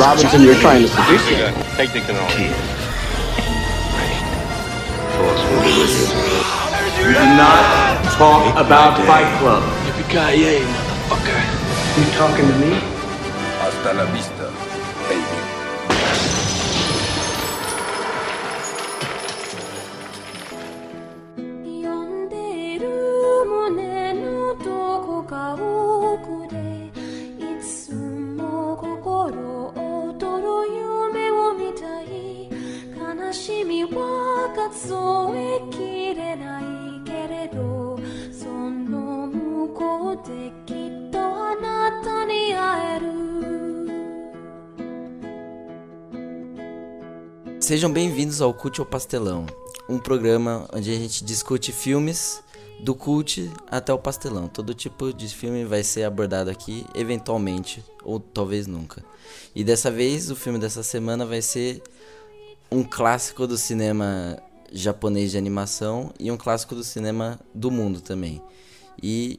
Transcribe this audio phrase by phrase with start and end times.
[0.00, 1.36] Robinson, you're trying to seduce me.
[6.96, 7.60] You do not
[8.16, 9.62] talk about Fight Club.
[9.84, 11.40] Yippee-ki-yay, motherfucker.
[11.98, 12.80] You talking to me?
[13.60, 14.39] Hasta la vista,
[47.70, 49.46] Sejam bem-vindos ao Cult ao Pastelão,
[49.88, 52.42] um programa onde a gente discute filmes
[52.80, 54.48] do cult até o pastelão.
[54.48, 59.04] Todo tipo de filme vai ser abordado aqui, eventualmente, ou talvez nunca.
[59.54, 61.80] E dessa vez, o filme dessa semana vai ser
[62.72, 64.36] um clássico do cinema
[64.72, 68.42] japonês de animação e um clássico do cinema do mundo também.
[69.00, 69.38] E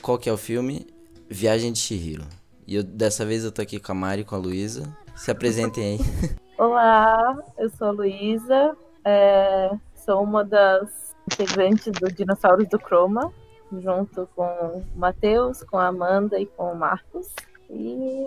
[0.00, 0.86] qual que é o filme?
[1.28, 2.24] Viagem de Chihiro.
[2.66, 4.96] E eu, dessa vez eu tô aqui com a Mari e com a Luísa.
[5.14, 6.36] Se apresentem aí.
[6.58, 13.30] Olá, eu sou a Luísa, é, sou uma das integrantes do Dinossauros do Chroma,
[13.70, 17.28] junto com o Matheus, com a Amanda e com o Marcos.
[17.68, 18.26] E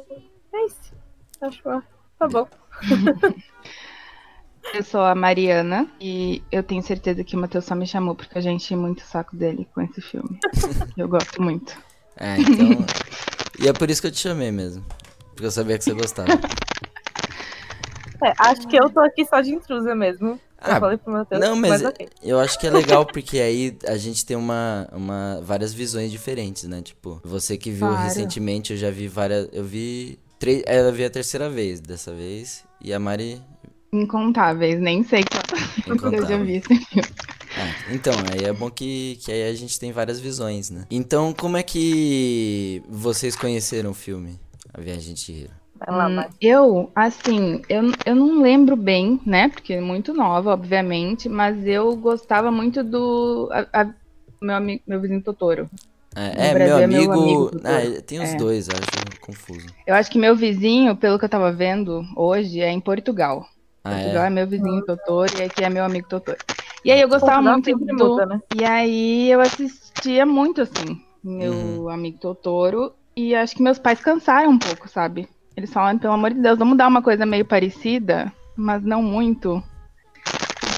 [0.53, 0.93] é isso.
[1.41, 1.69] Acho que
[2.19, 2.47] tá bom.
[4.75, 8.37] Eu sou a Mariana e eu tenho certeza que o Matheus só me chamou porque
[8.37, 10.37] a gente muito o saco dele com esse filme.
[10.95, 11.75] Eu gosto muito.
[12.15, 12.85] É, então.
[13.57, 14.85] e é por isso que eu te chamei mesmo.
[15.29, 16.29] Porque eu sabia que você gostava.
[18.23, 20.29] É, acho que eu tô aqui só de intrusa mesmo.
[20.31, 20.39] Eu
[20.73, 22.09] Ah, falei pro Matheus, Não, mas ok.
[22.21, 26.65] eu acho que é legal porque aí a gente tem uma, uma várias visões diferentes,
[26.65, 26.81] né?
[26.81, 28.03] Tipo, você que viu Claro.
[28.03, 29.47] recentemente, eu já vi várias.
[29.53, 30.19] Eu vi.
[30.37, 32.63] Três, ela viu a terceira vez dessa vez.
[32.81, 33.41] E a Mari.
[33.91, 35.23] Incontáveis, nem sei
[35.85, 37.07] quantas eu já vi esse filme.
[37.57, 40.85] Ah, então, aí é bom que, que aí a gente tem várias visões, né?
[40.91, 44.39] Então, como é que vocês conheceram o filme?
[44.73, 45.58] A Viagem de Chihiro?
[45.87, 49.49] Lá, Hum, eu, assim, eu, eu não lembro bem, né?
[49.49, 53.93] Porque é muito nova, obviamente, mas eu gostava muito do a- a-
[54.41, 55.69] meu, amigo, meu vizinho Totoro.
[56.15, 57.13] É, é, Brasil meu é meu amigo.
[57.13, 57.63] amigo, doutor.
[57.63, 58.37] ah, tem os É.
[58.37, 59.69] dois, eu acho confuso.
[59.85, 63.45] Eu acho que meu vizinho, pelo que eu tava vendo hoje, é em Portugal.
[63.83, 64.27] Ah, Portugal é?
[64.27, 66.37] é meu vizinho Totoro e aqui é meu amigo Totoro.
[66.85, 67.95] E aí eu gostava Portugal muito do.
[67.95, 68.39] muda, né?
[68.55, 71.89] E aí eu assistia muito, assim, meu Uhum.
[71.89, 72.93] amigo Totoro.
[73.17, 75.27] E acho que meus pais cansaram um pouco, sabe?
[75.59, 79.61] Eles falam, pelo amor de Deus, vamos dar uma coisa meio parecida, mas não muito.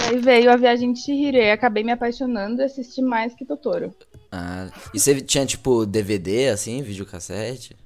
[0.09, 3.45] E aí veio a viagem de Chihiro e acabei me apaixonando e assisti mais que
[3.45, 3.93] Totoro.
[4.31, 7.77] Ah, e você tinha, tipo, DVD, assim, videocassete?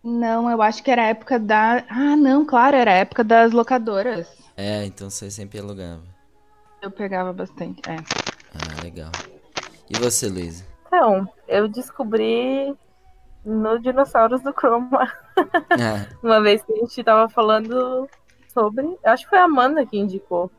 [0.00, 1.84] Não, eu acho que era a época da.
[1.88, 4.28] Ah, não, claro, era a época das locadoras.
[4.56, 6.02] É, então você sempre alugava.
[6.80, 7.82] Eu pegava bastante.
[7.88, 7.96] É.
[8.54, 9.10] Ah, legal.
[9.90, 10.64] E você, Luísa?
[10.86, 12.72] Então, eu descobri
[13.44, 15.12] no Dinossauros do Chroma.
[15.36, 18.08] Ah, Uma vez que a gente tava falando
[18.48, 18.98] sobre.
[19.04, 20.50] Acho que foi a Amanda que indicou,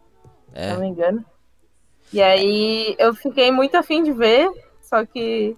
[0.54, 0.78] se não é?
[0.78, 1.26] me engano.
[2.14, 4.50] E aí eu fiquei muito afim de ver,
[4.82, 5.58] só que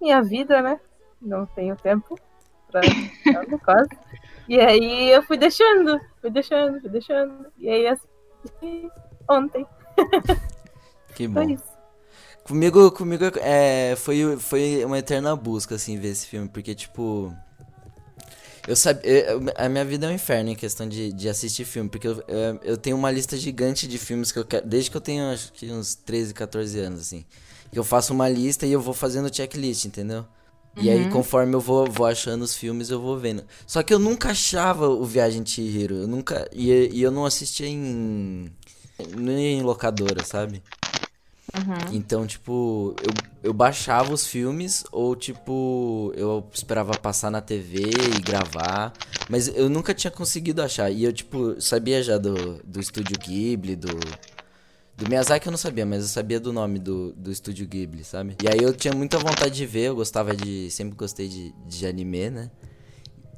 [0.00, 0.80] minha vida, né?
[1.20, 2.18] Não tenho tempo
[2.70, 2.80] pra
[3.26, 3.90] nada, quase.
[4.48, 7.46] E aí eu fui deixando, fui deixando, fui deixando.
[7.58, 8.90] E aí assisti
[9.28, 9.66] ontem.
[11.14, 11.42] Que bom.
[11.42, 11.77] Foi isso.
[12.48, 17.30] Comigo, comigo é, foi, foi uma eterna busca, assim, ver esse filme, porque, tipo.
[18.66, 19.38] Eu sabia.
[19.54, 22.60] A minha vida é um inferno em questão de, de assistir filme, porque eu, eu,
[22.62, 24.66] eu tenho uma lista gigante de filmes que eu quero.
[24.66, 27.22] Desde que eu tenho, acho que uns 13, 14 anos, assim.
[27.70, 30.24] Que eu faço uma lista e eu vou fazendo checklist, entendeu?
[30.74, 33.44] E aí, conforme eu vou, vou achando os filmes, eu vou vendo.
[33.66, 35.96] Só que eu nunca achava o Viagem de Chihiro.
[35.96, 36.48] Eu nunca.
[36.50, 38.50] E, e eu não assistia em.
[39.14, 40.62] Nem em locadora, sabe?
[41.92, 48.22] Então, tipo, eu, eu baixava os filmes ou, tipo, eu esperava passar na TV e
[48.22, 48.92] gravar.
[49.28, 50.90] Mas eu nunca tinha conseguido achar.
[50.90, 54.18] E eu, tipo, sabia já do, do estúdio Ghibli, do.
[54.96, 58.34] Do Miyazaki eu não sabia, mas eu sabia do nome do, do estúdio Ghibli, sabe?
[58.42, 60.68] E aí eu tinha muita vontade de ver, eu gostava de.
[60.72, 62.50] Sempre gostei de, de anime, né?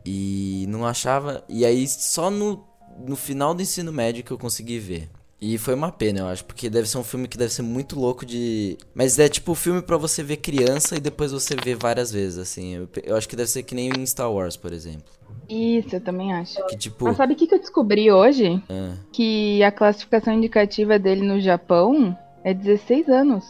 [0.05, 1.45] E não achava.
[1.49, 2.65] E aí só no,
[3.07, 5.11] no final do ensino médio que eu consegui ver.
[5.41, 7.99] E foi uma pena, eu acho, porque deve ser um filme que deve ser muito
[7.99, 8.77] louco de.
[8.95, 12.39] Mas é tipo o filme pra você ver criança e depois você ver várias vezes,
[12.39, 12.75] assim.
[12.75, 15.05] Eu, eu acho que deve ser que nem em Star Wars, por exemplo.
[15.49, 16.65] Isso, eu também acho.
[16.67, 17.07] Que tipo.
[17.07, 18.63] Mas sabe o que, que eu descobri hoje?
[18.69, 23.45] ah, Que a classificação indicativa dele no Japão é 16 anos.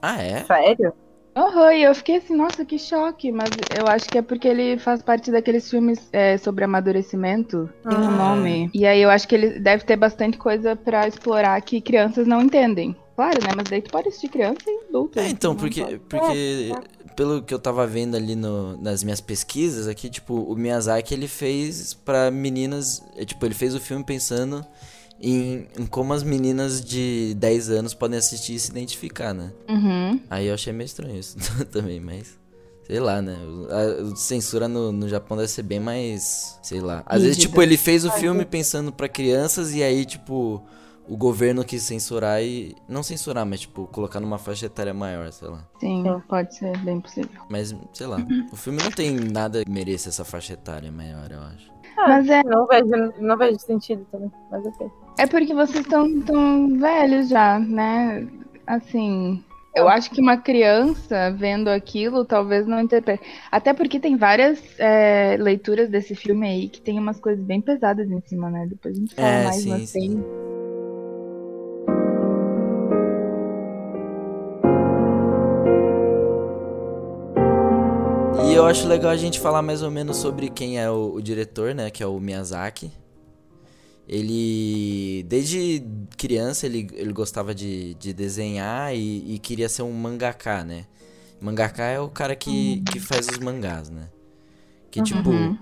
[0.00, 0.44] Ah, é?
[0.44, 0.92] Sério?
[1.34, 3.48] Aham, e eu fiquei assim, nossa, que choque, mas
[3.78, 8.08] eu acho que é porque ele faz parte daqueles filmes é, sobre amadurecimento, tem um
[8.08, 8.10] Ah.
[8.10, 8.70] nome.
[8.74, 12.42] E aí eu acho que ele deve ter bastante coisa pra explorar que crianças não
[12.42, 12.94] entendem.
[13.16, 13.50] Claro, né?
[13.56, 15.18] Mas daí tu pode assistir criança e adulto.
[15.18, 15.98] É, então, não porque, pode.
[16.00, 16.72] porque
[17.16, 21.28] pelo que eu tava vendo ali no- nas minhas pesquisas aqui, tipo, o Miyazaki ele
[21.28, 24.64] fez pra meninas, é, tipo, ele fez o filme pensando
[25.22, 29.52] em, em como as meninas de 10 anos podem assistir e se identificar, né?
[29.68, 30.20] Uhum.
[30.28, 31.36] Aí eu achei meio estranho isso
[31.72, 32.40] também, mas.
[32.84, 33.36] Sei lá, né?
[33.46, 33.68] O-
[34.12, 36.58] A, censura no, no Japão deve ser bem mais.
[36.62, 37.02] Sei lá.
[37.06, 37.50] Às vezes, Rígida.
[37.50, 40.60] tipo, ele fez o filme pensando pra crianças e aí, tipo,
[41.08, 42.74] o governo quis censurar e.
[42.88, 45.64] Não censurar, mas, tipo, colocar numa faixa etária maior, sei lá.
[45.78, 47.30] Sim, pode ser bem possível.
[47.48, 48.18] Mas, sei lá.
[48.52, 51.70] O filme não tem nada que mereça essa faixa etária maior, eu acho.
[51.96, 52.90] Mas é, Não vejo,
[53.20, 54.90] não vejo sentido também, mas ok.
[55.18, 58.26] É porque vocês estão tão velhos já, né?
[58.66, 59.44] Assim,
[59.74, 63.22] eu acho que uma criança vendo aquilo talvez não interprete.
[63.50, 68.10] Até porque tem várias é, leituras desse filme aí que tem umas coisas bem pesadas
[68.10, 68.66] em cima, né?
[68.68, 70.10] Depois a gente fala É, mais, sim, mas tem.
[70.10, 70.24] sim.
[78.50, 81.22] E eu acho legal a gente falar mais ou menos sobre quem é o, o
[81.22, 81.90] diretor, né?
[81.90, 82.90] Que é o Miyazaki.
[84.08, 85.82] Ele, desde
[86.16, 90.86] criança, ele, ele gostava de, de desenhar e, e queria ser um mangaka, né?
[91.40, 94.08] Mangaka é o cara que, que faz os mangás, né?
[94.90, 95.30] Que tipo.
[95.30, 95.58] Uhum.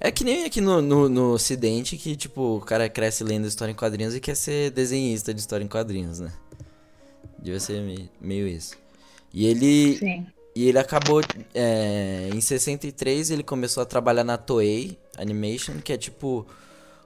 [0.00, 3.70] É que nem aqui no, no, no ocidente que, tipo, o cara cresce lendo história
[3.70, 6.32] em quadrinhos e quer ser desenhista de história em quadrinhos, né?
[7.38, 8.76] Devia ser meio, meio isso.
[9.32, 10.26] E ele, Sim.
[10.56, 11.20] e ele acabou.
[11.54, 16.46] é, em 63 ele começou a trabalhar na Toei Animation, que é tipo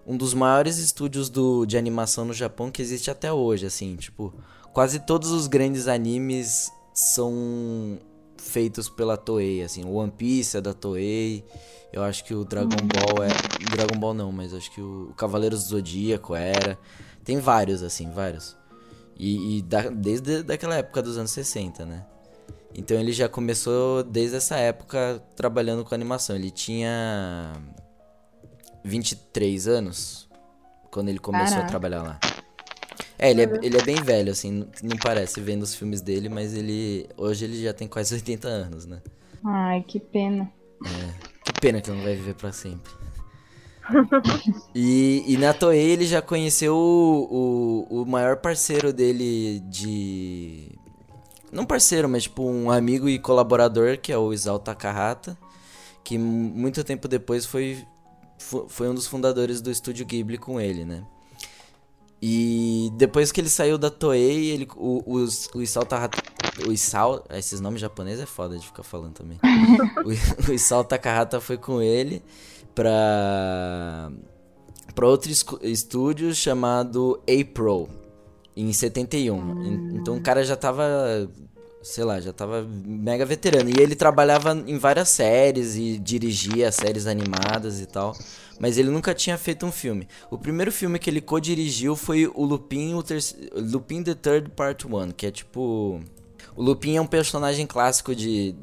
[0.08, 4.32] um dos maiores estúdios do, de animação no Japão que existe até hoje, assim, tipo,
[4.72, 7.98] quase todos os grandes animes são
[8.38, 11.44] feitos pela Toei, assim, o One Piece é da Toei,
[11.92, 13.28] eu acho que o Dragon Ball é,
[13.76, 16.78] Dragon Ball não, mas acho que o, Cavaleiros do Zodíaco era,
[17.22, 18.56] tem vários, assim, vários,
[19.14, 22.06] e, e da- desde daquela época dos anos 60, né?
[22.74, 26.36] Então ele já começou desde essa época trabalhando com animação.
[26.36, 27.52] Ele tinha
[28.84, 30.28] 23 anos
[30.90, 31.68] quando ele começou a Caraca.
[31.68, 32.20] trabalhar lá.
[33.18, 36.54] É, ele é, ele é bem velho, assim, não- parece vendo os filmes dele, mas
[36.54, 37.08] ele.
[37.16, 39.00] Hoje ele já tem quase 80 anos, né?
[39.44, 40.50] Ai, que pena.
[41.44, 42.92] Que pena que não vai viver pra sempre.
[44.74, 50.68] e, e na Toei ele já conheceu o, o, o maior parceiro dele de.
[51.50, 55.36] Não parceiro, mas tipo um amigo e colaborador, que é o Isao Takahata,
[56.04, 57.86] que mu- muito tempo depois foi, fo-
[58.38, 61.04] foi um dos fundadores do estúdio Ghibli com ele, né?
[62.20, 66.18] E depois que ele saiu da Toei, ele, o, o, o Isao Takahata.
[66.66, 67.24] O Isao.
[67.30, 69.38] Esses nomes japoneses é foda de ficar falando também.
[70.04, 72.20] o, o Isao Takahata foi com ele
[72.74, 74.10] pra.
[74.94, 75.30] pra outro
[75.62, 77.88] estúdio chamado A-Pro.
[78.56, 79.64] Em 71.
[79.64, 80.84] En- Então o cara já tava.
[81.88, 83.70] Sei lá, já tava mega veterano.
[83.70, 88.14] E ele trabalhava em várias séries e dirigia séries animadas e tal.
[88.60, 90.06] Mas ele nunca tinha feito um filme.
[90.30, 93.02] O primeiro filme que ele co-dirigiu foi o Lupin, o
[93.54, 95.98] Lupin the Third Part 1, que é tipo.
[96.54, 98.54] O Lupin é um personagem clássico de,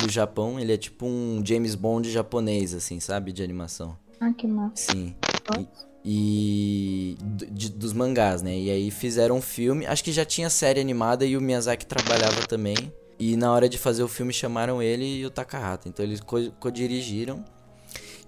[0.00, 0.58] do Japão.
[0.58, 3.32] Ele é tipo um James Bond japonês, assim, sabe?
[3.32, 3.98] De animação.
[4.18, 4.92] Ah, que massa.
[4.92, 5.14] Sim.
[5.58, 5.68] E,
[6.04, 7.16] e
[7.52, 8.56] de- dos mangás, né?
[8.58, 9.86] E aí fizeram um filme.
[9.86, 12.76] Acho que já tinha série animada e o Miyazaki trabalhava também.
[13.18, 15.88] E na hora de fazer o filme chamaram ele e o Takahata.
[15.88, 17.44] Então eles co- co-dirigiram.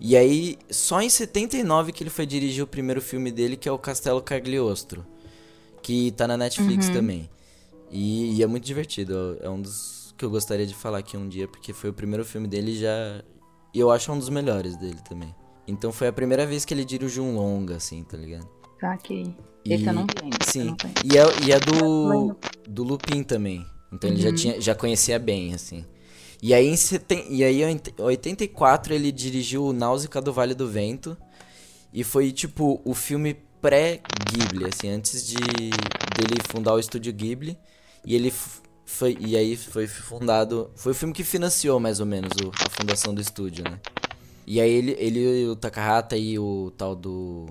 [0.01, 3.73] E aí, só em 79 que ele foi dirigir o primeiro filme dele, que é
[3.73, 5.05] o Castelo Cagliostro.
[5.83, 7.29] Que tá na Netflix também.
[7.91, 9.37] E, e é muito divertido.
[9.41, 12.25] É um dos que eu gostaria de falar aqui um dia, porque foi o primeiro
[12.25, 13.23] filme dele e já.
[13.73, 15.35] E eu acho um dos melhores dele também.
[15.67, 18.49] Então foi a primeira vez que ele dirigiu um longa, assim, tá ligado?
[18.81, 19.35] Saquei.
[19.65, 20.39] E- Esse eu não vi ainda.
[20.45, 20.77] Sim.
[21.05, 22.37] E é, e é do,
[22.69, 23.65] do Lupin também.
[23.93, 25.85] Então ele já, tinha, já conhecia bem, assim.
[26.43, 27.25] E aí, em seten...
[27.31, 31.17] e aí em 84 ele dirigiu o Náusea do Vale do Vento.
[31.93, 37.57] E foi tipo o filme pré-Ghibli, assim, antes de dele fundar o estúdio Ghibli.
[38.05, 38.33] E ele
[38.85, 39.17] foi.
[39.21, 40.71] E aí foi fundado.
[40.75, 43.81] Foi o filme que financiou mais ou menos o- a fundação do estúdio, né?
[44.47, 47.47] E aí ele, ele o Takahata e o tal do.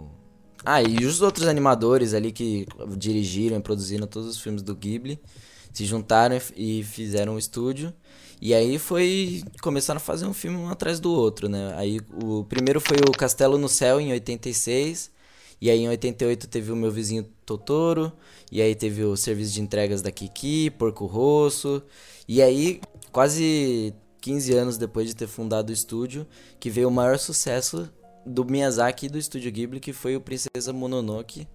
[0.65, 2.65] Ah, e os outros animadores ali que
[2.97, 5.19] dirigiram e produziram todos os filmes do Ghibli
[5.73, 7.93] se juntaram e fizeram um estúdio.
[8.41, 9.43] E aí foi.
[9.61, 11.73] Começaram a fazer um filme um atrás do outro, né?
[11.77, 15.11] Aí o primeiro foi o Castelo no Céu em 86.
[15.61, 18.11] E aí em 88 teve o meu vizinho Totoro,
[18.51, 21.81] e aí teve o serviço de entregas da Kiki, Porco Rosso,
[22.27, 22.81] e aí
[23.13, 23.93] quase
[24.23, 26.25] 15 anos depois de ter fundado o estúdio,
[26.57, 27.91] que veio o maior sucesso
[28.25, 31.45] do Miyazaki e do estúdio Ghibli, que foi o Princesa Mononoke,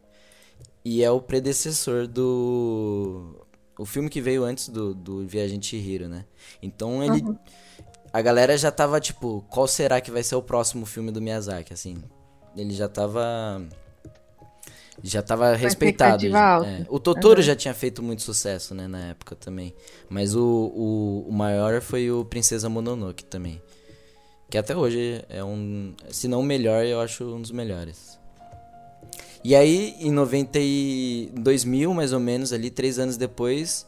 [0.85, 3.43] e é o predecessor do
[3.79, 6.27] o filme que veio antes do, do Viagem de Chihiro, né?
[6.63, 7.25] Então ele
[8.13, 11.73] a galera já tava tipo, qual será que vai ser o próximo filme do Miyazaki,
[11.73, 11.97] assim?
[12.55, 13.67] Ele já tava
[15.03, 16.27] já tava respeitado.
[16.65, 16.87] é.
[16.89, 19.75] O Totoro já tinha feito muito sucesso, né, na época também.
[20.09, 23.61] Mas o, o, o maior foi o Princesa Mononoke também.
[24.51, 25.93] Que até hoje é um.
[26.11, 28.19] Se não o melhor, eu acho um dos melhores.
[29.45, 33.87] E aí, em 90 e 2000, mais ou menos, ali, três anos depois,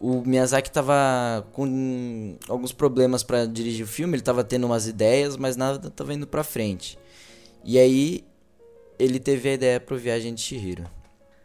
[0.00, 4.16] o Miyazaki tava com alguns problemas pra dirigir o filme.
[4.16, 6.98] Ele tava tendo umas ideias, mas nada tava indo pra frente.
[7.62, 8.24] E aí,
[9.02, 10.84] ele teve a ideia pro Viagem de Chihiro.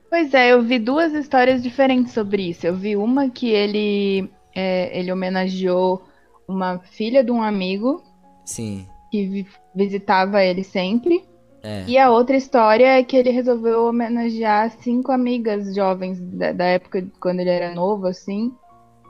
[0.09, 2.65] Pois é, eu vi duas histórias diferentes sobre isso.
[2.67, 6.03] Eu vi uma que ele, é, ele homenageou
[6.47, 8.03] uma filha de um amigo
[8.45, 11.25] Sim, que vi- visitava ele sempre.
[11.63, 11.83] é.
[11.88, 17.05] E a outra história é que ele resolveu homenagear cinco amigas jovens da, da época
[17.19, 18.53] quando ele era novo, assim,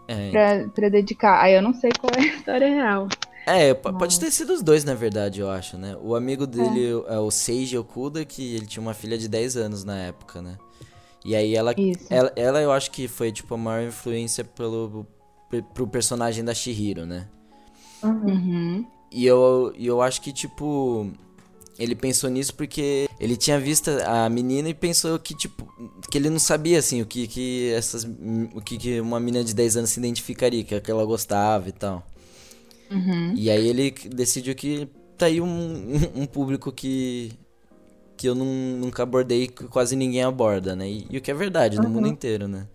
[0.07, 1.41] É, pra, pra dedicar.
[1.41, 3.07] Aí eu não sei qual é a história real.
[3.45, 5.95] É, po- pode ter sido os dois, na verdade, eu acho, né?
[6.01, 9.83] O amigo dele é, o Seiji Okuda, que ele tinha uma filha de 10 anos
[9.83, 10.57] na época, né?
[11.23, 12.05] E aí ela, Isso.
[12.09, 15.05] ela, ela eu acho que foi, tipo, a maior influência pelo,
[15.49, 17.27] pe- pro personagem da Shihiro, né?
[18.03, 18.85] Uhum.
[19.11, 21.11] E eu, eu acho que, tipo,
[21.79, 25.65] ele pensou nisso porque ele tinha visto a menina e pensou que, tipo,
[26.11, 28.03] que ele não sabia, assim, o que que essas,
[28.53, 31.71] o que que uma menina de 10 anos se identificaria, que, que ela gostava e
[31.71, 32.05] tal.
[32.91, 33.33] Uhum.
[33.35, 34.87] E aí ele decidiu que
[35.17, 37.31] tá aí um, um público que
[38.17, 40.89] que eu nun- nunca abordei, que quase ninguém aborda, né?
[40.89, 42.65] E, e o que é verdade, no mundo inteiro, né?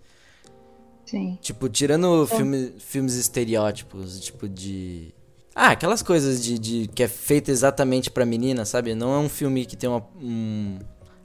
[1.07, 1.39] Sim.
[1.41, 5.15] Tipo, tirando filme, filmes estereótipos, tipo de...
[5.55, 8.95] Ah, aquelas coisas de, de que é feito exatamente pra menina, sabe?
[8.95, 10.07] Não é um filme que tem uma...
[10.21, 10.79] um-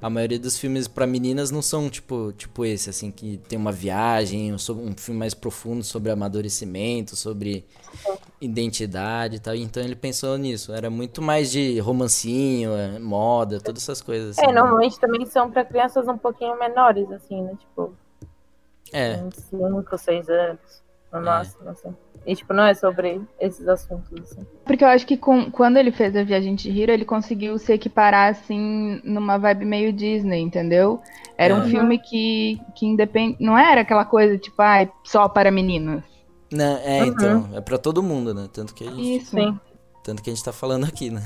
[0.05, 3.71] A maioria dos filmes pra meninas não são tipo, tipo esse, assim, que tem uma
[3.71, 4.59] viagem, um,
[4.95, 7.65] filme mais profundo sobre amadurecimento, sobre
[8.39, 9.55] identidade e tal.
[9.55, 10.71] Então ele pensou nisso.
[10.71, 14.37] Era muito mais de romancinho, é, moda, todas essas coisas.
[14.37, 14.61] Assim, É, né?
[14.61, 17.57] normalmente também são pra crianças um pouquinho menores, assim, né?
[17.59, 17.91] Tipo,
[18.93, 21.95] É, uns 5, 6 anos, no máximo, assim.
[22.25, 24.41] E, tipo, não é sobre esses assuntos, assim.
[24.65, 27.71] Porque eu acho que com- quando ele fez a Viagem de Hiro, ele conseguiu se
[27.71, 30.99] equiparar, assim, numa vibe meio Disney, entendeu?
[31.37, 31.69] Era um Uhum.
[31.69, 33.37] filme que, que independe...
[33.39, 36.03] Não era aquela coisa, tipo, ai, só para meninos.
[36.51, 36.81] né?
[36.83, 37.07] é Uhum.
[37.07, 38.47] então, é pra todo mundo, né?
[38.51, 39.31] Tanto que a gente Isso.
[39.35, 39.59] Sim.
[40.03, 41.21] Tanto que a gente tá falando aqui, né?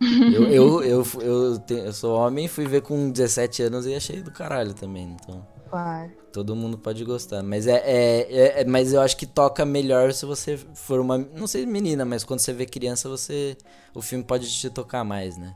[0.32, 4.20] eu, eu, eu, eu, te- eu sou homem, fui ver com 17 anos e achei
[4.20, 5.16] do caralho também.
[5.20, 6.10] Então, Claro.
[6.32, 7.42] todo mundo pode gostar.
[7.42, 11.16] Mas é, é, é- é- Mas eu acho que toca melhor se você for uma.
[11.16, 13.56] Não sei menina, mas quando você vê criança, você.
[13.94, 15.54] O filme pode te tocar mais, né?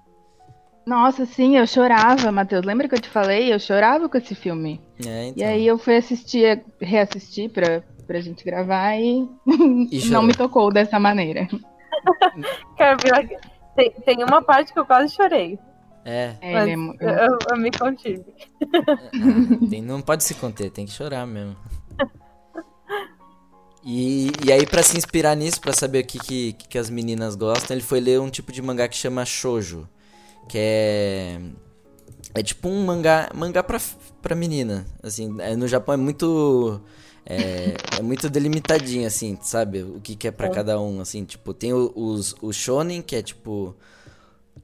[0.87, 2.65] Nossa, sim, eu chorava, Matheus.
[2.65, 3.53] Lembra que eu te falei?
[3.53, 4.81] Eu chorava com esse filme.
[5.05, 5.43] É, então.
[5.43, 9.29] E aí eu fui assistir, reassistir pra, pra gente gravar e,
[9.91, 11.47] E não me tocou dessa maneira.
[12.79, 12.97] Cara,
[13.75, 15.59] tem, tem uma parte que eu quase chorei,
[16.09, 18.25] É, É, mas ele é mu- eu, eu- me contive.
[19.69, 21.57] tem- não pode se conter, tem que chorar mesmo.
[23.85, 27.37] E, e aí, pra se inspirar nisso, pra saber o que, que, que as meninas
[27.37, 29.89] gostam, ele foi ler um tipo de mangá que chama shoujo.
[30.49, 31.41] Que é...
[32.35, 33.81] É tipo um mangá, mangá pra,
[34.21, 36.81] pra menina, assim, é, no Japão é muito...
[37.25, 39.83] É, é muito delimitadinho, assim, sabe?
[39.83, 43.17] O que, que é pra cada um, assim, tipo, tem o- os, o shonen, que
[43.17, 43.75] é tipo...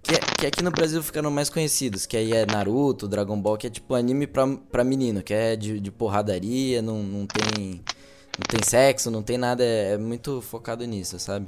[0.01, 3.57] Que, é- que aqui no Brasil ficaram mais conhecidos, que aí é Naruto, Dragon Ball,
[3.57, 7.83] que é tipo anime pra, pra menino, que é de, de porradaria, não, não tem...
[8.35, 11.47] Não tem sexo, não tem nada, é, é muito focado nisso, sabe?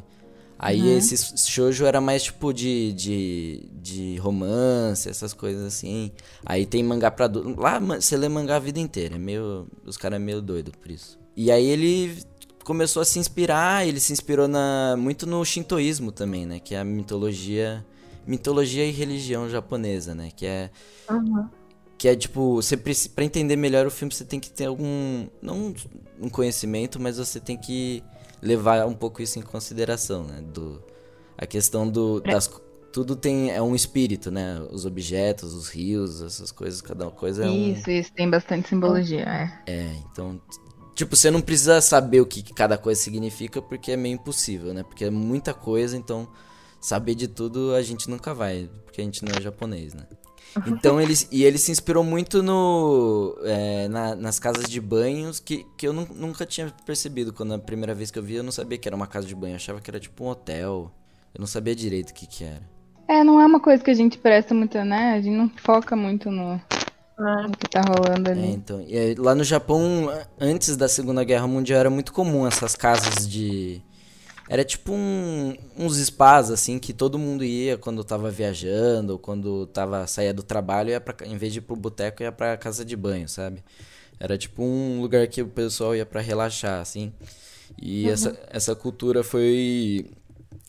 [0.59, 1.17] Aí esse
[1.51, 6.13] shoujo era mais tipo de, de, de romance, essas coisas assim.
[6.45, 7.59] Aí tem mangá pra adulto.
[7.59, 10.91] Lá você lê mangá a vida inteira, é meio, os caras é meio doido por
[10.91, 11.19] isso.
[11.35, 12.19] E aí ele
[12.65, 16.61] começou a se inspirar, ele se inspirou na, muito no shintoísmo também, né?
[16.61, 17.85] Que é a mitologia,
[18.27, 20.31] mitologia e religião japonesa, né?
[20.35, 20.71] Que é
[21.97, 25.27] que é tipo, você pra entender melhor o filme, você tem que ter algum.
[25.41, 25.75] Não
[26.21, 28.03] um conhecimento, mas você tem que
[28.43, 30.43] levar um pouco isso em consideração, né?
[30.43, 30.83] Do,
[31.37, 32.21] a questão do.
[32.21, 32.51] Das,
[32.93, 33.51] tudo tem.
[33.51, 34.61] É um espírito, né?
[34.71, 37.73] Os objetos, os rios, essas coisas, cada coisa é um.
[37.73, 39.73] Isso, isso, tem bastante simbologia, é.
[39.73, 40.41] É, então.
[40.95, 44.73] Tipo, você não precisa saber o que que cada coisa significa, porque é meio impossível,
[44.73, 44.83] né?
[44.83, 46.29] Porque é muita coisa, então.
[46.87, 50.05] Saber de tudo a gente nunca vai, porque a gente não é japonês, né?
[50.69, 55.67] Então ele, e ele se inspirou muito no, é, na- nas casas de banhos que,
[55.77, 57.33] que eu nu- nunca tinha percebido.
[57.33, 59.35] Quando a primeira vez que eu vi, eu não sabia que era uma casa de
[59.35, 59.53] banho.
[59.53, 60.93] Eu achava que era tipo um hotel.
[61.35, 62.63] Eu não sabia direito o que que era.
[63.09, 65.15] É, não é uma coisa que a gente presta muita, né?
[65.15, 66.53] A gente não foca muito no,
[67.19, 67.43] É.
[67.49, 68.47] no que tá rolando É, ali.
[68.53, 70.09] então, e aí, lá no Japão,
[70.41, 73.83] antes da Segunda Guerra Mundial, era muito comum essas casas de.
[74.49, 80.07] Era tipo um- uns spas, assim, que todo mundo ia quando tava viajando, quando tava,
[80.07, 82.95] saía do trabalho, ia pra, em vez de ir pro boteco, ia pra casa de
[82.97, 83.63] banho, sabe?
[84.21, 87.13] Era tipo um lugar que o pessoal ia pra relaxar, assim.
[87.81, 90.07] E essa, essa cultura foi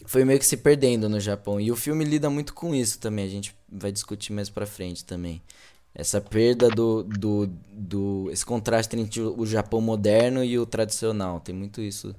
[0.05, 1.59] foi meio que se perdendo no Japão.
[1.59, 3.25] E o filme lida muito com isso também.
[3.25, 5.41] A gente vai discutir mais pra frente também.
[5.93, 8.29] Essa perda do, do, do.
[8.31, 11.39] Esse contraste entre o Japão moderno e o tradicional.
[11.39, 12.13] Tem muito isso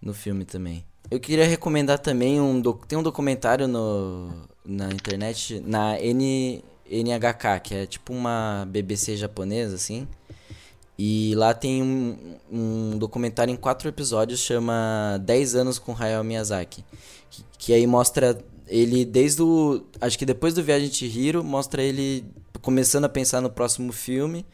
[0.00, 0.84] no filme também.
[1.10, 2.60] Eu queria recomendar também um.
[2.86, 4.30] Tem um documentário no,
[4.64, 10.06] na internet, na N, NHK, que é tipo uma BBC japonesa, assim.
[10.98, 16.84] E lá tem um, um documentário em quatro episódios, chama 10 anos com Hayao Miyazaki.
[17.30, 18.36] Que, que aí mostra
[18.66, 19.82] ele desde o.
[20.00, 22.24] Acho que depois do Viagem de Chihiro, mostra ele
[22.60, 24.44] começando a pensar no próximo filme.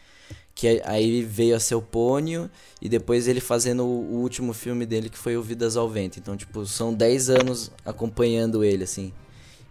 [0.54, 2.50] Que aí- aí veio a ser o Pônio.
[2.80, 6.18] E depois ele fazendo o, último filme dele, que foi o Vidas ao Vento.
[6.18, 9.12] Então, tipo, são 10 anos acompanhando ele, assim.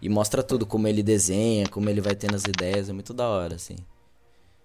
[0.02, 2.88] E mostra tudo, como ele desenha, como ele vai tendo as ideias.
[2.88, 3.76] É muito da hora, assim.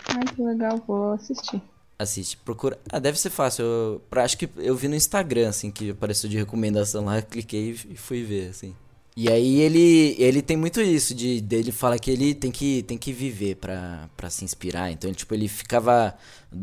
[0.05, 1.61] Ai, que legal, vou assistir.
[1.97, 2.79] Assiste, procura.
[2.91, 3.63] Ah, deve ser fácil.
[3.65, 7.71] Eu, pra- acho que eu vi no Instagram, assim, que apareceu de recomendação lá, cliquei
[7.89, 8.73] e fui ver, assim.
[9.21, 12.97] E aí ele, ele tem muito isso, de dele fala que ele tem que, tem
[12.97, 14.91] que viver pra, pra se inspirar.
[14.91, 16.15] Então, tipo, ele ficava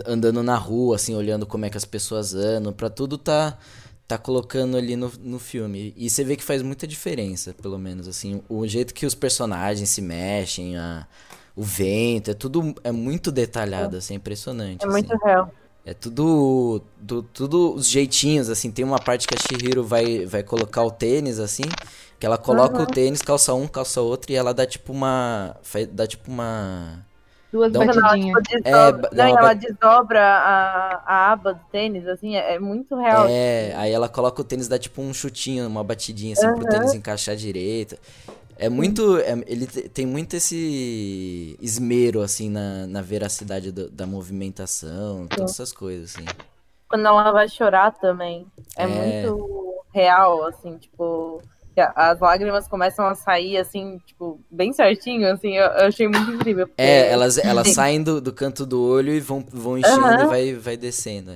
[0.06, 3.58] andando na rua, assim, olhando como é que as pessoas andam, pra tudo tá,
[4.08, 5.92] tá colocando ali no, no filme.
[5.98, 8.40] E você vê que faz muita diferença, pelo menos, assim.
[8.48, 11.06] O jeito que os personagens se mexem, a,
[11.54, 14.82] o vento, é tudo é muito detalhado, assim, é impressionante.
[14.82, 14.92] É assim.
[14.92, 15.52] muito real.
[15.86, 18.72] É tudo, du- tudo os jeitinhos, assim.
[18.72, 21.62] Tem uma parte que a Shihiro vai, vai colocar o tênis, assim.
[22.18, 24.32] Que ela coloca o tênis, calça um, calça outro.
[24.32, 25.54] E ela dá tipo uma.
[25.62, 27.04] faz- Dá tipo uma.
[27.52, 28.42] Duas Dá um- Quando ela, batidinhas.
[28.42, 32.54] tipo, desdobra, É, não, dá uma ela desdobra a, a aba do tênis, assim, é,
[32.56, 33.26] é muito real.
[33.28, 36.94] É, aí ela coloca o tênis, dá tipo um chutinho, uma batidinha, assim, pro tênis
[36.94, 37.96] encaixar direito.
[38.58, 39.18] É muito.
[39.18, 45.50] é- ele te- tem muito esse esmero, assim, na, na veracidade do- da movimentação, todas
[45.52, 46.24] essas coisas, assim.
[46.88, 48.46] Quando ela vai chorar também.
[48.76, 48.86] É, É.
[49.26, 51.42] muito real, assim, tipo.
[51.94, 56.66] As lágrimas começam a sair, assim, tipo, bem certinho, assim, eu, eu achei muito incrível.
[56.66, 60.26] porque- É, elas, elas saem do, do canto do olho e vão, vão enchendo e
[60.26, 61.32] vai, vai descendo.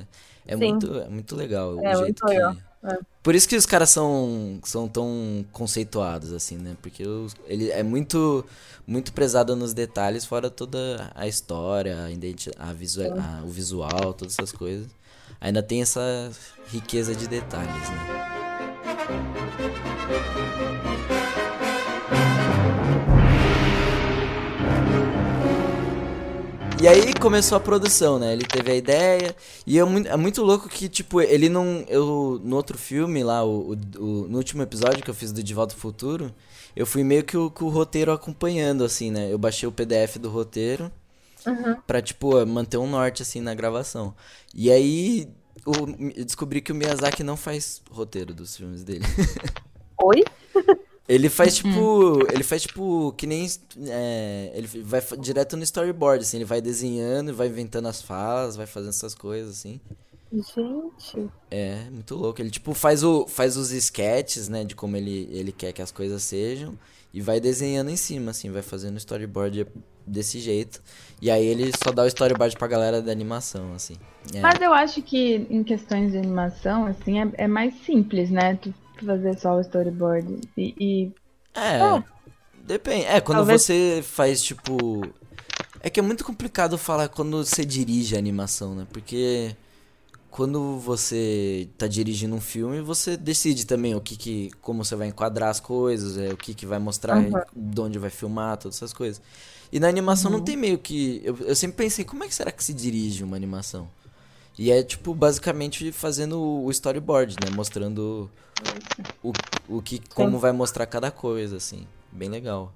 [0.47, 0.71] É Sim.
[0.71, 2.70] muito, é muito legal o É, jeito muito que.
[2.85, 2.99] É.
[3.23, 6.77] Por isso que os caras são, são tão conceituados, assim, né?
[6.81, 8.45] Porque os- ele é muito,
[8.87, 14.14] muito prezado nos detalhes, fora toda a história, a identi- a visu- a- o visual,
[14.14, 14.88] todas essas coisas.
[15.40, 16.31] Ainda tem essa
[16.69, 18.21] riqueza de detalhes, né?
[26.81, 28.33] E aí começou a produção, né?
[28.33, 29.37] Ele teve a ideia.
[29.66, 31.85] E é muito, é muito louco que, tipo, ele não.
[31.88, 35.53] Eu, no outro filme lá, o, o- no último episódio que eu fiz do De
[35.53, 36.35] Volta ao Futuro,
[36.75, 39.31] eu fui meio que o, com o roteiro acompanhando, assim, né?
[39.31, 40.90] Eu baixei o PDF do roteiro
[41.87, 44.14] pra, tipo, manter um norte, assim, na gravação.
[44.55, 45.29] E aí
[45.66, 49.05] o- eu descobri que o Miyazaki não faz roteiro dos filmes dele.
[50.03, 50.25] Oi?
[51.11, 52.20] Ele faz tipo.
[52.33, 53.12] Ele faz tipo.
[53.16, 53.44] Que nem.
[53.88, 56.37] é, ele vai direto no storyboard, assim.
[56.37, 59.81] Ele vai desenhando, vai inventando as falas, vai fazendo essas coisas, assim.
[60.33, 61.29] Gente.
[61.51, 62.40] É, muito louco.
[62.40, 64.62] Ele tipo faz, o, faz os sketches, né?
[64.62, 66.79] De como ele, ele quer que as coisas sejam.
[67.12, 68.49] E vai desenhando em cima, assim.
[68.49, 69.66] Vai fazendo o storyboard
[70.07, 70.81] desse jeito.
[71.20, 73.96] E aí ele só dá o storyboard pra galera da animação, assim.
[74.33, 74.40] É.
[74.40, 78.55] Mas eu acho que em questões de animação, assim, é, é mais simples, né?
[78.62, 78.73] Tu
[79.05, 80.41] fazer só o storyboard.
[80.57, 81.13] E, e-
[81.55, 82.03] É,
[82.65, 83.05] depende.
[83.07, 85.03] É, quando Talvez- você faz, tipo.
[85.83, 88.87] É que é muito complicado falar quando você dirige a animação, né?
[88.93, 89.57] Porque
[90.31, 94.51] quando você tá dirigindo um filme, você decide também o que que.
[94.61, 97.23] como você vai enquadrar as coisas, é, o que que vai mostrar,
[97.57, 99.21] de onde vai filmar, todas essas coisas.
[99.73, 101.21] E na animação não tem meio que.
[101.25, 103.89] Eu, eu sempre pensei, como é que será que se dirige uma animação?
[104.59, 107.51] E é, tipo, basicamente fazendo o storyboard, né?
[107.55, 108.31] Mostrando
[109.23, 109.33] o,
[109.69, 111.87] o que, como vai mostrar cada coisa, assim.
[112.13, 112.73] Bem legal.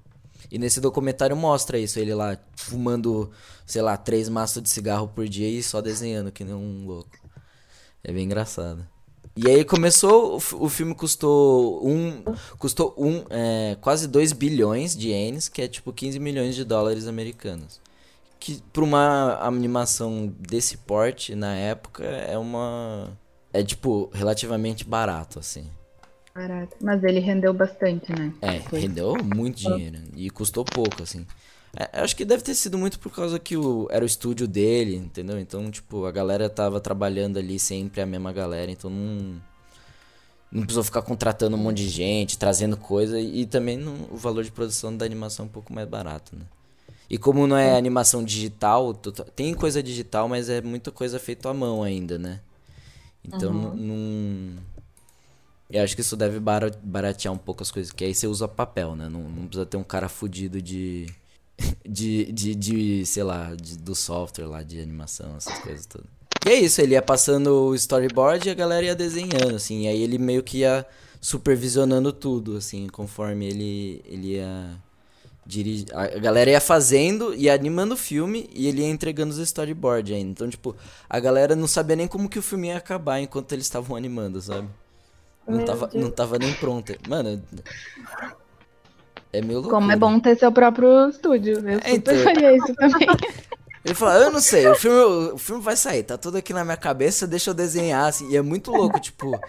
[0.51, 3.31] E nesse documentário mostra isso, ele lá fumando,
[3.65, 7.09] sei lá, três maços de cigarro por dia e só desenhando que nem um louco.
[8.03, 8.85] É bem engraçado.
[9.35, 12.23] E aí começou, o fi- o filme custou um,
[12.57, 17.05] custou um, é, quase 2 bilhões de ienes, que é tipo 15 milhões de dólares
[17.05, 17.81] americanos.
[18.45, 23.17] Que pra uma animação desse porte, na época, é uma...
[23.51, 25.67] É tipo, relativamente barato, assim.
[26.35, 26.77] Barato.
[26.79, 28.31] Mas ele rendeu bastante, né?
[28.43, 28.81] É, Foi.
[28.81, 29.97] rendeu muito dinheiro.
[30.15, 31.25] E custou pouco, assim.
[31.75, 34.95] É, acho que deve ter sido muito por causa que o, era o estúdio dele,
[34.95, 35.39] entendeu?
[35.39, 39.41] Então, tipo, a galera tava trabalhando ali sempre a mesma galera, então não.
[40.51, 44.43] Não precisou ficar contratando um monte de gente, trazendo coisa, e também não- o valor
[44.43, 46.45] de produção da animação é um pouco mais barato, né?
[47.09, 51.49] E como não é animação digital, tota- tem coisa digital, mas é muita coisa feita
[51.49, 52.39] à mão ainda, né?
[53.23, 54.53] Então não- não.
[55.69, 58.47] Eu acho que isso deve bara- baratear um pouco as coisas, que aí você usa
[58.47, 59.09] papel, né?
[59.09, 61.07] Não, não precisa ter um cara fudido de.
[61.87, 66.05] De, de, de sei lá, de- do software lá de animação, essas coisas todas.
[66.45, 69.87] E é isso, ele ia passando o storyboard e a galera ia desenhando, assim, e
[69.87, 70.85] aí ele meio que ia
[71.21, 74.69] supervisionando tudo, assim, conforme ele, ele ia
[75.45, 75.87] dirigir.
[75.93, 80.31] A galera ia fazendo e animando o filme e ele ia entregando os storyboards ainda.
[80.31, 80.75] Então, tipo,
[81.09, 84.41] a galera não sabia nem como que o filme ia acabar enquanto eles estavam animando,
[84.41, 84.67] sabe?
[85.47, 86.03] Não Meu tava, Deus.
[86.03, 86.97] não tava nem pronta.
[87.07, 87.41] Mano,
[89.31, 89.69] é meio louco.
[89.69, 91.59] Como é bom ter seu próprio estúdio.
[91.67, 92.17] Eu super então.
[92.23, 93.07] faria isso também.
[93.85, 96.65] Ele fala, eu não sei, o filme, o filme vai sair, tá tudo aqui na
[96.65, 98.27] minha cabeça, deixa eu desenhar, assim.
[98.31, 99.39] E é muito louco, tipo,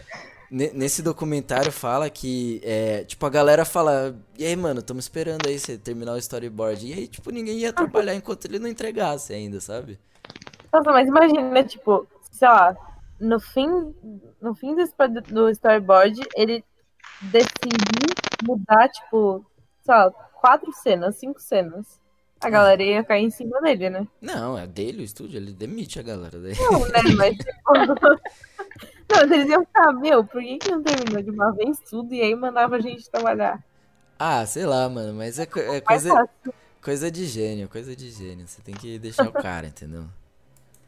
[0.51, 5.59] nesse documentário fala que, é, tipo, a galera fala, e aí, mano, tamo esperando aí
[5.59, 6.87] você terminar o storyboard.
[6.87, 9.99] E aí, tipo, ninguém ia trabalhar enquanto ele não entregasse ainda, sabe?
[10.73, 12.77] Nossa, mas imagina, tipo, sei lá,
[13.19, 13.95] no fim,
[14.41, 16.65] no fim do, storyboard, ele
[17.23, 18.15] decidir
[18.47, 19.45] mudar, tipo,
[19.83, 22.01] sei lá, quatro cenas, cinco cenas.
[22.41, 24.07] A galera ia cair em cima dele, né?
[24.21, 26.55] Não, é dele o estúdio, ele demite a galera daí.
[26.59, 27.03] Não, né?
[27.17, 28.21] Mas, tipo...
[29.11, 32.13] Não, mas eles iam ficar, meu, por que, que não terminou de uma vez tudo
[32.15, 33.63] e aí mandava a gente trabalhar?
[34.19, 36.29] Ah, sei lá, mano, mas é, é coisa,
[36.83, 38.47] coisa de gênio, coisa de gênio.
[38.49, 40.07] Você tem que deixar o cara, entendeu?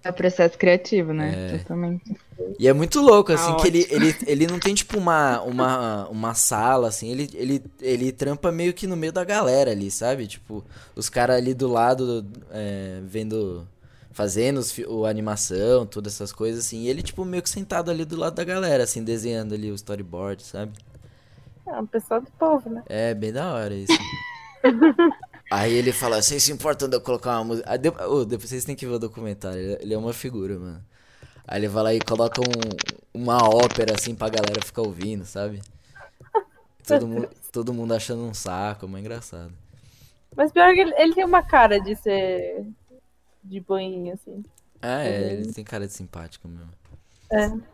[0.02, 1.38] É processo criativo, né?
[1.54, 1.59] É.
[1.59, 2.16] Totalmente.
[2.59, 6.09] E é muito louco, assim, Ah, que ele, ele, ele não tem, tipo, uma, uma,
[6.09, 10.26] uma sala, assim, ele, ele, ele trampa meio que no meio da galera ali, sabe?
[10.26, 13.66] Tipo, os caras ali do lado, é, vendo,
[14.18, 17.88] fazendo os, o a animação, todas essas coisas, assim, e ele, tipo, meio que sentado
[17.88, 20.72] ali do lado da galera, assim, desenhando ali o storyboard, sabe?
[21.66, 22.83] É uma pessoa do povo, né?
[22.88, 23.92] É, bem da hora isso.
[25.50, 27.70] Aí ele fala, vocês se importam de eu colocar uma música?
[27.70, 30.59] Aí de- ô, depois vocês têm que ver o documentário, ele, ele é uma figura,
[30.59, 30.85] mano.
[31.46, 35.62] Aí ele vai lá e coloca um- uma ópera assim pra galera ficar ouvindo, sabe?
[36.87, 39.52] Todo mundo, todo mundo achando um saco, é muito engraçado.
[40.37, 42.64] Mas pior que ele, ele tem uma cara de ser
[43.42, 44.42] de boinha, assim.
[44.81, 46.70] Ah, é, ele tem cara de simpático mesmo.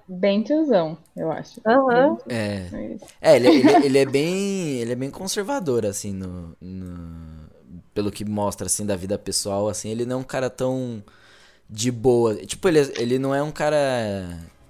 [0.09, 1.61] Bem tiozão, eu acho.
[1.67, 2.19] Aham.
[2.29, 2.35] É.
[3.21, 3.33] É.
[3.33, 4.81] É, ele, ele, ele é bem.
[4.81, 7.49] Ele é bem conservador, assim, no, no-
[7.95, 11.03] Pelo que mostra, assim, da vida pessoal, assim, ele não é um cara tão
[11.71, 12.35] de boa.
[12.47, 13.77] Tipo, ele, ele não é um cara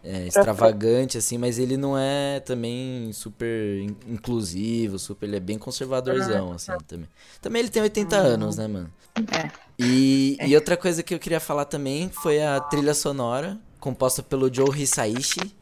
[0.02, 5.26] é, extravagante, assim, mas ele não é também super in- inclusivo, super.
[5.26, 7.09] Ele é bem conservadorzão, assim, também.
[7.40, 8.90] Também ele tem 80 anos, né, mano?
[9.16, 9.63] É.
[9.78, 14.52] E, e outra coisa que eu queria falar também foi a trilha sonora, composta pelo
[14.52, 15.54] Joe Hisaishi,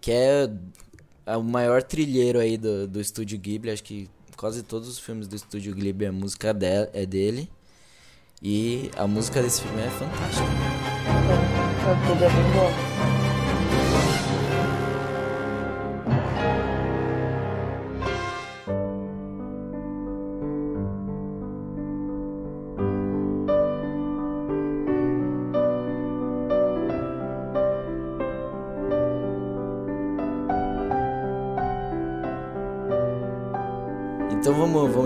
[0.00, 0.50] que é
[1.26, 3.70] é o maior trilheiro aí do, do estúdio Ghibli.
[3.70, 7.50] Acho que quase todos os filmes do estúdio Ghibli a música de- é dele.
[8.42, 10.44] E a música desse filme é fantástica.
[12.04, 13.13] Trilha é bem boa.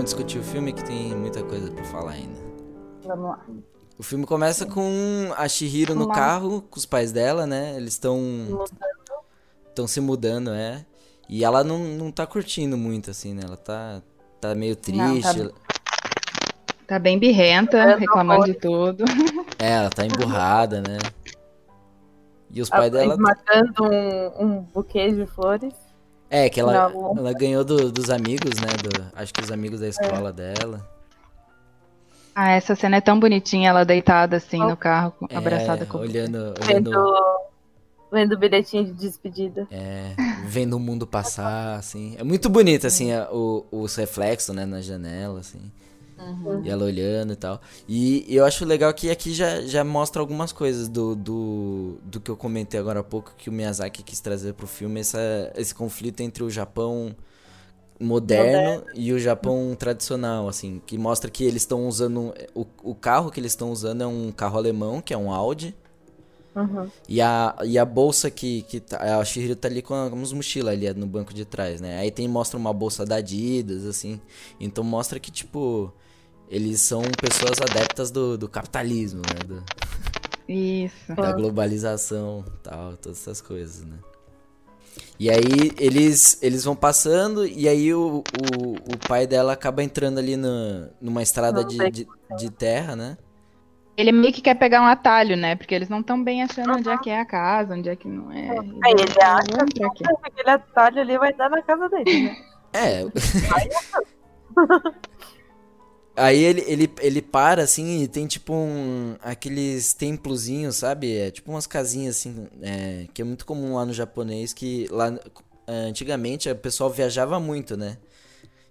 [0.09, 2.39] Discutir o filme que tem muita coisa pra falar ainda.
[3.05, 3.45] Vamos lá.
[3.97, 7.75] O filme começa com a Shihiro no Uma- carro com os pais dela, né?
[7.75, 8.19] Eles estão
[9.67, 10.83] estão se mudando, é.
[11.29, 13.43] E ela não, não tá curtindo muito, assim, né?
[13.45, 14.01] Ela tá,
[14.41, 15.53] tá meio Não, tá- triste.
[16.87, 19.03] Tá bem birrenta, reclamando de tudo.
[19.59, 20.97] É, ela tá emburrada, né?
[22.49, 23.13] E os pais A- dela.
[23.13, 25.73] Esmagando um, um buquê de flores.
[26.29, 27.17] É, que ela, Não.
[27.17, 28.67] ela ganhou do- dos amigos, né?
[28.83, 30.87] do- acho que os amigos da escola dela.
[32.35, 36.53] Ah, essa cena é tão bonitinha, ela deitada assim no carro, É, abraçada com olhando,
[36.61, 37.15] Vendo, olhando,
[38.11, 39.67] vendo o bilhetinho de despedida.
[39.71, 40.13] é,
[40.45, 42.15] vendo o mundo passar, assim.
[42.17, 45.59] É muito bonito, assim, a- o, os reflexos, né, na janela, assim.
[46.63, 47.61] E ela olhando e tal.
[47.87, 52.29] E eu acho legal que aqui já, já mostra algumas coisas do, do, do que
[52.29, 56.21] eu comentei agora há pouco, que o Miyazaki quis trazer pro filme, essa, esse conflito
[56.21, 57.15] entre o Japão
[57.99, 62.33] moderno e o Japão tradicional, assim, que mostra que eles estão usando.
[62.55, 65.75] O, o carro que eles estão usando é um carro alemão, que é um Audi.
[66.55, 66.89] Uhum.
[67.07, 70.73] E a, e a bolsa que, que tá, a Shihiro tá ali com umas mochilas
[70.73, 71.99] ali no banco de trás, né?
[71.99, 74.19] Aí tem mostra uma bolsa da Adidas, assim.
[74.59, 75.93] Então mostra que, tipo,
[76.49, 79.39] eles são pessoas adeptas do, do capitalismo, né?
[79.45, 79.63] Do-
[80.47, 81.13] Isso.
[81.15, 83.97] da globalização tal, todas essas coisas, né?
[85.19, 88.23] E aí eles, eles vão passando e aí o,
[88.55, 92.07] o, o pai dela acaba entrando ali na, numa estrada de, de,
[92.37, 93.17] de terra, né?
[93.95, 95.57] Ele meio que quer pegar um atalho, né?
[95.57, 98.07] Porque eles não estão bem achando onde é que é a casa, onde é que
[98.07, 98.49] não é.
[98.49, 100.03] Aí ele acha Vamos pra quê?
[100.05, 102.37] que aquele atalho ali vai dar na casa dele, né?
[102.73, 103.03] É.
[106.19, 109.15] Aí ele, ele, ele para assim e tem tipo um.
[109.21, 111.15] aqueles templozinhos, sabe?
[111.15, 115.17] É tipo umas casinhas assim, é, que é muito comum lá no japonês, que lá
[115.65, 117.97] é, antigamente o pessoal viajava muito, né?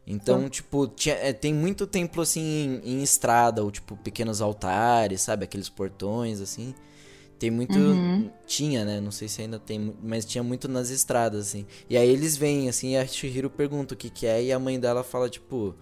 [0.06, 5.22] Então, tipo, tinha, é, tem muito templo assim em, em estrada, ou tipo pequenos altares,
[5.22, 5.44] sabe?
[5.44, 6.74] Aqueles portões assim.
[7.38, 7.74] Tem muito.
[8.46, 9.00] Tinha, né?
[9.00, 11.66] Não sei se ainda tem, mas tinha muito nas estradas, assim.
[11.88, 14.58] E aí eles vêm, assim, e a Chihiro pergunta o que que é, e a
[14.58, 15.74] mãe dela fala, tipo,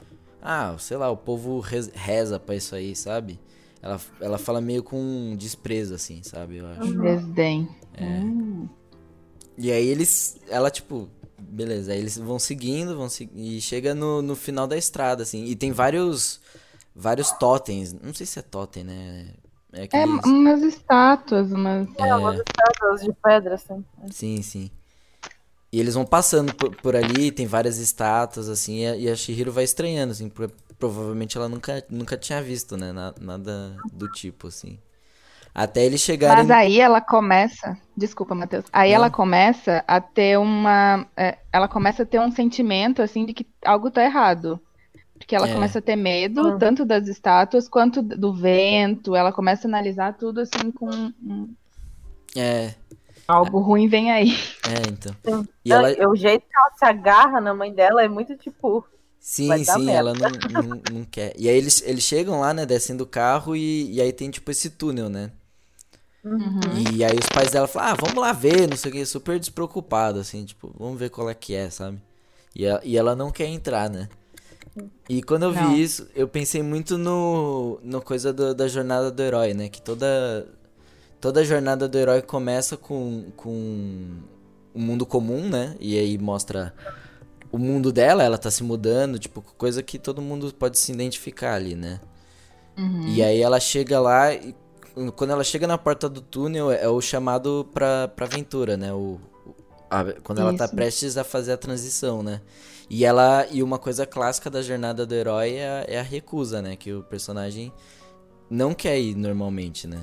[0.46, 3.38] ah, sei lá, o povo rez- reza pra isso aí, sabe?
[3.82, 6.56] Ela, ela fala meio com desprezo, assim, sabe?
[6.58, 6.92] Eu acho.
[6.98, 7.68] Desdém.
[9.58, 10.38] E aí eles.
[10.48, 11.08] Ela, tipo.
[11.38, 15.44] Beleza, aí eles vão seguindo, vão se- e chega no, no final da estrada, assim.
[15.44, 16.40] E tem vários.
[16.94, 17.92] Vários totens.
[17.92, 19.34] Não sei se é totem, né?
[19.72, 20.24] É É, aqueles...
[20.24, 21.86] umas estátuas, umas.
[21.88, 23.84] Estátuas de pedra, assim.
[24.10, 24.70] Sim, sim.
[25.72, 29.16] E eles vão passando por, por ali, tem várias estátuas, assim, e a, e a
[29.16, 32.92] Shihiro vai estranhando, assim, porque provavelmente ela nunca, nunca tinha visto, né?
[32.92, 34.78] na- Nada do tipo, assim.
[35.54, 36.44] Até eles chegarem.
[36.44, 37.78] Mas aí ela começa.
[37.96, 38.66] Desculpa, Matheus.
[38.72, 38.96] Aí Não.
[38.96, 41.06] ela começa a ter uma.
[41.16, 44.60] é, ela começa a ter um sentimento, assim, de que algo tá errado.
[45.18, 45.54] Porque ela É.
[45.54, 49.16] começa a ter medo, tanto das estátuas quanto do vento.
[49.16, 51.10] Ela começa a analisar tudo, assim, com.
[52.36, 52.74] É,
[53.28, 54.30] Algo ruim vem aí.
[54.68, 55.14] é, então.
[55.24, 55.48] Sim.
[55.64, 55.88] E ela.
[56.08, 58.86] O jeito que ela se agarra na mãe dela é muito tipo.
[59.18, 61.34] Sim, sim, ela não, não, não quer.
[61.36, 64.50] E aí eles, eles chegam lá, né, descendo do carro e, e aí tem tipo
[64.50, 65.32] esse túnel, né?
[66.72, 69.38] E aí os pais dela falam, ah, vamos lá ver, não sei o que, super
[69.38, 72.00] despreocupado, assim, tipo, vamos ver qual é que é, sabe?
[72.54, 74.08] E ela, e ela não quer entrar, né?
[75.08, 75.60] E quando eu Não.
[75.68, 79.68] vi isso, eu pensei muito no, no coisa do- da jornada do herói, né?
[79.68, 80.46] Que toda,
[81.26, 83.50] toda jornada do herói começa com, com
[84.72, 85.74] o mundo comum, né?
[85.80, 86.72] E aí mostra
[87.50, 91.54] o mundo dela, ela tá se mudando, tipo, coisa que todo mundo pode se identificar
[91.54, 91.98] ali, né?
[93.08, 94.54] E aí ela chega lá e
[95.16, 98.92] quando ela chega na porta do túnel é o chamado pra, pra aventura, né?
[98.92, 99.18] O,
[99.90, 100.76] a- quando ela tá Isso.
[100.76, 102.40] prestes a fazer a transição, né?
[102.88, 106.62] E ela e uma coisa clássica da jornada do herói é a, é a recusa,
[106.62, 106.76] né?
[106.76, 107.72] Que o personagem
[108.48, 110.02] não quer ir normalmente, né?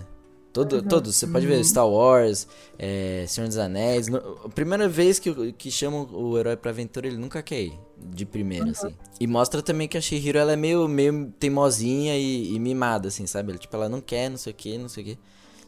[0.53, 4.07] Todo, Todos, você pode ver Star Wars, é, Senhor dos Anéis.
[4.07, 7.73] no- a primeira vez que, que chamam o herói pra aventura, ele nunca quer ir,
[7.97, 8.95] de primeira, assim.
[9.19, 13.25] E mostra também que a Shihiro, ela é meio, meio teimosinha e, e mimada, assim,
[13.25, 13.57] sabe?
[13.57, 15.19] Tipo, ela não quer, não sei o que, não sei o que.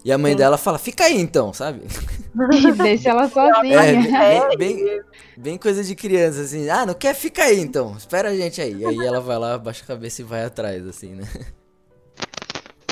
[0.04, 1.82] E a mãe dela fala, fica aí então, sabe?
[2.78, 3.76] Deixa ela sozinha.
[3.76, 5.02] É, bem, bem,
[5.36, 6.70] bem coisa de criança, assim.
[6.70, 7.16] Ah, não quer?
[7.16, 7.96] Fica aí então.
[7.98, 8.86] Espera a gente aí.
[8.86, 11.28] Aí ela vai lá, baixa a cabeça e vai atrás, assim, né?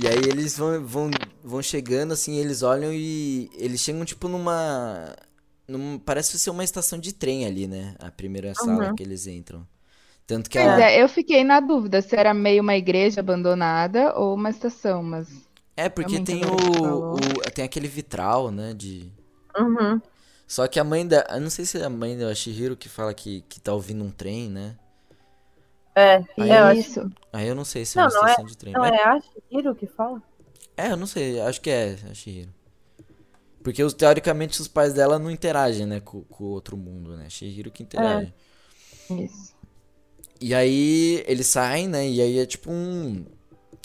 [0.04, 1.12] E aí eles vão, vão,
[1.42, 3.50] vão chegando, assim, eles olham e.
[3.56, 5.16] Eles chegam, tipo, numa.
[5.66, 7.96] num- parece ser uma estação de trem ali, né?
[8.00, 9.66] A primeira sala que eles entram.
[10.28, 10.84] Tanto que ela.
[10.84, 15.28] é, eu fiquei na dúvida se era meio uma igreja abandonada ou uma estação, mas.
[15.78, 18.74] É, porque tem o, o- Tem aquele vitral, né?
[18.74, 19.10] De.
[19.58, 20.02] Uhum.
[20.46, 21.26] Só que a mãe da.
[21.30, 24.04] Eu não sei se é a mãe da Shihiro que fala que, que tá ouvindo
[24.04, 24.76] um trem, né?
[25.96, 27.12] É, Aí é, eu Isso.
[27.32, 28.74] Aí eu não sei se é Não, uma não é- estação de trem.
[28.74, 29.20] Não, Mas- é a
[29.54, 30.22] Shihiro que fala?
[30.78, 32.54] É, eu não sei, acho que é a Shihiro.
[33.64, 37.30] Porque os- teoricamente os pais dela não interagem, né, com, o outro mundo, né?
[37.30, 38.34] Shihiro que interage.
[39.10, 39.56] Isso.
[40.42, 42.08] E aí eles saem, né?
[42.08, 43.26] E aí é tipo um,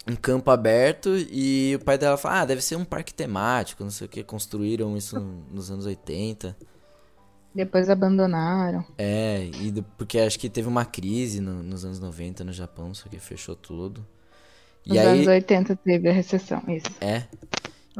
[0.08, 3.90] um campo aberto e o pai dela fala, ah, deve ser um parque temático, não
[3.90, 5.18] sei o que, construíram isso
[5.50, 6.56] nos anos 80.
[7.54, 8.84] Depois abandonaram.
[8.96, 13.08] É, e porque acho que teve uma crise no- nos anos 90 no Japão, só
[13.08, 14.06] que fechou tudo.
[14.88, 16.90] E Nos aí, anos 80 teve a recessão, isso.
[17.00, 17.24] É.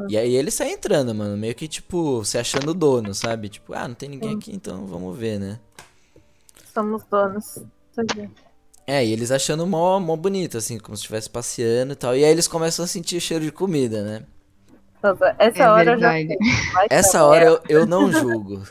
[0.09, 3.49] E aí ele sai entrando, mano, meio que tipo, se achando dono, sabe?
[3.49, 5.61] Tipo, ah, não tem ninguém aqui, então vamos ver, né?
[6.73, 7.59] Somos donos.
[8.87, 12.17] É, e eles achando mó, mó bonito, assim, como se estivesse passeando e tal.
[12.17, 14.27] E aí eles começam a sentir o cheiro de comida, né?
[15.03, 16.27] Nossa, essa É hora eu já verdade.
[16.27, 16.39] sei.
[16.73, 18.63] Vai Essa hora eu, eu não julgo.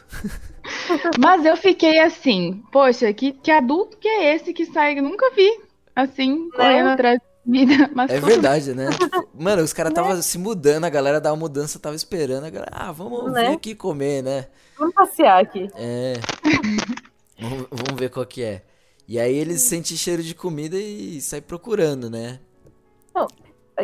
[1.20, 4.98] Mas eu fiquei assim, poxa, que, que adulto que é esse que sai?
[5.00, 5.50] Eu nunca vi.
[5.96, 7.90] Assim, correndo atrás de vida.
[7.94, 8.90] Mas É tudo verdade, né?
[8.98, 12.46] Tipo, Mano, os caras tava se mudando, a galera da mudança tava esperando.
[12.46, 13.50] A galera, ah, vamos Né?
[13.50, 14.48] vir aqui comer, né?
[14.78, 15.68] Vamos passear aqui.
[15.76, 16.14] É.
[17.40, 18.64] vamos, vamos ver qual que é.
[19.08, 22.40] E aí eles sentem cheiro de comida e saem procurando, né?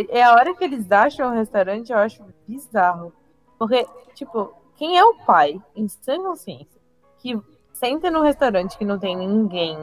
[0.09, 3.13] É a hora que eles acham o restaurante, eu acho bizarro.
[3.59, 6.81] Porque, tipo, quem é o pai, em sã consciência,
[7.19, 7.39] que
[7.73, 9.77] senta no restaurante que não tem ninguém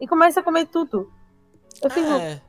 [0.00, 1.10] e começa a comer tudo?
[1.82, 2.40] Eu fico, É.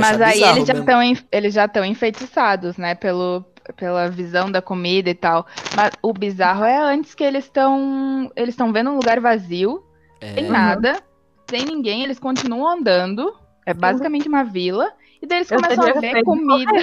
[0.00, 1.00] Mas aí bizarro eles já estão
[1.32, 3.44] eles já estão enfeitiçados, né, pelo
[3.76, 5.46] pela visão da comida e tal.
[5.76, 9.84] Mas o bizarro é antes que eles estão eles estão vendo um lugar vazio,
[10.20, 10.34] É.
[10.34, 11.00] sem nada,
[11.48, 13.34] sem ninguém, eles continuam andando.
[13.64, 14.92] É basicamente uma vila.
[15.20, 16.72] E daí eles Eu começam a ver comida.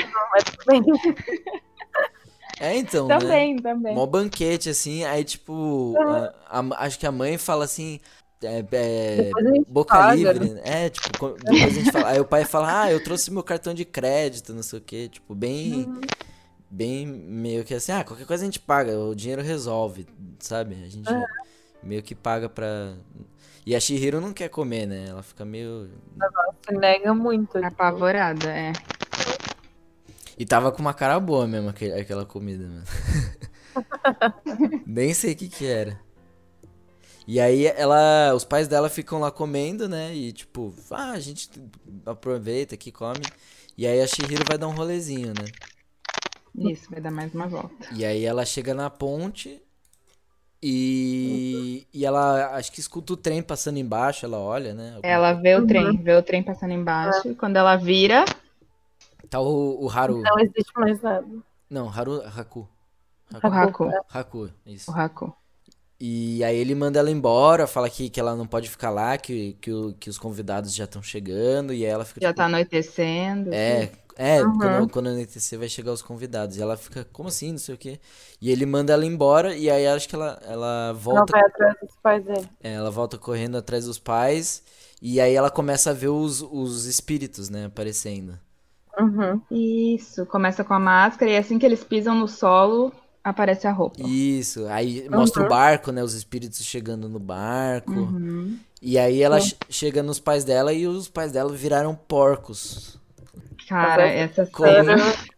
[2.61, 3.17] É, então, né?
[3.17, 3.95] Também, também.
[3.95, 8.01] Mó banquete, assim, aí tipo, a- a- acho que a mãe fala assim,
[8.43, 9.31] é, é,
[9.67, 10.61] boca paga, livre, né?
[10.63, 13.73] É, tipo, depois a gente fala, aí o pai fala, ah, eu trouxe meu cartão
[13.73, 16.01] de crédito, não sei o quê, tipo, bem, Uhum.
[16.69, 20.07] bem meio que assim, ah, qualquer coisa a gente paga, o dinheiro resolve,
[20.39, 20.75] sabe?
[20.85, 21.09] A gente
[21.83, 22.93] meio que paga pra...
[23.65, 25.07] E a Shihiro não quer comer, né?
[25.09, 25.89] Ela fica meio...
[26.67, 27.57] Se nega muito.
[27.63, 28.73] Apavorada, é.
[30.37, 32.83] E tava com uma cara boa mesmo, aquele- aquela comida, mano.
[34.87, 35.99] Nem sei o que que era.
[37.31, 40.15] E aí ela, os pais dela ficam lá comendo, né?
[40.15, 41.47] E tipo, ah, a gente
[42.03, 43.21] aproveita aqui, come.
[43.77, 45.45] E aí a Shihiro vai dar um rolezinho, né?
[46.71, 47.87] Isso, vai dar mais uma volta.
[47.95, 49.61] E aí ela chega na ponte
[50.59, 54.95] e, e ela acho que escuta o trem passando embaixo, ela olha, né?
[54.95, 57.27] Alguma- Ela vê o trem, vê o trem passando embaixo.
[57.29, 58.25] E quando ela vira,
[59.29, 60.23] Tá o, o Haru.
[60.23, 61.27] Não existe mais nada.
[61.69, 62.67] Não, Haru, Haku.
[63.31, 63.91] o Haku.
[64.11, 64.89] Haku, isso.
[64.89, 65.38] O Haku.
[65.99, 69.53] E aí ele manda ela embora, fala que, que ela não pode ficar lá, que,
[69.61, 73.51] que, o- que os convidados já estão chegando, e ela fica Já tipo, tá anoitecendo.
[73.51, 74.85] É, é, Uhum.
[74.85, 76.57] quando, quando anoitecer vai chegar os convidados.
[76.57, 77.99] E ela fica, como assim, não sei o quê.
[78.41, 81.95] E ele manda ela embora, e aí acho que ela, ela volta, vai atrás dos
[82.01, 82.49] pais dele.
[82.61, 84.63] é, ela volta correndo atrás dos pais,
[85.01, 88.39] e aí ela começa a ver os, os espíritos, né, aparecendo.
[88.99, 89.41] Uhum.
[89.49, 92.91] Isso, começa com a máscara e assim que eles pisam no solo,
[93.29, 94.01] aparece a roupa.
[94.01, 97.91] Isso, aí mostra o barco, né, os espíritos chegando no barco.
[97.91, 98.57] Uhum.
[98.81, 102.97] E aí ela che- chega nos pais dela e os pais dela viraram porcos.
[103.67, 104.95] Cara, essa Como, cena.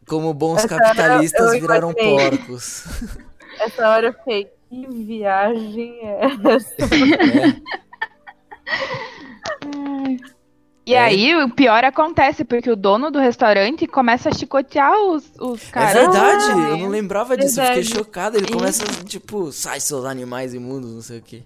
[0.08, 2.30] como bons Essa hora capitalistas eu viraram imaginei.
[2.30, 2.84] porcos.
[3.60, 6.76] Essa hora eu fiquei, que viagem é essa?
[10.92, 11.00] E É.
[11.00, 15.72] aí, o pior acontece, porque o dono do restaurante começa a chicotear os, os É
[15.72, 15.94] caras.
[15.94, 17.98] verdade, eu não lembrava disso, eu fiquei verdade.
[17.98, 18.38] chocado.
[18.38, 18.54] Ele Isso.
[18.58, 21.44] começa, tipo, sai seus animais imundos, não sei o quê.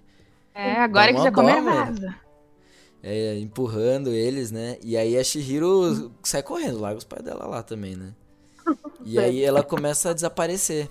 [0.54, 1.64] É, agora que já velho.
[1.64, 2.14] vaza.
[3.02, 4.78] É, empurrando eles, né?
[4.82, 8.12] E aí a Shihiro sai correndo, larga os pais dela lá também, né?
[9.04, 10.88] E aí ela começa a desaparecer.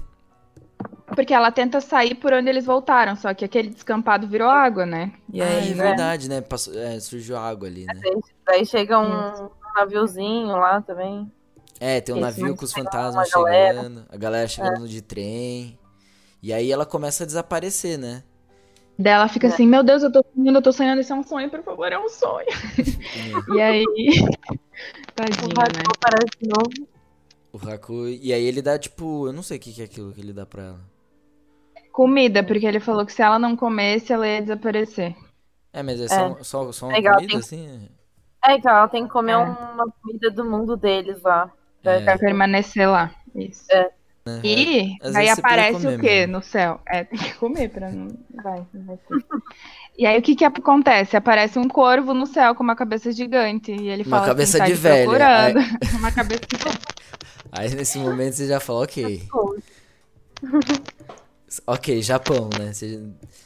[1.15, 5.13] Porque ela tenta sair por onde eles voltaram, só que aquele descampado virou água, né?
[5.31, 6.41] E aí, é verdade, né?
[6.41, 8.01] Passou, é, surgiu água ali, né?
[8.45, 11.31] Daí chega um, um naviozinho lá também.
[11.79, 13.75] É, tem um Esse navio com os fantasmas galera.
[13.75, 15.77] chegando, a galera chegando de trem.
[16.41, 18.23] E aí ela começa a desaparecer, né?
[18.97, 21.23] Daí ela fica assim, meu Deus, eu tô sonhando, eu tô sonhando, isso é um
[21.23, 22.47] sonho, por favor, é um sonho.
[23.55, 23.83] e aí.
[25.07, 25.83] O Tadinha, né?
[25.95, 26.89] aparece de novo.
[27.53, 28.09] O Haku.
[28.09, 30.33] E aí ele dá, tipo, eu não sei o que que é aquilo que ele
[30.33, 30.94] dá pra ela.
[31.95, 35.15] Comida, porque ele falou que se ela não comesse, ela ia desaparecer.
[35.71, 37.89] É, mas é só, só, só uma Legal, comida, tem- assim?
[38.45, 39.37] É, então ela tem que comer É.
[39.37, 41.49] uma comida do mundo deles lá.
[41.85, 42.01] É.
[42.01, 43.11] Pra permanecer lá.
[43.33, 43.63] Isso.
[43.71, 43.89] É.
[44.25, 44.41] né?
[44.43, 46.33] E Às precisa aparece comer o quê mesmo.
[46.33, 46.81] no céu?
[46.85, 48.07] É, tem que comer pra não.
[48.43, 49.23] Vai, não vai ter.
[49.97, 51.15] E aí o que que acontece?
[51.15, 53.71] Aparece um corvo no céu com uma cabeça gigante.
[53.71, 55.09] E ele Uma fala cabeça assim, tá de te velho.
[55.09, 55.59] procurando.
[55.97, 56.57] uma cabeça de
[57.53, 59.23] Aí nesse momento você já fala, ok.
[61.65, 62.73] Ok, Japão, né?
[62.73, 63.01] Você,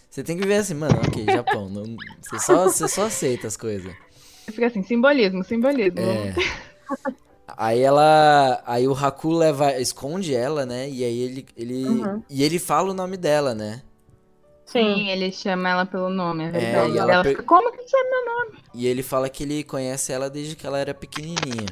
[0.10, 1.70] você tem que ver assim, mano, ok, Japão.
[1.70, 1.84] Não,
[2.22, 3.94] você, só, você só aceita as coisas.
[4.50, 6.00] Fica assim, simbolismo, simbolismo.
[6.02, 6.34] É.
[7.58, 8.62] Aí ela.
[8.66, 9.80] Aí o Haku leva.
[9.80, 10.90] esconde ela, né?
[10.90, 11.46] E aí ele.
[11.58, 12.24] ele Uhum.
[12.30, 13.82] E ele fala o nome dela, né?
[14.66, 14.84] Sim.
[14.84, 16.92] Sim, ele chama ela pelo nome, é É, verdade.
[16.92, 18.60] e E ela ela per- fica, como que sabe meu nome?
[18.74, 21.66] E ele fala que ele conhece ela desde que ela era pequenininha.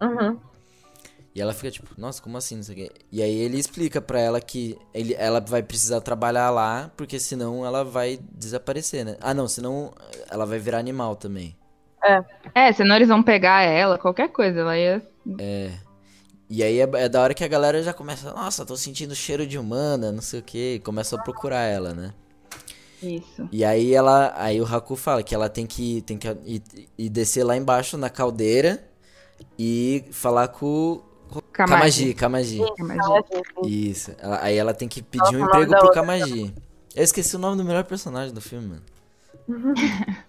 [0.00, 0.38] Uhum.
[1.38, 2.56] E ela fica tipo, nossa, como assim?
[2.56, 2.90] Não sei o quê.
[3.12, 7.64] E aí ele explica pra ela que ele, ela vai precisar trabalhar lá, porque senão
[7.64, 9.16] ela vai desaparecer, né?
[9.20, 9.92] Ah, não, senão
[10.28, 11.56] ela vai virar animal também.
[12.52, 14.58] É, senão eles vão pegar ela, qualquer coisa.
[14.58, 15.00] Ela ia.
[16.50, 19.46] E aí é, é da hora que a galera já começa, nossa, tô sentindo cheiro
[19.46, 22.12] de humana, não sei o que, e começa a procurar ela, né?
[23.00, 23.48] Isso.
[23.52, 26.62] E aí ela, aí o Haku fala que ela tem que, tem que ir,
[26.98, 28.82] ir descer lá embaixo na caldeira
[29.56, 32.58] e falar com com Kamaji, Kamaji.
[32.76, 32.98] Kamaji.
[32.98, 33.90] Kamaji.
[33.90, 34.12] Isso.
[34.18, 36.54] Ela- aí ela tem que pedir um emprego pro outra Kamaji.
[36.94, 38.82] Eu esqueci o nome do melhor personagem do filme, mano.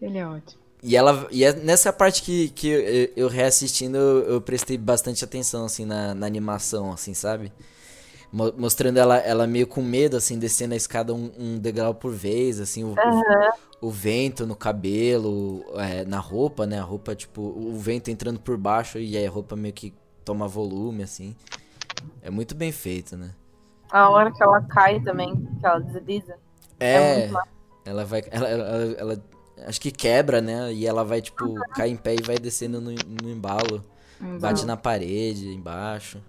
[0.00, 0.60] Ele é ótimo.
[0.82, 5.24] E ela e é nessa parte que, que eu, eu reassistindo eu, eu prestei bastante
[5.24, 7.52] atenção assim na, na animação, assim, sabe?
[8.32, 12.12] Mo- Mostrando ela, ela meio com medo, assim, descendo a escada um, um degrau por
[12.12, 12.88] vez, assim, o,
[13.80, 16.78] o, o vento no cabelo, é, na roupa, né?
[16.78, 19.94] A roupa, tipo, o vento entrando por baixo e aí a roupa meio que
[20.26, 21.34] toma volume, assim.
[22.20, 23.30] É muito bem feito, né?
[23.88, 26.36] A hora que ela cai também, que ela desliza.
[26.80, 27.30] É É,
[27.84, 28.22] ela vai.
[28.30, 28.64] Ela, ela,
[28.98, 29.24] ela-
[29.66, 30.72] acho que quebra, né?
[30.72, 33.82] E ela vai, tipo, cai em pé e vai descendo no, no embalo.
[34.40, 36.20] Bate na parede, embaixo.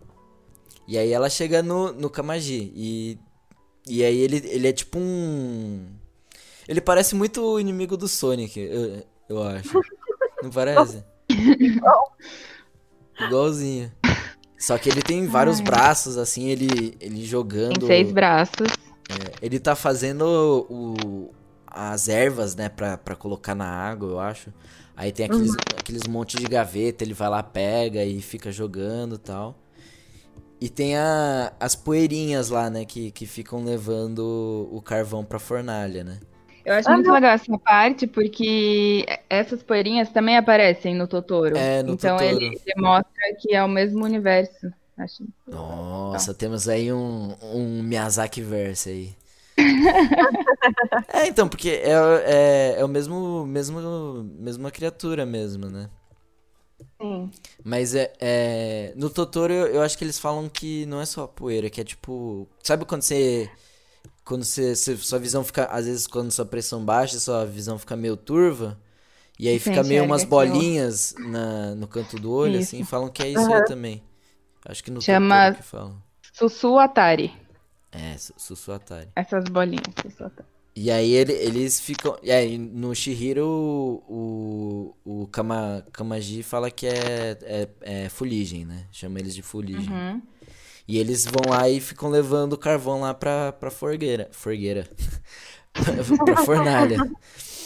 [0.88, 2.72] E aí ela chega no, no Kamaji.
[2.76, 3.20] E,
[3.88, 5.88] e aí ele, ele é tipo um.
[6.68, 9.80] Ele parece muito o inimigo do Sonic, eu, eu acho.
[10.44, 11.04] Não parece?
[13.20, 13.92] Igualzinho.
[14.58, 17.80] Só que ele tem vários braços, assim, ele, ele jogando.
[17.80, 18.68] Tem seis braços.
[19.42, 21.32] Ele tá fazendo o,
[21.68, 24.52] as ervas, né, pra, pra colocar na água, eu acho.
[24.96, 29.20] Aí tem aqueles, aqueles montes de gaveta, ele vai lá, pega e fica jogando e
[29.20, 29.56] tal.
[30.60, 36.04] E tem a, as poeirinhas lá, né, que, que ficam levando o carvão pra fornalha,
[36.04, 36.20] né?
[36.68, 41.56] Eu acho muito legal essa parte, porque essas poeirinhas também aparecem no Totoro.
[41.56, 42.44] É, no então Totoro.
[42.44, 44.70] ele demonstra que é o mesmo universo.
[44.98, 45.24] Acho.
[45.48, 49.16] Nossa, temos aí um, um Miyazaki verse aí.
[51.14, 51.94] é, então, porque é,
[52.26, 55.90] é, é o mesmo, mesmo, mesma criatura mesmo, né?
[57.02, 57.32] Sim.
[57.64, 61.28] Mas é, é- no Totoro eu, eu acho que eles falam que não é só
[61.28, 63.50] poeira, que é tipo, sabe quando você
[64.28, 67.96] quando você, você- sua visão fica às vezes quando sua pressão baixa, sua visão fica
[67.96, 68.78] meio turva
[69.40, 72.76] e aí Você fica meio umas bolinhas na, no canto do olho, Isso.
[72.76, 74.04] assim, falam que é isso aí também.
[74.66, 76.02] Acho que no Chama- que falam.
[76.34, 77.32] Sussu Atari.
[77.92, 79.10] É, Su- Sussu Atari.
[79.16, 79.86] Essas bolinhas.
[80.02, 80.48] Sussu Atari.
[80.76, 82.18] E aí ele- eles ficam.
[82.22, 87.70] E aí no Shihiro o, o Kama, Kamaji fala que é, é,
[88.06, 88.86] é fuligem, né?
[88.92, 89.90] Chama eles de fuligem.
[89.92, 90.22] Uhum.
[90.88, 94.30] E eles vão lá e ficam levando o carvão lá pra, pra forgueira.
[94.32, 94.88] Forgueira.
[96.26, 96.98] pra fornalha.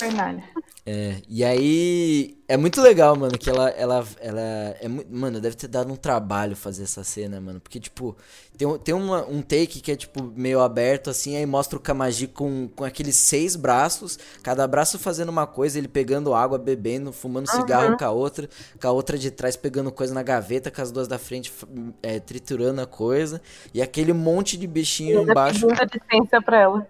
[0.06, 0.44] Fornalha.
[0.84, 4.42] É, e aí é muito legal, mano, que ela ela ela
[4.82, 8.18] é muito, mano, deve ter dado um trabalho fazer essa cena, mano, porque tipo,
[8.58, 11.80] tem, um- tem uma, um take que é tipo meio aberto assim, aí mostra o
[11.80, 17.14] Kamaji com, com aqueles seis braços, cada braço fazendo uma coisa, ele pegando água, bebendo,
[17.14, 18.50] fumando cigarro com a outra,
[18.82, 21.54] com a outra de trás pegando coisa na gaveta, com as duas da frente
[22.02, 23.40] é, triturando a coisa,
[23.72, 25.68] e aquele monte de bichinho embaixo.
[25.68, 26.88] pedindo licença pra ela.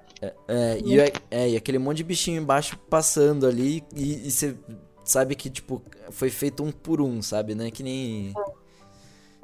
[0.48, 4.56] É, e, é, é, e aquele monte de bichinho embaixo passando ali e você
[5.04, 7.56] sabe que, tipo, foi feito um por um, sabe?
[7.56, 8.34] Não é que nem.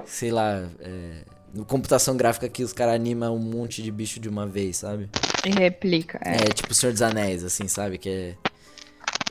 [0.06, 0.68] Sei lá.
[0.80, 4.78] É, no computação gráfica que os caras animam um monte de bicho de uma vez,
[4.78, 5.08] sabe?
[5.44, 6.20] E replica.
[6.24, 6.36] É.
[6.36, 7.98] É, tipo o Senhor dos Anéis, assim, sabe?
[7.98, 8.36] Que é.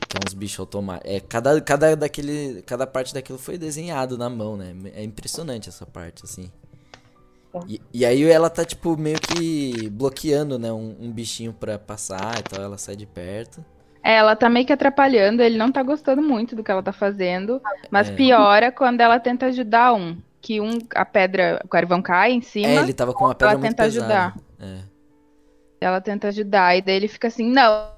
[0.08, 1.10] Que é uns bichos automáticos.
[1.10, 4.74] É, cada, cada, daquele, cada parte daquilo foi desenhado na mão, né?
[4.94, 6.50] É impressionante essa parte, assim.
[7.66, 10.72] E, e aí ela tá, tipo, meio que bloqueando, né?
[10.72, 12.62] Um, um bichinho pra passar e tal.
[12.62, 13.64] Ela sai de perto.
[14.02, 16.92] É, ela tá meio que atrapalhando, ele não tá gostando muito do que ela tá
[16.92, 18.12] fazendo, mas É.
[18.14, 20.16] piora quando ela tenta ajudar um.
[20.40, 23.54] Que um, a pedra, o carvão cai em cima, É, ele tava com uma pedra
[23.54, 24.06] ela muito tenta pesada.
[24.06, 24.36] ajudar.
[24.60, 24.78] É.
[25.80, 27.90] ela tenta ajudar, e daí ele fica assim, não,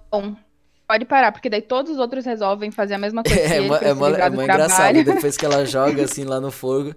[0.89, 3.85] pode parar, porque daí todos os outros resolvem fazer a mesma coisa É, é, livrar
[3.85, 4.43] é do mó trabalho.
[4.43, 5.05] engraçado.
[5.05, 6.95] Depois que ela joga assim lá no fogo,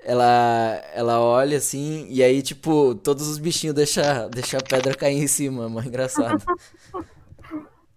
[0.00, 5.18] ela, ela olha assim, e aí, tipo, todos os bichinhos deixam deixa a pedra cair
[5.18, 5.64] em cima.
[5.64, 6.44] É mó engraçado.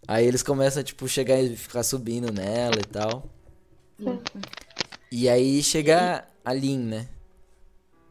[0.08, 3.30] Aí eles começam, tipo, chegar e ficar subindo nela e tal.
[5.10, 7.08] E aí chega a Lin, né?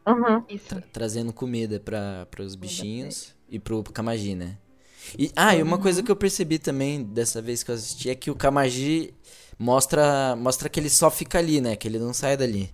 [0.07, 0.43] Uhum.
[0.49, 0.81] Isso.
[0.91, 4.57] trazendo comida para os bichinhos e pro Kamaji, né?
[5.17, 8.15] E, ah, e uma coisa que eu percebi também dessa vez que eu assisti é
[8.15, 9.13] que o Kamaji
[9.59, 11.75] mostra, mostra que ele só fica ali, né?
[11.75, 12.73] Que ele não sai dali.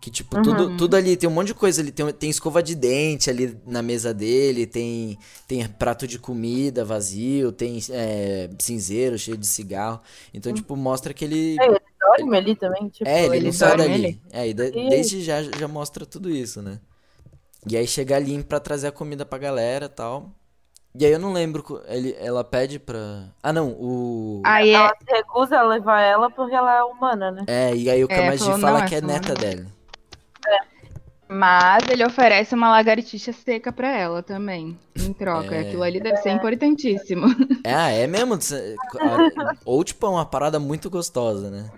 [0.00, 1.90] Que, tipo, tudo, tudo ali, tem um monte de coisa ali.
[1.90, 7.50] Tem, tem escova de dente ali na mesa dele, tem, tem prato de comida vazio,
[7.50, 10.00] tem é, cinzeiro cheio de cigarro.
[10.32, 11.56] Então, tipo, mostra que ele.
[11.60, 14.04] É, ele dorme ali também, tipo, É, ele, ele não sai dorme dali.
[14.06, 14.20] ali.
[14.32, 16.78] É, e de- desde já, já mostra tudo isso, né?
[17.68, 20.30] E aí chega a Lin pra trazer a comida pra galera e tal.
[20.94, 21.82] E aí eu não lembro.
[21.88, 23.24] Ele, ela pede pra.
[23.42, 24.42] Ah, não, o.
[24.46, 27.44] Aí é, Ela se recusa a levar ela porque ela é humana, né?
[27.48, 29.68] É, e aí o É, Kamaji falou, fala não, que é neta mulher- dele.
[31.28, 35.54] Mas ele oferece uma lagartixa seca pra ela também, em troca.
[35.54, 35.60] É.
[35.60, 37.26] Aquilo ali deve ser importantíssimo.
[37.64, 38.38] É, ah, é mesmo?
[39.64, 41.70] Ou, tipo, é uma parada muito gostosa, né?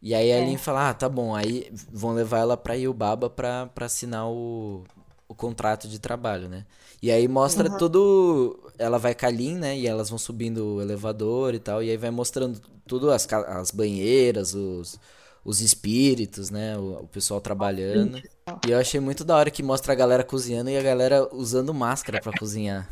[0.00, 1.34] E aí a Lin fala, ah, tá bom.
[1.34, 4.84] Aí vão levar ela pra Yubaba pra, pra assinar o,
[5.26, 6.64] o contrato de trabalho, né?
[7.02, 8.70] E aí mostra tudo...
[8.78, 9.76] Ela vai com a Lin, né?
[9.76, 11.82] E elas vão subindo o elevador e tal.
[11.82, 15.00] E aí vai mostrando tudo, as, as banheiras, os,
[15.44, 16.78] os espíritos, né?
[16.78, 18.22] O, o pessoal trabalhando.
[18.64, 21.74] E eu achei muito da hora que mostra a galera cozinhando e a galera usando
[21.74, 22.88] máscara pra cozinhar.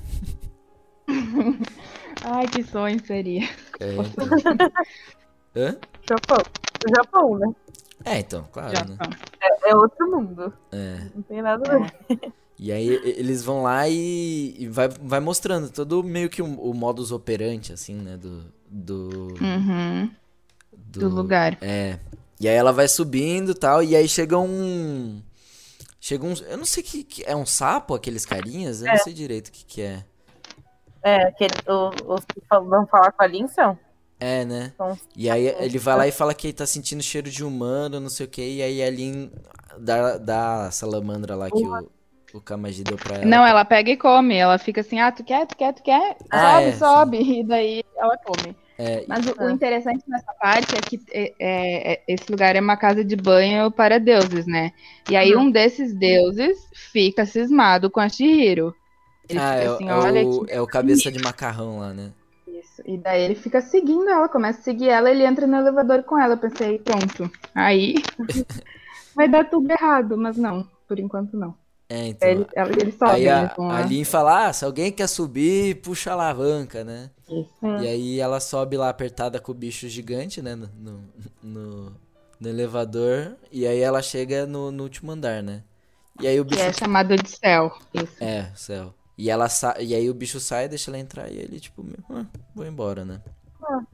[2.24, 3.48] Ai, que sonho seria.
[3.78, 4.26] É, então.
[5.54, 5.76] Hã?
[6.08, 6.38] Japão.
[6.96, 7.54] Japão, né?
[8.04, 8.96] É, então, claro, né?
[8.98, 9.08] tá.
[9.40, 10.52] É, é outro mundo.
[10.72, 10.98] É.
[11.14, 12.32] Não tem nada a ver.
[12.58, 16.74] E aí eles vão lá e, e vai, vai mostrando todo meio que o, o
[16.74, 18.16] modus operandi, assim, né?
[18.16, 18.44] Do.
[18.68, 19.28] Do.
[19.40, 20.10] Uhum,
[20.72, 21.56] do- do lugar.
[21.60, 22.00] É.
[22.40, 25.22] E aí ela vai subindo e tal, e aí chega um.
[26.04, 26.34] Chega um.
[26.46, 27.24] Eu não sei que, que.
[27.24, 28.82] É um sapo, aqueles carinhas?
[28.82, 30.04] Eu não sei direito o que, que é.
[31.02, 33.78] É, aquele, o- os que vão falar com a Lin são.
[34.20, 34.74] É, né?
[34.76, 38.00] são E aí ele vai lá e fala que ele tá sentindo cheiro de humano,
[38.00, 39.32] não sei o que, e aí a Lin
[39.78, 41.90] dá, dá a salamandra lá que o,
[42.34, 43.24] o Kamaji deu pra ela.
[43.24, 44.34] Não, ela pega e come.
[44.36, 46.18] Ela fica assim, ah, tu quer, tu quer, tu quer?
[46.30, 47.18] Ah, sobe, é, sobe.
[47.40, 48.54] E daí ela come.
[48.78, 49.52] É, Mas o, o É.
[49.52, 53.70] interessante nessa parte é que é, é- é- esse lugar é uma casa de banho
[53.70, 54.72] para deuses, né?
[55.08, 56.58] E aí um desses deuses
[56.92, 58.74] fica cismado com a Shihiro.
[59.28, 62.12] Ele ah, fica é, assim, é o, é o cabeça de macarrão lá, né?
[62.46, 62.82] isso.
[62.86, 66.18] E daí ele fica seguindo ela, começa a seguir ela, ele entra no elevador com
[66.18, 66.34] ela.
[66.34, 67.30] Eu pensei, pronto.
[67.54, 67.94] Aí
[69.14, 71.56] vai dar tudo errado, mas não, por enquanto não.
[71.94, 72.28] É, então.
[72.28, 74.90] Ele, ela- ele sobe, Aí né, a, com a a- Lin fala, ah, se alguém
[74.92, 77.10] quer subir, puxa a alavanca, né?
[77.28, 77.66] Isso.
[77.82, 80.54] E aí ela sobe lá apertada com o bicho gigante, né?
[80.54, 81.00] No, no,
[81.42, 81.96] no-
[82.40, 83.36] no elevador.
[83.50, 85.62] E aí ela chega no, no último andar, né?
[86.20, 86.62] E aí o Que bicho.
[86.62, 87.72] é chamado de céu.
[87.92, 88.16] Isso.
[88.20, 88.94] É, céu.
[89.16, 89.80] E, ela sa...
[89.80, 93.20] e aí o bicho sai, deixa ela entrar e ele, tipo, ah, vou embora, né?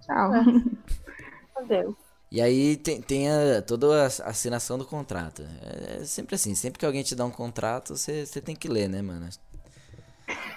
[0.03, 0.31] Tchau.
[1.59, 2.10] Meu Deus.
[2.31, 5.43] E aí tem, tem a- toda a assinação do contrato.
[5.63, 8.89] É, é sempre assim, sempre que alguém te dá um contrato, você tem que ler,
[8.89, 9.29] né, mano?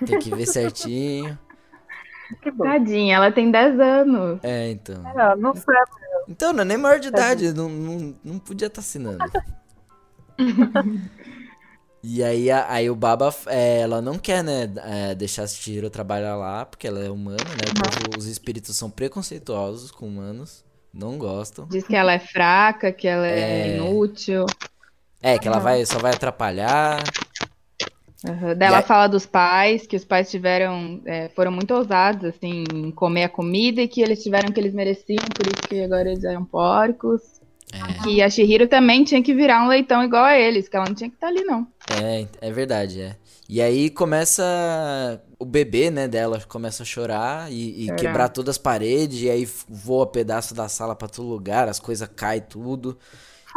[0.05, 1.37] Tem que ver certinho.
[2.41, 2.63] Que bom.
[2.63, 4.39] Tadinha, ela tem 10 anos.
[4.43, 5.07] É, então.
[5.07, 5.63] É, não sei.
[6.27, 9.23] Então, não é nem maior de idade, não, não, não podia estar assinando.
[12.05, 15.89] E aí, a- aí o Baba, é, ela não quer, né, é, deixar a Chihiro
[15.89, 17.71] trabalhar lá, porque ela é humana, né?
[17.81, 21.65] Povo- os espíritos são preconceituosos com humanos, não gostam.
[21.67, 23.75] Diz que ela é fraca, que ela é, É.
[23.77, 24.45] inútil.
[25.21, 27.01] É, que ela vai, só vai atrapalhar.
[28.25, 28.55] Uhum.
[28.55, 32.63] Daí ela aí- fala dos pais, que os pais tiveram, é, foram muito ousados, assim,
[32.73, 35.81] em comer a comida e que eles tiveram o que eles mereciam, por isso que
[35.83, 37.21] agora eles eram porcos.
[37.73, 40.85] É, Que a Shihiro também tinha que virar um leitão igual a eles, que ela
[40.85, 41.67] não tinha que estar ali, não.
[42.01, 43.15] é, é verdade, é.
[43.53, 48.57] E aí começa o bebê, né, dela começa a chorar e, e quebrar todas as
[48.57, 52.97] paredes, e aí voa pedaço da sala pra todo lugar, as coisas caem tudo.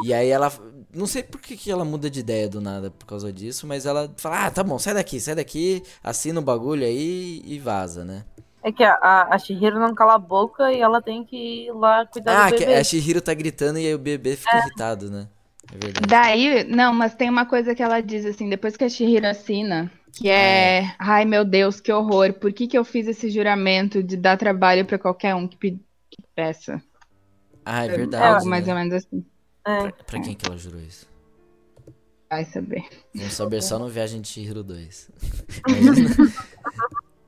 [0.05, 0.53] E aí ela,
[0.95, 3.87] não sei por que, que ela muda de ideia do nada por causa disso, mas
[3.87, 8.05] ela fala, ah, tá bom, sai daqui, sai daqui, assina o bagulho aí e vaza,
[8.05, 8.25] né?
[8.63, 11.73] É que a, a, a Shihiro não cala a boca e ela tem que ir
[11.73, 12.75] lá cuidar Ah, do que bebê.
[12.75, 15.29] a Shihiro tá gritando e aí o bebê fica irritado, né?
[15.73, 16.07] É verdade.
[16.09, 19.91] Daí, não, mas tem uma coisa que ela diz, assim, depois que a Shihiro assina,
[20.13, 24.17] que é, ai meu Deus, que horror, por que que eu fiz esse juramento de
[24.17, 26.83] dar trabalho pra qualquer um que, pe- que peça?
[27.65, 28.25] Ah, é verdade.
[28.37, 28.73] Algo mais né?
[28.73, 29.25] ou menos assim,
[29.67, 29.81] É.
[29.83, 31.07] Pra, pra quem que ela jurou isso?
[32.29, 32.85] vai saber.
[33.15, 35.11] Vamos saber só no Viagem de Chihiro 2.
[35.69, 36.11] Imagina.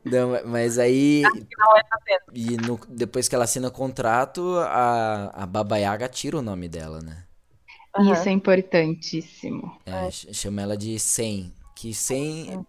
[0.05, 1.22] Não, mas aí.
[2.34, 6.68] E no- depois que ela assina o contrato, a, a Baba Yaga tira o nome
[6.68, 7.24] dela, né?
[7.97, 8.12] Aham.
[8.12, 9.76] Isso é importantíssimo.
[9.86, 11.53] É, ch- Chama ela de Sen.
[11.74, 12.64] Que Sen,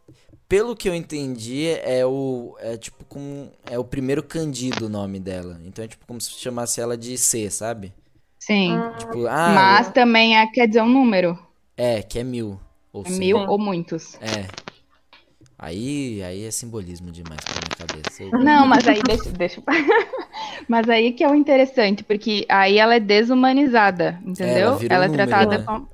[0.48, 2.56] pelo que eu entendi, é o.
[2.60, 3.52] É tipo como.
[3.66, 5.60] É o primeiro kanji do nome dela.
[5.66, 7.92] Então é tipo como se chamasse ela de C, sabe?
[8.40, 8.78] Sim.
[9.00, 11.38] Tipo, ah, Mas também é, quer dizer um número.
[11.76, 12.60] é, que é mil.
[12.94, 14.16] Ou É mil ou muitos.
[14.16, 14.48] É.
[15.62, 18.24] Aí, aí é simbolismo demais pra minha cabeça.
[18.24, 19.62] Eu- Não, mas aí deixa, deixa.
[20.70, 24.70] Mas aí que é o interessante, porque aí ela é desumanizada, entendeu?
[24.70, 25.64] ela vira um ela é número, tratada né?
[25.66, 25.90] como.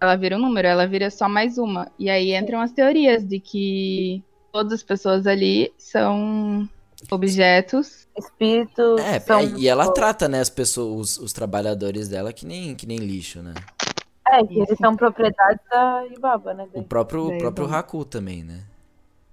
[0.00, 1.90] Ela vira um número, ela vira só mais uma.
[1.98, 6.68] E aí entram as teorias de que todas as pessoas ali são
[7.10, 8.06] objetos.
[8.16, 9.40] Espíritos É, são...
[9.40, 12.98] é, e ela trata, né, as pessoas, os, os trabalhadores dela que nem, que nem
[12.98, 13.54] lixo, né?
[14.28, 16.66] É, que eles são propriedade da Ibaba, né?
[16.72, 17.66] O próprio, o próprio.
[17.72, 18.60] Haku também, né?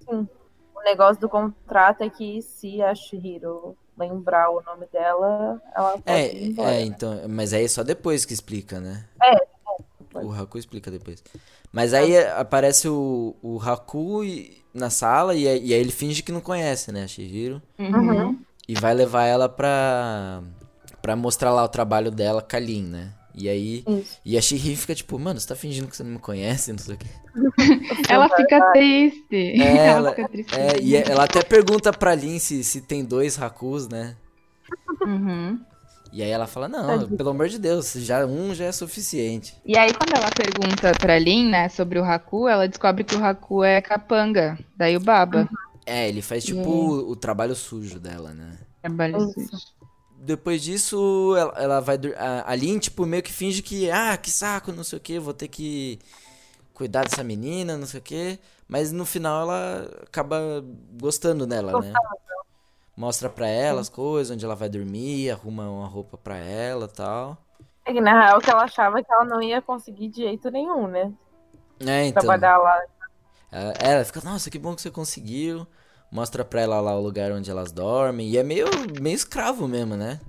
[0.10, 0.28] O
[0.76, 6.06] o negócio do contrato é que se a Shihiro lembrar o nome dela, ela pode
[6.06, 6.72] É, ir embora.
[6.72, 9.06] é, então, mas aí é só depois que explica, né?
[9.22, 9.36] É,
[10.24, 11.22] O Haku explica depois.
[11.72, 16.24] Mas aí aparece o, o Haku e- na sala e, aí- e aí ele finge
[16.24, 17.62] que não conhece, né, a Shihiro.
[17.78, 18.40] Uhum.
[18.68, 20.42] E vai levar ela pra,
[21.02, 23.14] pra mostrar lá o trabalho dela com a Lin, né?
[23.34, 23.84] E aí.
[23.88, 24.18] Isso.
[24.26, 26.80] E a Shihiro fica tipo, mano, você tá fingindo que você não me conhece, não
[26.80, 27.08] sei o quê.
[28.10, 29.62] Ela fica triste.
[29.62, 30.56] É, ela ela- fica triste.
[30.56, 34.16] É, e ela até pergunta pra Lin se, se tem dois Hakus, né?
[35.02, 35.60] Uhum.
[36.12, 39.54] E aí ela fala, não, pelo amor de Deus, já, um já é suficiente.
[39.64, 43.24] E aí, quando ela pergunta pra Lin, né, sobre o Haku, ela descobre que o
[43.24, 45.48] Haku é capanga, daí o Baba.
[45.86, 48.58] É, ele faz tipo o, o trabalho sujo dela, né?
[48.82, 49.50] Trabalho sujo.
[50.22, 51.98] Depois disso, ela, ela vai.
[52.18, 55.18] A, a Lin, tipo, meio que finge que, ah, que saco, não sei o que,
[55.18, 55.98] vou ter que
[56.74, 58.40] cuidar dessa menina, não sei o que.
[58.68, 60.64] Mas no final ela acaba
[61.00, 61.94] gostando dela, né?
[62.96, 66.96] Mostra pra ela as coisas, onde ela vai dormir, arruma uma roupa pra ela e
[66.96, 67.38] tal.
[67.86, 70.86] É que na real que ela achava que ela não ia conseguir de jeito nenhum,
[70.86, 71.12] né?
[71.80, 72.22] É, então.
[72.22, 72.84] Trabalhar lá.
[73.52, 75.66] Ela, ela fica, nossa, que bom que você conseguiu.
[76.12, 78.30] Mostra pra ela lá o lugar onde elas dormem.
[78.30, 78.68] E é meio,
[79.00, 80.20] meio escravo mesmo, né?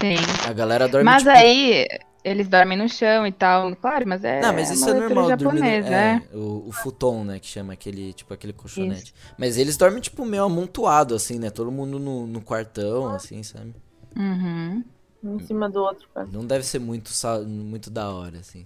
[0.00, 0.16] Sim.
[0.48, 1.86] A galera dorme Mas tipo, aí,
[2.24, 5.60] eles dormem no chão e tal, claro, mas é Não, mas isso é normal, dormir
[5.60, 9.14] no- japonesa, é, o, o futon, né, que chama aquele, tipo, aquele colchonete.
[9.36, 13.74] Mas eles dormem, tipo, meio amontoado, assim, né, todo mundo no, no quartão, assim, sabe?
[14.16, 14.84] Uhum.
[15.22, 16.28] Em cima do outro, cara.
[16.32, 17.10] Não deve ser muito,
[17.46, 18.64] muito da hora, assim.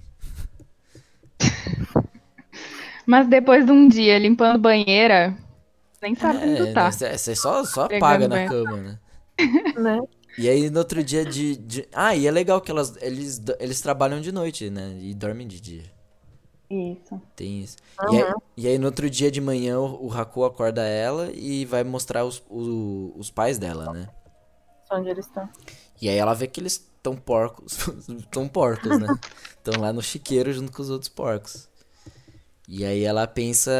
[3.07, 5.37] Mas depois de um dia limpando banheira,
[6.03, 6.91] nem sabe É, onde tá.
[6.91, 8.99] né, Você só, só Pegando apaga na cama, né?
[9.75, 10.01] Né?
[10.37, 11.57] E aí, no outro dia de...
[11.57, 15.47] de- Ah, e é legal que elas, eles, eles trabalham de noite, né, e dormem
[15.47, 15.85] de dia.
[16.71, 17.21] Isso.
[17.37, 17.77] Tem isso.
[18.07, 21.65] E, aí, e aí, no outro dia de manhã, o, o Haku acorda ela e
[21.65, 24.09] vai mostrar os, o- os pais dela, né?
[24.91, 25.49] Onde eles estão.
[26.01, 27.79] E aí ela vê que eles estão porcos.
[28.09, 29.19] Estão porcos, né?
[29.57, 31.69] Estão lá no chiqueiro junto com os outros porcos.
[32.69, 33.73] E aí ela pensa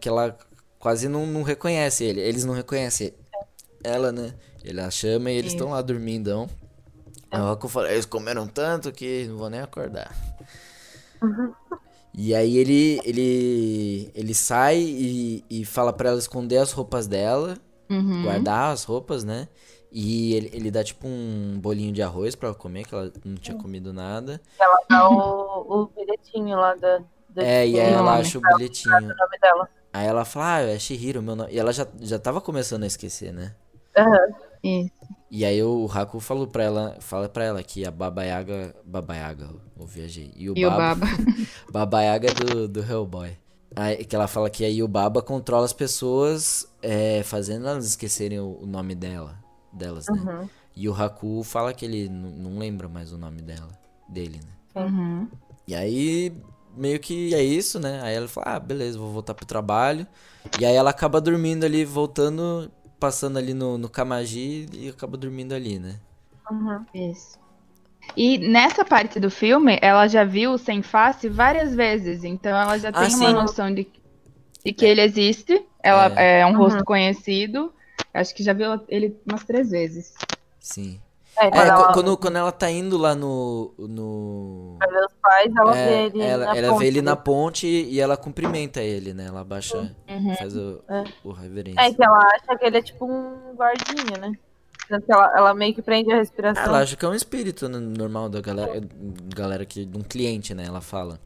[0.00, 0.36] que ela
[0.78, 2.20] quase não, não reconhece ele.
[2.20, 3.14] Eles não reconhecem
[3.82, 4.34] ela, né?
[4.64, 6.48] Ele a chama e eles estão lá dormindão.
[7.30, 10.14] Aí o Haku fala, eles comeram tanto que não vou nem acordar.
[12.14, 17.58] E aí ele, ele, ele sai e, e fala pra ela esconder as roupas dela
[17.88, 18.22] Uhum.
[18.22, 19.48] guardar as roupas, né?
[19.90, 23.36] E ele, ele dá tipo um bolinho de arroz pra ela comer, que ela não
[23.36, 24.40] tinha comido nada.
[24.58, 26.98] Ela dá o, o bilhetinho lá da.
[27.30, 28.96] da É, e aí ela acha o bilhetinho.
[28.96, 29.68] O nome dela.
[29.96, 31.50] Aí ela fala, ah, é Shihiro, meu nome.
[31.54, 33.54] E ela já, já tava começando a esquecer, né?
[33.96, 34.28] Aham.
[34.62, 34.92] Isso.
[35.30, 39.16] E aí o Haku falou pra ela, fala pra ela que a Baba Yaga, Baba
[39.16, 40.34] Yaga, eu viajei.
[40.36, 41.06] E o E Baba, Baba.
[41.72, 43.38] Baba Yaga do, do Hellboy.
[43.74, 48.38] Aí, que ela fala que aí o Baba controla as pessoas, é, fazendo elas esquecerem
[48.38, 49.38] o, o nome dela,
[49.72, 50.20] delas, né?
[50.20, 50.48] Uhum.
[50.76, 53.70] E o Haku fala que ele não lembra mais o nome dela,
[54.06, 54.82] dele, né?
[54.84, 55.26] Uhum.
[55.66, 56.34] E aí,
[56.76, 58.00] meio que é isso, né?
[58.02, 60.06] Aí ela fala, ah, beleza, vou voltar pro trabalho.
[60.58, 62.70] E aí ela acaba dormindo ali, voltando,
[63.00, 66.00] passando ali no, no Kamaji e acaba dormindo ali, né?
[66.50, 66.84] Uhum.
[66.94, 67.38] Isso.
[68.16, 72.78] E nessa parte do filme, ela já viu o Sem Face várias vezes, então ela
[72.78, 73.16] já Ah, tem sim.
[73.16, 73.86] uma noção de,
[74.64, 75.64] de que ele existe.
[75.82, 77.72] Ela é, um rosto conhecido.
[78.14, 80.14] Acho que já viu ele umas três vezes.
[80.58, 81.00] Sim.
[81.38, 83.74] É, É, quando qu- ela quando, quando ela tá indo lá no.
[83.78, 84.78] no...
[84.80, 86.22] ver os pais, ela vê É, ele.
[86.22, 89.26] ela na ela ponte, vê ele na ponte e ela cumprimenta ele, né?
[89.26, 89.94] Ela abaixa,
[90.38, 91.04] faz o, É.
[91.22, 91.80] o reverência.
[91.80, 94.32] É que ela acha que ele é tipo um guardinha, né?
[95.08, 96.62] Ela, ela meio que prende a respiração.
[96.64, 98.80] Ela acha que é um espírito normal da galera,
[99.34, 100.64] galera que, de um cliente, né?
[100.64, 101.18] Ela fala.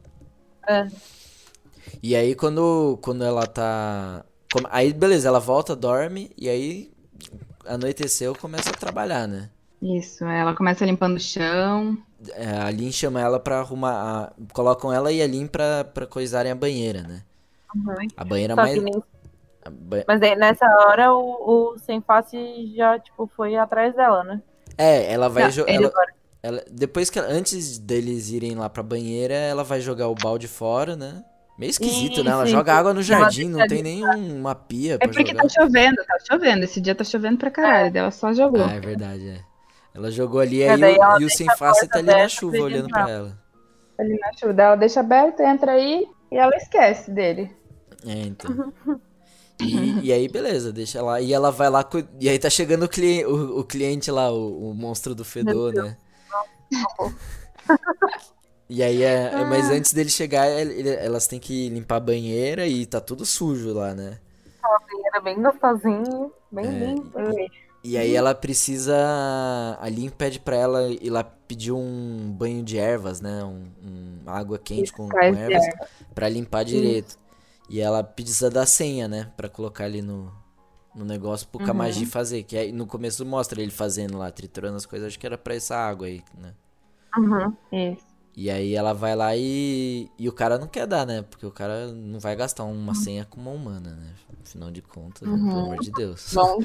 [0.67, 0.87] É.
[2.01, 4.25] E aí quando, quando ela tá.
[4.69, 6.91] Aí beleza, ela volta, dorme, e aí
[7.65, 9.49] anoiteceu começa a trabalhar, né?
[9.81, 11.97] Isso, ela começa limpando o chão.
[12.35, 13.93] É, a Lin chama ela pra arrumar.
[14.29, 17.23] a- colocam ela e a Lin pra, pra coisarem a banheira, né?
[18.15, 18.73] A banheira Só mais.
[18.75, 19.03] que nem-
[19.65, 22.37] a ba- Mas aí, nessa hora o, o Sem Face
[22.75, 24.41] já, tipo, foi atrás dela, né?
[24.77, 25.89] É, ela vai Não, jo- Ele
[26.43, 27.17] ela, Depois que.
[27.19, 31.23] ela- Antes deles irem lá pra banheira, ela vai jogar o balde fora, né?
[31.57, 32.31] Meio esquisito, né?
[32.31, 32.79] Ela Isso, joga isso.
[32.79, 35.43] água no jardim, não tem nenhuma pia É pra porque jogar.
[35.43, 36.63] tá chovendo, tá chovendo.
[36.63, 37.91] Esse dia tá chovendo pra caralho.
[37.91, 38.63] daí Ela só jogou.
[38.63, 39.41] Ah, é verdade, é.
[39.93, 42.53] Ela jogou ali, É, aí o, e o sem a face tá ali na chuva
[42.57, 43.37] pra olhando pra ela.
[43.99, 44.61] Ali na chuva.
[44.61, 47.51] Ela deixa aberto, entra aí e ela esquece dele.
[48.05, 48.73] É, então.
[49.61, 51.21] E, e aí, beleza, deixa lá.
[51.21, 51.87] E ela vai lá.
[52.19, 53.23] E aí tá chegando o, cli...
[53.25, 55.97] o, o cliente lá, o, o monstro do fedor, né?
[58.69, 59.73] E aí, é, é- mas Ah.
[59.73, 63.73] antes dele chegar, ele- ele- elas têm que limpar a banheira e tá tudo sujo
[63.73, 64.17] lá, né?
[65.13, 66.69] era bem gostosinho, bem É.
[67.35, 67.51] E
[67.97, 68.95] aí ela precisa.
[69.79, 73.43] A Lin pede pra ela ir lá pedir um banho de ervas, né?
[73.43, 75.65] Um, um água quente com, com ervas
[76.13, 77.17] pra limpar direito.
[77.69, 79.31] E ela precisa da senha, né?
[79.35, 80.31] Pra colocar ali no,
[80.93, 82.43] no negócio pro Kamaji fazer.
[82.43, 85.07] Que aí no começo mostra ele fazendo lá, triturando as coisas.
[85.07, 86.53] Acho que era pra essa água aí, né?
[87.17, 87.55] Uhum.
[87.71, 88.11] Isso.
[88.35, 90.09] E aí ela vai lá e.
[90.17, 91.21] E o cara não quer dar, né?
[91.21, 92.73] Porque o cara não vai gastar Uhum.
[92.73, 94.13] uma senha com uma humana, né?
[94.41, 95.37] Afinal de contas, né?
[95.37, 96.33] pelo amor de Deus.
[96.33, 96.59] Bom,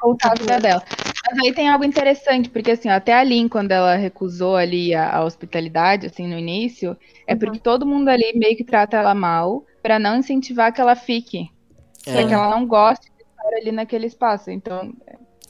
[0.00, 0.82] dificultar a vida dela.
[1.30, 4.94] Mas aí tem algo interessante, porque assim, ó, até a Lin, quando ela recusou ali
[4.94, 6.96] a, a hospitalidade, assim, no início,
[7.26, 10.96] é porque todo mundo ali meio que trata ela mal pra não incentivar que ela
[10.96, 11.50] fique.
[12.06, 12.12] É.
[12.14, 14.50] Pra que ela não goste de estar ali naquele espaço.
[14.50, 14.92] Então,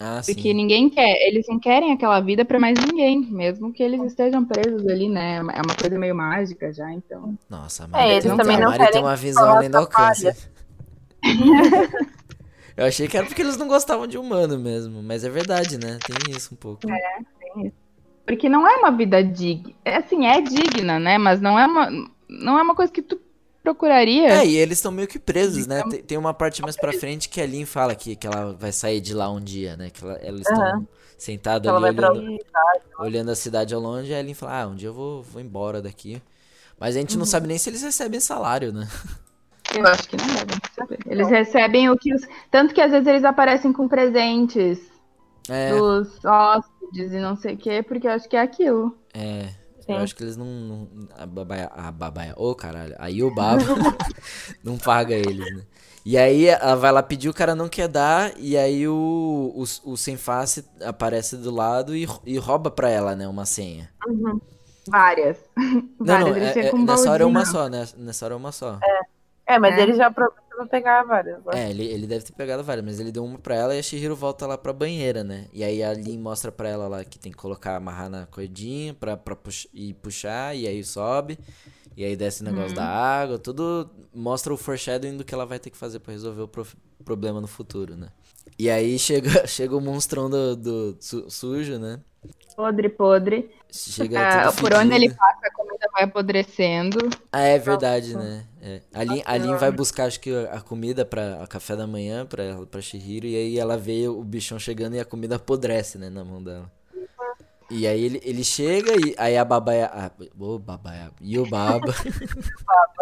[0.00, 0.54] Ah, porque sim.
[0.54, 4.86] ninguém quer, eles não querem aquela vida pra mais ninguém, mesmo que eles estejam presos
[4.88, 5.36] ali, né?
[5.36, 7.38] É uma coisa meio mágica já, então.
[7.48, 9.78] Nossa, a É, eles tem, também a não Mari tem querem uma visão além do
[9.78, 10.50] alcance.
[12.80, 15.98] Eu achei que era porque eles não gostavam de humano mesmo, mas é verdade, né?
[16.06, 16.80] Tem isso um pouco.
[18.24, 19.74] Porque não é uma vida digna.
[19.84, 21.18] É assim, é digna, né?
[21.18, 21.90] Mas não é uma,
[22.26, 23.20] não é uma coisa que tu
[23.62, 24.28] procuraria.
[24.28, 25.82] É, e eles estão meio que presos, né?
[25.90, 28.72] Tem, tem uma parte mais pra frente que a Lin fala que, que ela vai
[28.72, 29.90] sair de lá um dia, né?
[29.90, 32.38] Que ela- elas estão sentadas Ela ali olhando,
[32.98, 35.42] olhando a cidade ao longe, e a Lin fala, ah, um dia eu vou, vou
[35.42, 36.22] embora daqui.
[36.78, 37.18] Mas a gente Uhum.
[37.18, 38.88] não sabe nem se eles recebem salário, né?
[39.76, 40.98] Eu acho que não devem saber.
[41.06, 42.22] Eles recebem o que os.
[42.50, 44.78] Tanto que às vezes eles aparecem com presentes
[45.48, 48.96] É, dos hóspedes e não sei o quê, porque eu acho que é aquilo.
[49.14, 49.48] é.
[49.80, 49.92] Sim.
[49.94, 50.46] Eu acho que eles não.
[50.46, 51.70] não a babaia.
[51.74, 52.34] A babaia.
[52.36, 52.94] Ô, caralho.
[52.98, 53.62] Aí o baba
[54.62, 55.62] não paga eles, né?
[56.04, 59.90] E aí ela vai lá pedir, o cara não quer dar, e aí o, o,
[59.92, 63.26] o sem face aparece do lado e, e rouba pra ela, né?
[63.28, 63.90] Uma senha.
[64.86, 65.38] Várias.
[65.56, 66.28] Não, Várias.
[66.28, 67.86] não, eles é- é- com um nessa hora é uma só, né?
[67.96, 68.78] Nessa hora é uma só.
[68.82, 69.00] É,
[69.58, 69.82] mas É.
[69.82, 71.38] ele já aproveitou pra pegar várias.
[71.44, 71.52] né?
[71.66, 73.82] É, ele, ele deve ter pegado várias, mas ele deu uma pra ela e a
[73.82, 75.46] Shihiro volta lá pra banheira, né?
[75.52, 78.92] E aí a Lin mostra pra ela lá que tem que colocar, amarrar na cordinha
[78.94, 81.38] pra, pra pux- e puxar, e aí sobe.
[81.96, 85.58] E aí desce o negócio da água, tudo mostra o foreshadowing do que ela vai
[85.58, 88.08] ter que fazer pra resolver o prof- problema no futuro, né?
[88.58, 92.00] E aí chega, chega o monstrão do, do su- sujo, né?
[92.56, 93.50] Podre, podre.
[93.70, 96.98] Chega Ah, por onde ele passa, a comida vai apodrecendo.
[97.30, 98.44] Ah, é verdade, né?
[98.62, 98.80] É.
[98.92, 102.26] A, Lin, a Lin vai buscar, acho que, a comida para a café da manhã
[102.26, 106.08] pra, pra Shihiro, e aí ela vê o bichão chegando e a comida apodrece, né,
[106.08, 106.70] na mão dela.
[107.70, 109.88] E aí ele, ele chega e aí a babaia.
[109.92, 111.12] Ah, ô, babaia.
[111.20, 111.94] E o baba.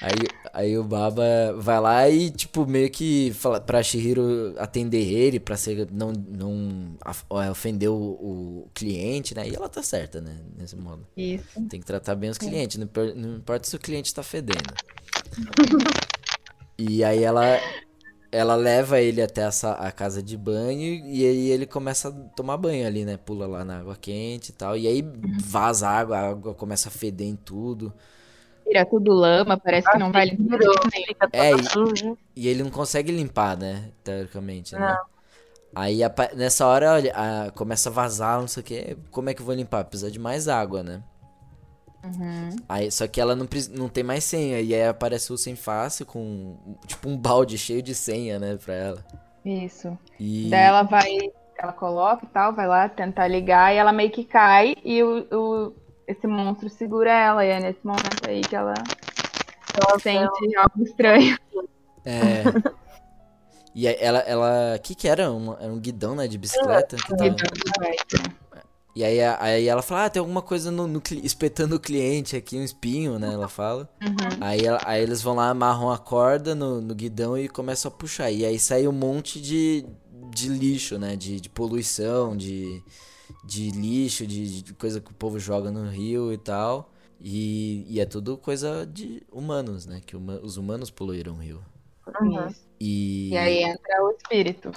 [0.00, 1.24] aí, aí o baba
[1.58, 6.96] vai lá e, tipo, meio que fala pra Shihiro atender ele, pra ser, não, não
[7.50, 9.48] ofender o, o cliente, né?
[9.48, 10.36] E ela tá certa, né?
[10.56, 11.06] Nesse modo.
[11.16, 11.60] Isso.
[11.68, 14.74] Tem que tratar bem os clientes, não, não importa se o cliente tá fedendo.
[16.78, 17.58] e aí ela
[18.36, 22.56] ela leva ele até essa, a casa de banho e aí ele começa a tomar
[22.56, 23.16] banho ali, né?
[23.16, 24.76] Pula lá na água quente e tal.
[24.76, 25.02] E aí
[25.42, 27.92] vaza a água, a água começa a feder em tudo.
[28.66, 30.58] Vira tudo lama, parece que não vai limpar.
[31.32, 32.16] É, e-.
[32.34, 33.90] E ele não consegue limpar, né?
[34.02, 34.80] Teoricamente, né?
[34.80, 35.16] Não.
[35.74, 38.96] Aí apa- nessa hora olha, a- começa a vazar, não sei o que.
[39.10, 39.84] Como é que eu vou limpar?
[39.84, 41.02] Precisa de mais água, né?
[42.68, 44.60] Aí, só que ela não, não tem mais senha.
[44.60, 46.56] E aí aparece o sem face com
[46.86, 49.04] tipo um balde cheio de senha, né, pra ela.
[49.44, 49.96] Isso.
[50.18, 50.48] E.
[50.50, 51.18] Daí ela vai,
[51.58, 55.26] ela coloca e tal, vai lá tentar ligar e ela meio que cai e o,
[55.32, 55.72] o-
[56.06, 57.44] esse monstro segura ela.
[57.44, 58.74] E é nesse momento aí que ela,
[59.74, 61.38] ela sente algo estranho.
[62.04, 62.42] É.
[63.74, 64.18] E aí ela.
[64.20, 65.30] ela que que era?
[65.30, 66.96] Um, era um guidão, né, de bicicleta?
[66.96, 67.24] que tava-
[68.94, 72.56] E aí, aí ela fala, ah, tem alguma coisa no, no espetando o cliente aqui,
[72.56, 73.34] um espinho, né?
[73.34, 73.86] Ela fala.
[74.40, 77.94] Aí, ela- aí eles vão lá, amarram a corda no, no guidão e começam a
[77.94, 78.30] puxar.
[78.30, 79.84] E aí sai um monte de,
[80.30, 81.14] de lixo, né?
[81.14, 82.82] De, de poluição, de,
[83.46, 86.92] de lixo, de, de coisa que o povo joga no rio e tal.
[87.20, 90.00] E, e é tudo coisa de humanos, né?
[90.04, 91.62] Que huma- os humanos poluíram o rio.
[92.48, 92.66] Isso.
[92.80, 94.70] E, E aí entra o espírito.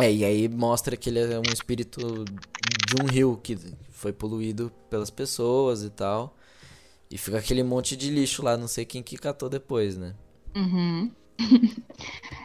[0.00, 3.56] é, e aí mostra que ele é um espírito de um rio que
[3.90, 6.36] foi poluído pelas pessoas e tal.
[7.10, 10.14] E fica aquele monte de lixo lá, não sei quem que catou depois, né?
[10.56, 11.14] Uhum.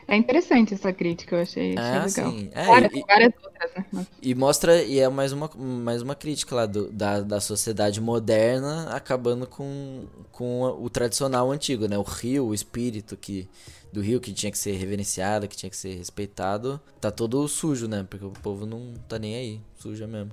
[0.07, 2.31] É interessante essa crítica, eu achei, achei Ah, legal.
[2.31, 2.49] sim.
[2.51, 3.85] É, Várias, e, várias outras, né?
[3.91, 8.01] Mas- e mostra, e é mais uma, mais uma crítica lá do- da, da sociedade
[8.01, 11.95] moderna acabando com, com o tradicional antigo, né?
[11.97, 13.47] O rio, o espírito que,
[13.93, 17.87] do rio que tinha que ser reverenciado, que tinha que ser respeitado, tá todo sujo,
[17.87, 18.05] né?
[18.09, 20.31] Porque o povo não tá nem aí, suja mesmo.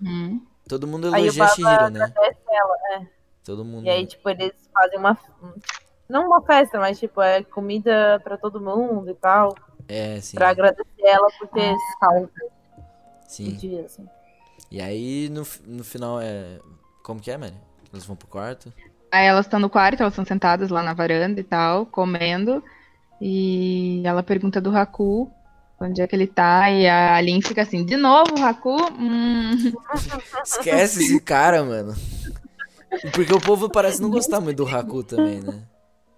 [0.00, 0.44] Uhum.
[0.68, 2.12] Todo mundo elogia Shihiro, né?
[2.50, 3.06] ela, é.
[3.44, 3.86] Todo mundo.
[3.86, 5.16] E aí, tipo, eles fazem uma.
[6.12, 9.54] Não uma festa, mas tipo, é comida pra todo mundo e tal.
[9.88, 10.36] É, sim.
[10.36, 12.50] Pra agradecer ela por ter salvo o
[13.26, 13.52] Sim.
[13.52, 14.06] dia, assim.
[14.70, 16.58] E aí, no, no final, é...
[17.02, 17.56] Como que é, Mary?
[17.90, 18.70] Eles vão pro quarto?
[19.10, 22.62] Aí elas estão no quarto, elas estão sentadas lá na varanda e tal, comendo.
[23.18, 25.32] E ela pergunta do Haku
[25.80, 26.70] onde é que ele tá.
[26.70, 28.76] E a Lin fica assim, de novo, Haku?
[28.98, 29.72] Hum.
[30.44, 31.94] Esquece esse cara, mano.
[33.14, 35.62] Porque o povo parece não gostar muito do Haku também, né?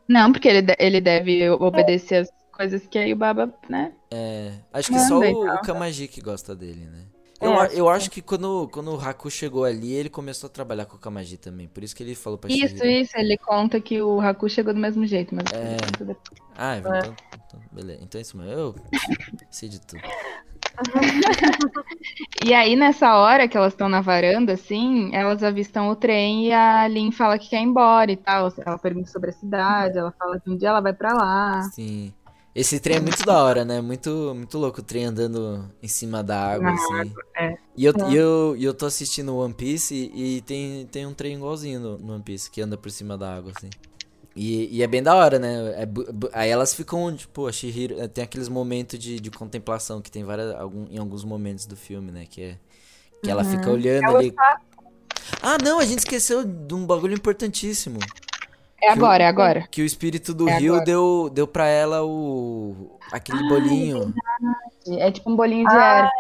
[0.09, 3.93] Não, porque ele, ele deve obedecer as coisas que a Yubaba, né?
[4.11, 5.55] É, acho que só Manda, o, então.
[5.57, 7.05] o Kamaji que gosta dele, né?
[7.41, 10.47] É, Eu, acho eu que acho que quando, quando o Haku chegou ali, ele começou
[10.47, 11.67] a trabalhar com o Kamaji também.
[11.69, 12.87] Por isso que ele falou pra Isso, Shihiro.
[12.87, 15.77] isso, ele conta que o Haku chegou do mesmo jeito, mas É.
[16.57, 18.01] Ah, então, então, beleza.
[18.03, 18.53] Então é isso mesmo.
[18.53, 18.75] Eu
[19.51, 20.01] sei de tudo.
[22.45, 26.53] E aí, nessa hora que elas estão na varanda, assim, elas avistam o trem e
[26.53, 28.53] a Lin fala que quer ir embora e tal.
[28.65, 31.63] Ela pergunta sobre a cidade, ela fala que um dia ela vai pra lá.
[31.73, 32.13] Sim.
[32.55, 33.81] Esse trem é muito da hora, né?
[33.81, 37.13] Muito, muito louco o trem andando em cima da água, Na assim.
[37.37, 37.57] é.
[37.77, 41.13] E eu, e eu, e eu tô assistindo One Piece e, e tem, tem um
[41.13, 43.69] trem igualzinho no, no One Piece que anda por cima da água, assim.
[44.37, 45.83] E, e é bem da hora, né?
[45.83, 45.89] É
[46.33, 48.01] aí elas ficam, tipo, a Shihiro.
[48.01, 51.77] eh, Tem aqueles momentos de, de contemplação que tem várias, algum, em alguns momentos do
[51.77, 52.27] filme, né?
[52.29, 52.59] Que é.
[53.23, 54.33] Que ela fica olhando Ela ali.
[54.33, 54.61] tá-
[55.41, 57.99] Ah, não, a gente esqueceu de um bagulho importantíssimo.
[58.83, 59.67] É agora, é agora.
[59.71, 60.85] Que o espírito do É rio agora.
[60.85, 62.99] deu, deu pra ela o.
[63.13, 64.13] aquele bolinho.
[64.89, 66.11] É tipo um bolinho de Ah, erva.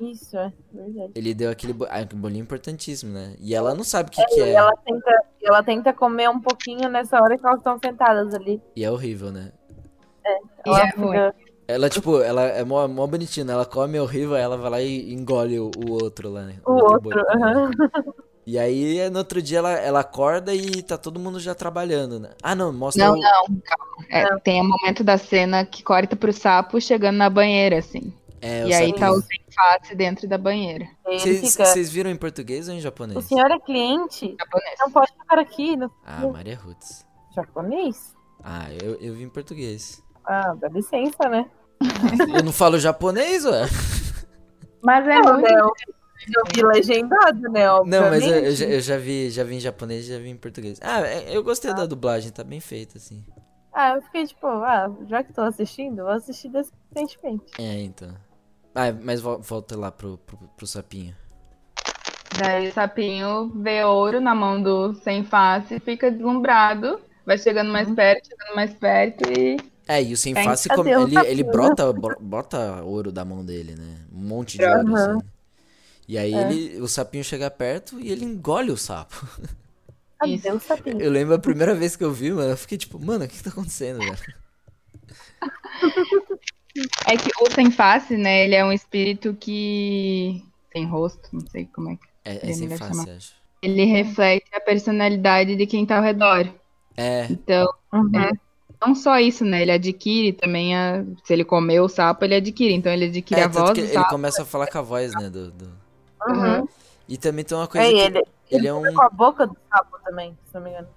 [0.00, 1.12] Isso, é verdade.
[1.14, 3.36] Ele deu aquele bo- aquele bolinho importantíssimo, né?
[3.38, 4.52] E ela não sabe o que, que E é.
[4.54, 8.60] ela tenta, ela tenta comer um pouquinho nessa hora que elas estão sentadas ali.
[8.74, 9.52] E é horrível, né?
[10.66, 11.18] E Ela é fica- ruim.
[11.66, 13.52] Ela, tipo, ela é mó, mó bonitinha, né?
[13.54, 16.56] Ela come é horrível, aí ela vai lá e engole o, o outro lá, né?
[16.66, 17.70] O outro, boi- aham.
[18.46, 22.30] E aí, no outro dia, ela, ela acorda e tá todo mundo já trabalhando, né?
[22.42, 23.22] Ah, não, mostra Não, o...
[23.22, 24.06] não, calma.
[24.10, 28.12] É, tem o momento da cena que corta pro sapo chegando na banheira, assim.
[28.46, 30.86] É, o e aí tá o sem face dentro da banheira.
[31.02, 31.74] Vocês fica.
[31.90, 33.24] viram em português ou em O japonês?
[33.24, 34.36] senhor é cliente?
[34.38, 34.74] Japonês.
[34.80, 37.06] Não pode ficar aqui no Ah, Maria Roots.
[37.34, 38.14] japonês?
[38.42, 40.02] Ah, eu, eu vi em português.
[40.26, 41.50] Ah, dá licença, né?
[42.34, 43.62] Eu não falo japonês, ué?
[44.82, 45.42] Mas é Não, muito.
[45.50, 45.60] né?
[45.60, 45.72] Eu,
[46.54, 47.66] vi legendado, né?
[47.86, 48.56] Não, mas eu, eu Obviamente.
[48.56, 50.78] já, eu já vi, já vi em japonês e já vi em português.
[50.82, 53.24] Ah, é- eu gostei da dublagem, tá bem feita, assim.
[53.72, 57.44] Ah, eu fiquei tipo, ah, já que tô assistindo, vou assistir decentemente.
[57.58, 58.14] É, então.
[58.74, 61.14] Ah, mas vol- volta lá pro, pro, pro sapinho.
[62.38, 67.90] Daí o sapinho vê ouro na mão do sem face, fica deslumbrado, vai chegando mais
[67.90, 69.56] perto, chegando mais perto e.
[69.86, 73.74] É, e o sem face, come- ele, ele brota, bro- bota ouro da mão dele,
[73.76, 74.06] né?
[74.10, 74.92] Um monte de ouro, Aham.
[74.92, 75.22] assim.
[76.08, 79.26] E aí ele, o sapinho chega perto e ele engole o sapo.
[80.22, 80.52] Isso.
[80.52, 80.98] Adeus, sapinho.
[80.98, 83.36] Eu lembro a primeira vez que eu vi, mano, eu fiquei tipo, mano, o que
[83.36, 84.18] que tá acontecendo, velho?
[87.06, 88.44] É que o sem face, né?
[88.44, 90.42] Ele é um espírito que.
[90.72, 92.02] Sem rosto, não sei como é que.
[92.24, 93.16] É, é Ele sem face, chamar.
[93.16, 93.32] acho.
[93.62, 96.48] Ele reflete a personalidade de quem tá ao redor.
[96.96, 98.10] É, Então, Uhum.
[98.18, 98.30] É.
[98.84, 99.62] não só isso, né?
[99.62, 101.04] Ele adquire também a.
[101.24, 102.74] Se ele comer o sapo, ele adquire.
[102.74, 104.10] Então ele adquire é a voz que do ele sapo.
[104.10, 105.50] começa a falar com a voz, né, do...
[105.52, 105.84] do-
[106.26, 106.66] Uhum.
[107.06, 108.82] E também tem uma coisa É, que ele, ele é um...
[108.94, 110.88] com a boca do sapo também, se não me engano.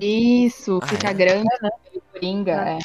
[0.00, 1.14] Isso, Ah, fica é?
[1.14, 1.48] grande,
[1.90, 2.52] ele coringa.
[2.52, 2.78] É.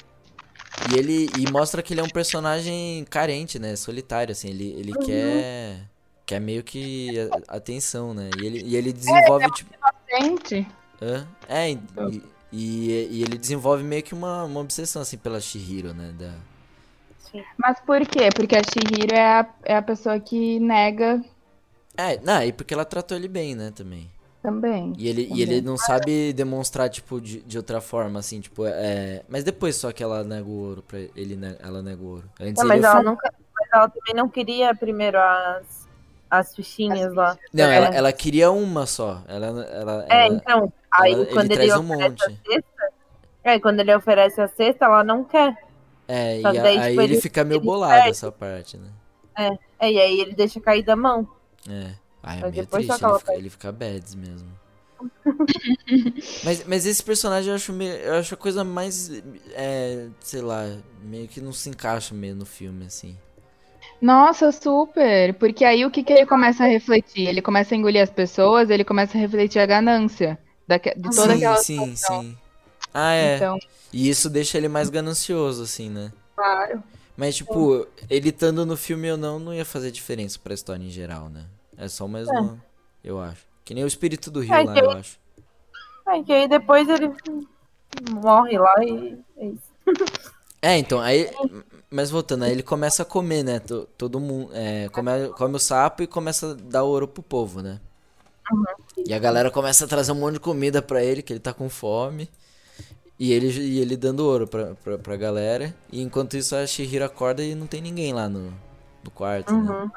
[0.84, 3.76] E ele e mostra que ele é um personagem carente, né?
[3.76, 4.50] Solitário, assim.
[4.50, 4.96] Ele, ele Uhum.
[4.96, 5.90] quer.
[6.26, 7.18] Quer meio que
[7.50, 8.34] a- atenção, né?
[8.36, 9.72] E ele, e ele desenvolve, tipo.
[10.10, 10.66] Gente,
[11.02, 11.28] Hã?
[11.48, 16.12] É, e, e, e ele desenvolve meio que uma, uma obsessão, assim, pela Shihiro, né?
[16.18, 16.34] Da...
[17.58, 18.32] mas por quê?
[18.32, 21.22] Porque a Shihiro é a, é a pessoa que nega
[21.98, 24.10] É, não, e porque ela tratou ele bem, né, também.
[24.46, 24.94] Também.
[24.98, 29.24] E ele, e ele não sabe demonstrar, tipo, de, de outra forma, assim, tipo, é.
[29.28, 31.56] Mas depois só que ela nega o ouro pra ele, né?
[31.60, 32.30] Ela nega o ouro.
[32.40, 33.34] Antes Não, mas ele ela nunca.
[33.60, 35.88] Mas ela também não queria primeiro as,
[36.30, 37.38] as fichinhas lá.
[37.54, 37.76] Não, É.
[37.76, 39.22] ela, ela queria uma só.
[39.28, 39.48] Ela.
[39.48, 42.24] ela, É, ela- então, aí ela- quando ele ele, traz um oferece monte.
[42.24, 42.94] a cesta.
[43.44, 45.56] É, quando ele oferece a cesta, ela não quer.
[46.08, 48.10] É, e Só a- daí, aí tipo, ele ele- fica meio ele bolado perde.
[48.12, 48.90] essa parte, né?
[49.80, 51.28] É, e aí ele deixa cair da mão.
[51.70, 51.92] É.
[52.26, 54.50] Ai, é meio triste, ele fica, ele fica bads mesmo.
[56.42, 59.10] mas, mas esse personagem eu acho meio, eu acho a coisa mais,
[59.54, 60.64] é, sei lá,
[61.04, 63.18] meio que não se encaixa meio no filme, assim.
[64.02, 65.34] Nossa, super!
[65.38, 67.28] Porque aí o que, que ele começa a refletir?
[67.28, 71.34] Ele começa a engolir as pessoas, ele começa a refletir a ganância daque- de toda
[71.34, 72.24] sim, aquela sim, situação.
[72.24, 72.38] sim.
[72.94, 73.46] Ah, é.
[73.46, 73.58] Então,
[73.94, 76.12] E isso deixa ele mais ganancioso, assim, né?
[76.36, 76.84] claro.
[77.18, 80.90] Mas, tipo, ele estando no filme ou não, não ia fazer diferença pra história em
[80.90, 81.46] geral, né?
[81.78, 82.64] É só mais uma,
[83.04, 83.42] eu acho.
[83.64, 85.20] Que nem o espírito do Rio É, lá, que eu acho.
[86.08, 87.12] É, que aí depois ele
[88.12, 89.74] morre lá e é isso.
[90.62, 91.30] É, então, aí.
[91.90, 93.60] Mas voltando, aí ele começa a comer, né?
[93.60, 94.50] to- Todo mundo.
[94.54, 97.80] É, come, come o sapo e começa a dar ouro pro povo, né?
[99.06, 101.54] E a galera começa a trazer um monte de comida pra ele, que ele tá
[101.54, 102.30] com fome.
[103.18, 105.74] E ele, e ele dando ouro pra, pra, pra galera.
[105.92, 108.52] E enquanto isso a Shihiro acorda e não tem ninguém lá no,
[109.04, 109.92] no quarto, né?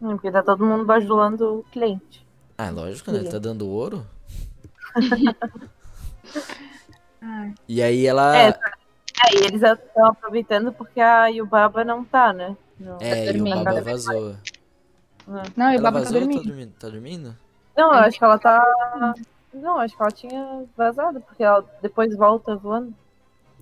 [0.00, 2.24] Hum, Porque tá todo mundo bajulando o cliente.
[2.56, 3.18] Ah, lógico, né?
[3.18, 4.06] Ele tá dando ouro.
[7.68, 8.36] E aí ela.
[8.36, 12.56] É, É, e eles estão aproveitando porque a Yubaba não tá, né?
[12.78, 13.64] Não, É, e o dormindo.
[13.64, 14.36] Baba vazou.
[15.56, 16.44] Não, e o Ela Baba tá vazou ou tá dormindo.
[16.44, 16.72] dormindo?
[16.78, 17.36] Tá dormindo?
[17.76, 19.14] Não, eu acho que ela tá.
[19.52, 22.94] Não, acho que ela tinha vazado, porque ela depois volta voando.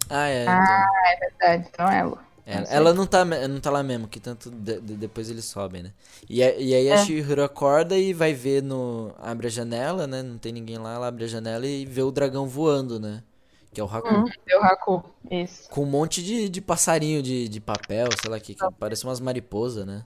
[0.09, 0.47] Ah, é.
[0.49, 1.19] Ah, então.
[1.21, 2.28] Verdade, então é ela.
[2.51, 5.83] É, ela não tá, não tá lá mesmo, que tanto de- de- depois eles sobem,
[5.83, 5.93] né?
[6.29, 7.05] E, a- e aí a É.
[7.05, 9.13] Shihiro acorda e vai ver no.
[9.19, 10.23] Abre a janela, né?
[10.23, 13.23] Não tem ninguém lá, ela abre a janela e vê o dragão voando, né?
[13.71, 14.09] Que é o Haku.
[14.09, 14.25] Uhum.
[14.47, 15.05] Deu Haku.
[15.31, 15.69] Isso.
[15.69, 19.21] Com um monte de, de passarinho de, de papel, sei lá, que, que parece umas
[19.21, 20.05] mariposas, né?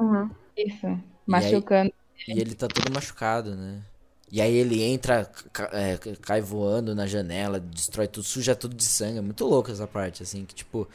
[0.00, 0.28] Uhum.
[0.56, 1.00] Isso.
[1.24, 1.92] Machucando.
[2.26, 3.80] E ele tá todo machucado, né?
[4.32, 5.30] E aí ele entra,
[5.72, 9.18] é, cai voando na janela, destrói tudo, suja tudo de sangue.
[9.18, 10.88] É muito louco essa parte, assim, que tipo.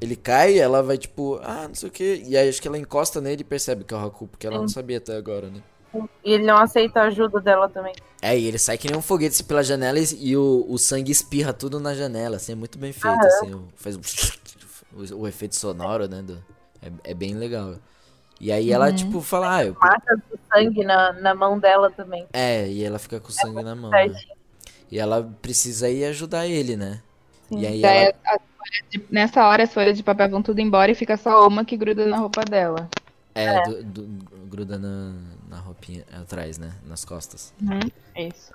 [0.00, 2.22] Ele cai, ela vai tipo, ah, não sei o que.
[2.24, 4.58] E aí acho que ela encosta nele e percebe que é o Haku, porque ela
[4.58, 5.60] não sabia até agora, né?
[6.24, 7.92] E ele não aceita a ajuda dela também.
[8.22, 11.10] É, e ele sai que nem um foguete pela janela e, e o, o sangue
[11.10, 14.00] espirra tudo na janela, assim, é muito bem feito, assim, o- faz o,
[15.18, 16.22] o efeito sonoro, né?
[16.22, 16.42] do-
[16.80, 17.76] é, é bem legal.
[18.42, 22.26] E aí ela, tipo, fala, ah, eu, Marcas do sangue na, na mão dela também.
[22.32, 23.88] É, e ela fica com sangue na mão.
[23.88, 24.12] né?
[24.90, 27.00] E ela precisa ir ajudar ele, né?
[27.52, 28.14] E aí Daí ela.
[28.24, 31.46] as folhas de- nessa hora as folhas de papel vão tudo embora e fica só
[31.46, 32.90] uma que gruda na roupa dela.
[33.32, 34.08] É, do- do-
[34.48, 35.14] gruda na,
[35.48, 36.72] na roupinha atrás, né?
[36.84, 37.54] Nas costas.
[38.16, 38.52] Isso.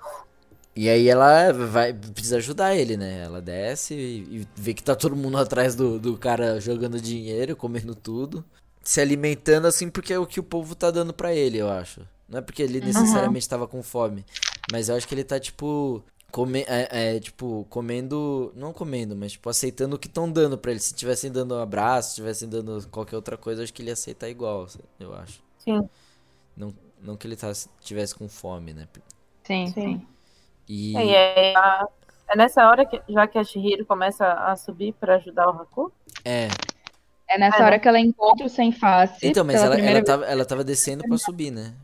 [0.76, 1.94] E aí ela vai.
[1.94, 3.24] Precisa ajudar ele, né?
[3.24, 7.56] Ela desce e, e vê que tá todo mundo atrás do, do cara jogando dinheiro,
[7.56, 8.44] comendo tudo.
[8.88, 12.00] Se alimentando assim, porque é o que o povo tá dando pra ele, eu acho.
[12.26, 14.24] Não é porque ele necessariamente tava com fome.
[14.72, 16.02] Mas eu acho que ele tá, tipo.
[16.32, 18.50] Come, é, é, tipo, comendo.
[18.56, 20.80] Não comendo, mas tipo, aceitando o que estão dando pra ele.
[20.80, 23.90] Se tivessem dando um abraço, se tivessem dando qualquer outra coisa, eu acho que ele
[23.90, 24.66] ia aceitar igual,
[24.98, 25.42] eu acho.
[25.58, 25.86] Sim.
[26.56, 26.72] Não,
[27.02, 28.88] não que ele tá, tivesse com fome, né?
[29.44, 29.72] Sim, Sim.
[29.74, 30.06] sim.
[30.66, 30.92] E.
[30.92, 31.86] E aí, a-
[32.30, 35.92] é nessa hora que, já que a Shihiro começa a subir pra ajudar o Haku.
[36.24, 36.48] É.
[37.28, 37.78] É nessa É, hora né?
[37.78, 39.18] que ela encontra o sem face.
[39.22, 41.74] Então, mas ela, ela, tava, ela tava descendo pra subir, né?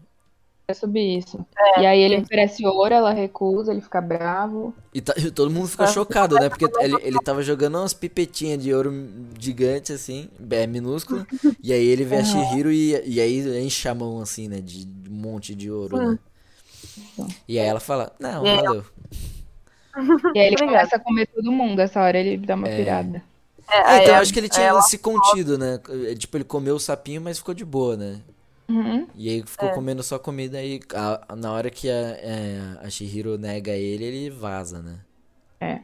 [0.68, 1.44] vez subir isso.
[1.76, 4.74] e aí ele oferece ouro, ela recusa, ele fica bravo.
[4.92, 6.48] E, tá- e todo mundo fica Ah, chocado, né?
[6.48, 8.92] Porque ele, ele tava jogando umas pipetinhas de ouro
[9.38, 11.26] gigante, assim, é, minúsculo.
[11.62, 14.60] E aí ele vê a Shihiro e, e aí enche a mão, assim, né?
[14.60, 16.18] De, de um monte de ouro, né?
[17.48, 18.84] E aí ela fala, não, E valeu.
[20.34, 20.66] E aí ele Obrigada.
[20.66, 21.80] começa a comer todo mundo.
[21.80, 22.68] Essa hora ele dá uma É.
[22.68, 23.22] pirada.
[23.70, 25.80] É, É, então a- acho que ele tinha ela- se contido, né?
[26.10, 28.20] É, Tipo, ele comeu o sapinho, mas ficou de boa, né?
[28.68, 29.06] Uhum.
[29.14, 29.72] E aí ficou É.
[29.74, 34.30] comendo só comida e a- na hora que a, é, a Shihiro nega ele, ele
[34.30, 34.98] vaza, né?
[35.60, 35.80] É.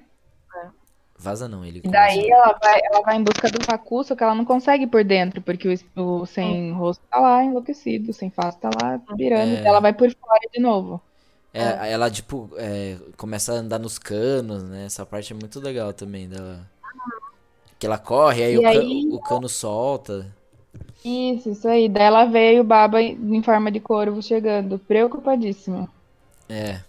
[1.18, 4.16] Vaza não, ele E começa- daí ela vai, ela vai em busca do Haku, só
[4.16, 8.30] que ela não consegue por dentro, porque o, o sem rosto tá lá enlouquecido, sem
[8.30, 9.56] face tá lá pirando.
[9.56, 9.62] É.
[9.62, 10.98] e Ela vai por fora de novo.
[11.52, 14.86] É, ela, tipo, é, começa a andar nos canos, né?
[14.86, 16.66] Essa parte é muito legal também dela.
[17.80, 20.26] Que ela corre, aí, E o, aí- o cano solta.
[21.04, 21.88] Isso, isso aí.
[21.88, 25.88] Daí ela veio o Baba em forma de corvo chegando, preocupadíssima.
[26.48, 26.80] É.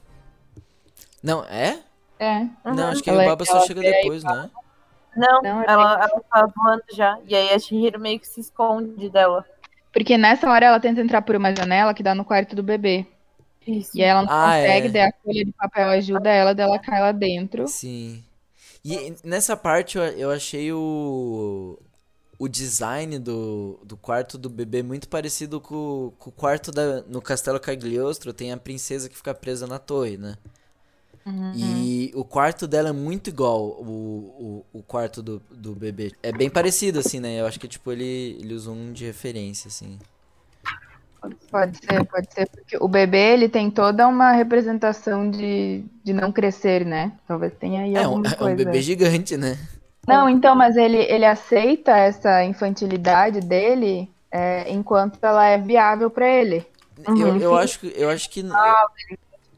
[1.23, 1.79] Não, é?
[2.19, 2.45] É.
[2.65, 4.49] Não, acho que Ela- o Baba só chega aí depois, né?
[5.15, 7.17] Não, Não, ela, ela tá voando já.
[7.27, 9.45] E aí a Shihiro meio que se esconde dela.
[9.93, 13.05] Porque nessa hora ela tenta entrar por uma janela que dá no quarto do bebê.
[13.65, 13.91] Isso.
[13.97, 14.89] E aí ela não Ah, consegue, é.
[14.89, 17.67] daí a folha de papel ajuda ela, daí ela cai lá dentro.
[17.67, 18.23] Sim.
[18.83, 21.77] E nessa parte eu, eu achei o,
[22.39, 27.21] o design do, do quarto do bebê muito parecido com, com o quarto da, no
[27.21, 28.33] Castelo Cagliostro.
[28.33, 30.35] Tem a princesa que fica presa na torre, né?
[31.55, 36.11] E o quarto dela é muito igual o, o, o quarto do, do bebê.
[36.23, 37.39] É bem parecido, assim, né?
[37.39, 39.99] Eu acho que, tipo, ele, ele usou um de referência, assim.
[41.51, 46.31] Pode ser, pode ser, porque o bebê ele tem toda uma representação de, de não
[46.31, 47.11] crescer, né?
[47.27, 48.55] Talvez tenha aí É um, alguma é um coisa.
[48.55, 49.57] bebê gigante, né?
[50.07, 56.27] Não, então, mas ele, ele aceita essa infantilidade dele é, enquanto ela é viável pra
[56.27, 56.65] ele.
[57.05, 57.35] Eu, Uhum.
[57.35, 58.43] Ele eu, acho, que- eu acho que.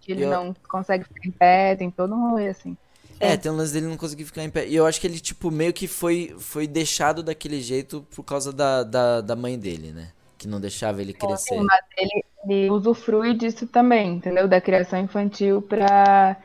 [0.02, 2.76] Que ele Eu- não consegue ficar em pé, tem todo um rolê assim.
[3.20, 4.68] É, tem um lance dele não conseguir ficar em pé.
[4.68, 8.52] E eu acho que ele, tipo, meio que foi, foi deixado daquele jeito por causa
[8.52, 10.10] da, da, da mãe dele, né?
[10.44, 11.56] Que não deixava ele crescer.
[11.62, 14.46] Mas ele, ele usufrui disso também, entendeu?
[14.46, 16.36] Da criação infantil pra,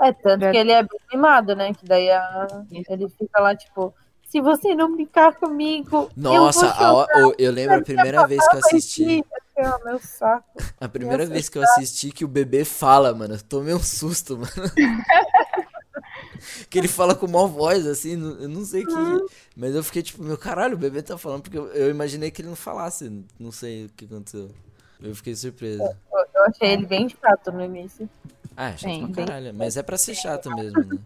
[0.00, 1.74] É, tanto Já- que ele é bem mimado, né?
[1.74, 6.10] Que daí a- ele fica lá, tipo, se você não brincar comigo.
[6.16, 9.24] Nossa, eu, a eu, eu lembro a primeira vez que eu assisti.
[9.56, 10.62] É, meu saco.
[10.80, 14.36] A primeira vez que eu assisti que o bebê fala, mano, eu tomei um susto,
[14.36, 14.50] mano.
[16.70, 19.34] que ele fala com maior voz, assim, eu não sei o que.
[19.56, 22.42] Mas eu fiquei tipo, meu caralho, o bebê tá falando, porque eu, eu imaginei que
[22.42, 24.50] ele não falasse, não sei o que aconteceu.
[25.02, 25.82] Eu fiquei surpreso.
[25.82, 25.94] Eu,
[26.34, 28.08] eu achei ele bem chato no início.
[28.56, 29.54] Ah, é chato Sim, pra bem- caralho.
[29.54, 30.98] Mas é pra ser chato mesmo, né?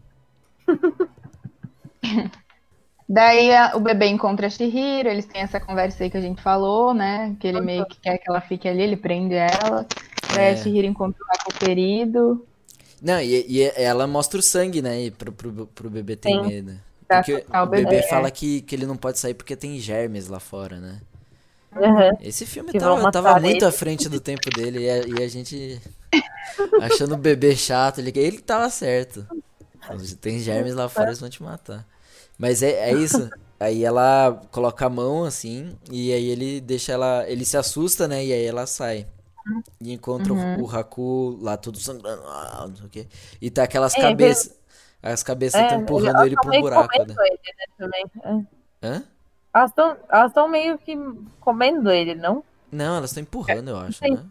[3.09, 6.41] Daí a- o bebê encontra a Shihiro, eles têm essa conversa aí que a gente
[6.41, 7.35] falou, né?
[7.41, 9.85] Que ele meio que quer que ela fique ali, ele prende ela.
[10.33, 10.51] Daí É.
[10.53, 12.47] a Shihiro encontra o querido.
[13.01, 15.05] Não, e, e ela mostra o sangue, né?
[15.05, 16.43] E pro, pro, pro bebê ter Sim.
[16.43, 16.81] medo.
[17.09, 18.03] Porque o bebê bebê, é.
[18.09, 21.01] fala que, que ele não pode sair porque tem germes lá fora, né?
[21.75, 22.19] Uhum.
[22.21, 23.65] Esse filme tava, tava muito ele.
[23.65, 25.81] à frente do tempo dele e a, e a gente
[26.83, 27.99] achando o bebê chato.
[27.99, 29.27] Ele, ele tava certo.
[30.21, 31.87] Tem germes lá fora, eles vão te matar.
[32.39, 33.29] Mas é, é isso.
[33.59, 37.29] Aí ela coloca a mão assim, e aí ele deixa ela.
[37.29, 38.25] Ele se assusta, né?
[38.25, 39.07] E aí ela sai.
[39.81, 42.23] E encontra o- o Haku lá todo sangrando.
[42.27, 43.07] ah, não sei o quê.
[43.41, 44.59] E tá aquelas É, cabeças.
[45.03, 47.15] As cabeças estão empurrando elas ele pro buraco, né?
[47.19, 48.05] ele, né, também.
[48.83, 48.87] É.
[48.87, 49.03] Hã?
[49.53, 50.97] Elas estão meio que
[51.41, 52.45] comendo ele, não?
[52.71, 54.15] Não, elas estão empurrando, eu acho, Sim.
[54.15, 54.25] né?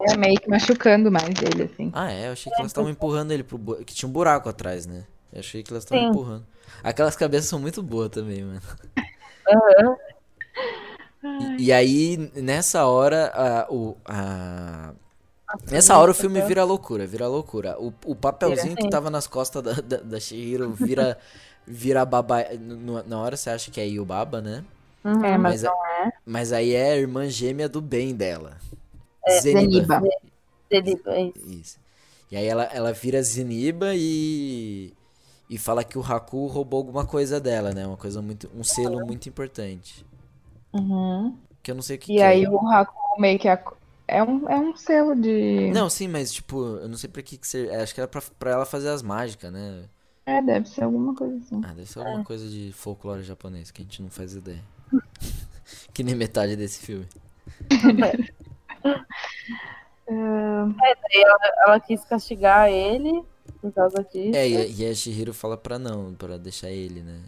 [0.00, 1.90] É meio que machucando mais ele, assim.
[1.94, 2.28] Ah, é?
[2.28, 3.84] Eu achei que elas estavam empurrando ele pro buraco.
[3.84, 5.04] Que tinha um buraco atrás, né?
[5.32, 6.44] Eu achei que elas estavam empurrando.
[6.82, 8.60] Aquelas cabeças são muito boas também, mano.
[9.48, 9.96] Aham.
[11.38, 14.94] E, e aí, nessa hora, a, o, a...
[15.70, 17.78] Nessa hora o filme vira loucura, vira loucura.
[17.80, 21.18] O, o papelzinho que tava nas costas da, da, da Shihiro vira,
[21.66, 22.44] vira baba.
[23.06, 24.64] Na hora você acha que é Yubaba, né?
[25.04, 25.24] Uhum.
[25.24, 25.74] É, mas Mas, a-
[26.26, 28.58] mas aí é a irmã gêmea do bem dela.
[29.42, 30.00] Zeniba.
[30.70, 31.48] Ele, é isso.
[31.48, 31.78] Isso.
[32.30, 34.92] E aí ela, ela vira Zeniba e.
[35.48, 37.86] E fala que o Haku roubou alguma coisa dela, né?
[37.86, 38.50] Uma coisa muito.
[38.54, 40.04] Um selo muito importante.
[40.74, 41.36] Uhum.
[41.62, 42.50] Que eu não sei o que, E que aí é.
[42.50, 43.48] o Haku meio que...
[43.48, 43.74] ac-
[44.06, 45.70] É um, é um selo de...
[45.72, 47.72] Não, sim, mas tipo, eu não sei pra que que ser.
[47.74, 49.84] Acho que era pra, pra ela fazer as mágicas, né?
[50.26, 51.60] É, deve ser alguma coisa assim.
[51.64, 54.62] Ah, deve ser alguma coisa de folclore japonês que a gente não faz ideia.
[55.92, 57.06] que nem metade desse filme.
[60.06, 63.22] Daí ela, ela quis castigar ele
[63.60, 64.36] por causa disso.
[64.36, 67.20] É, e, e a Shihiro fala pra não, pra deixar ele, né?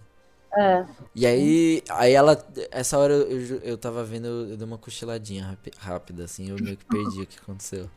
[0.59, 0.87] É.
[1.15, 2.37] E aí, aí ela,
[2.71, 6.77] essa hora eu, eu, eu tava vendo, eu, dei uma cochiladinha rápida, assim, eu meio
[6.77, 7.89] que perdi o que aconteceu.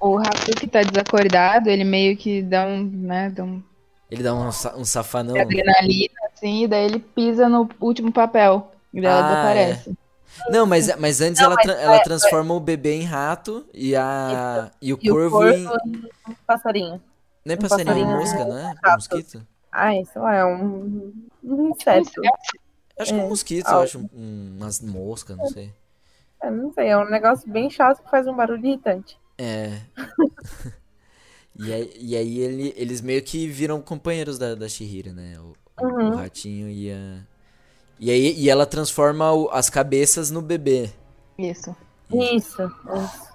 [0.00, 3.62] O Haku que tá desacordado, ele meio que dá um, né, dá um
[4.10, 5.38] Ele dá um, um safanão.
[5.40, 8.70] adrenalina, assim, e daí ele pisa no último papel.
[8.92, 9.96] E daí ela Ah, desaparece.
[10.50, 13.64] Não, mas, mas antes Não, ela, mas tra- ela é- transforma o bebê em rato
[13.72, 15.64] e, a, e o E o corvo corvo em.
[16.46, 17.00] passarinho.
[17.44, 18.74] Nem um passarinho, passarinho mosca, né?
[18.94, 19.46] Mosquito?
[19.70, 21.12] Ah, isso é um,
[21.42, 22.10] um inseto.
[22.98, 23.28] Acho que é um É.
[23.28, 23.98] mosquito, eu acho.
[24.12, 25.72] um- umas moscas, não sei.
[26.42, 29.16] É, não sei, é um negócio bem chato que faz um barulho irritante.
[29.38, 29.80] É.
[31.58, 35.38] e aí, e aí ele, eles meio que viram companheiros da, da Shihiro, né?
[35.38, 36.16] O, o- o Uhum.
[36.16, 37.20] ratinho e a.
[38.00, 40.90] E aí e ela transforma o- as cabeças no bebê.
[41.38, 41.74] Isso.
[42.12, 42.62] Isso.
[42.62, 43.32] isso.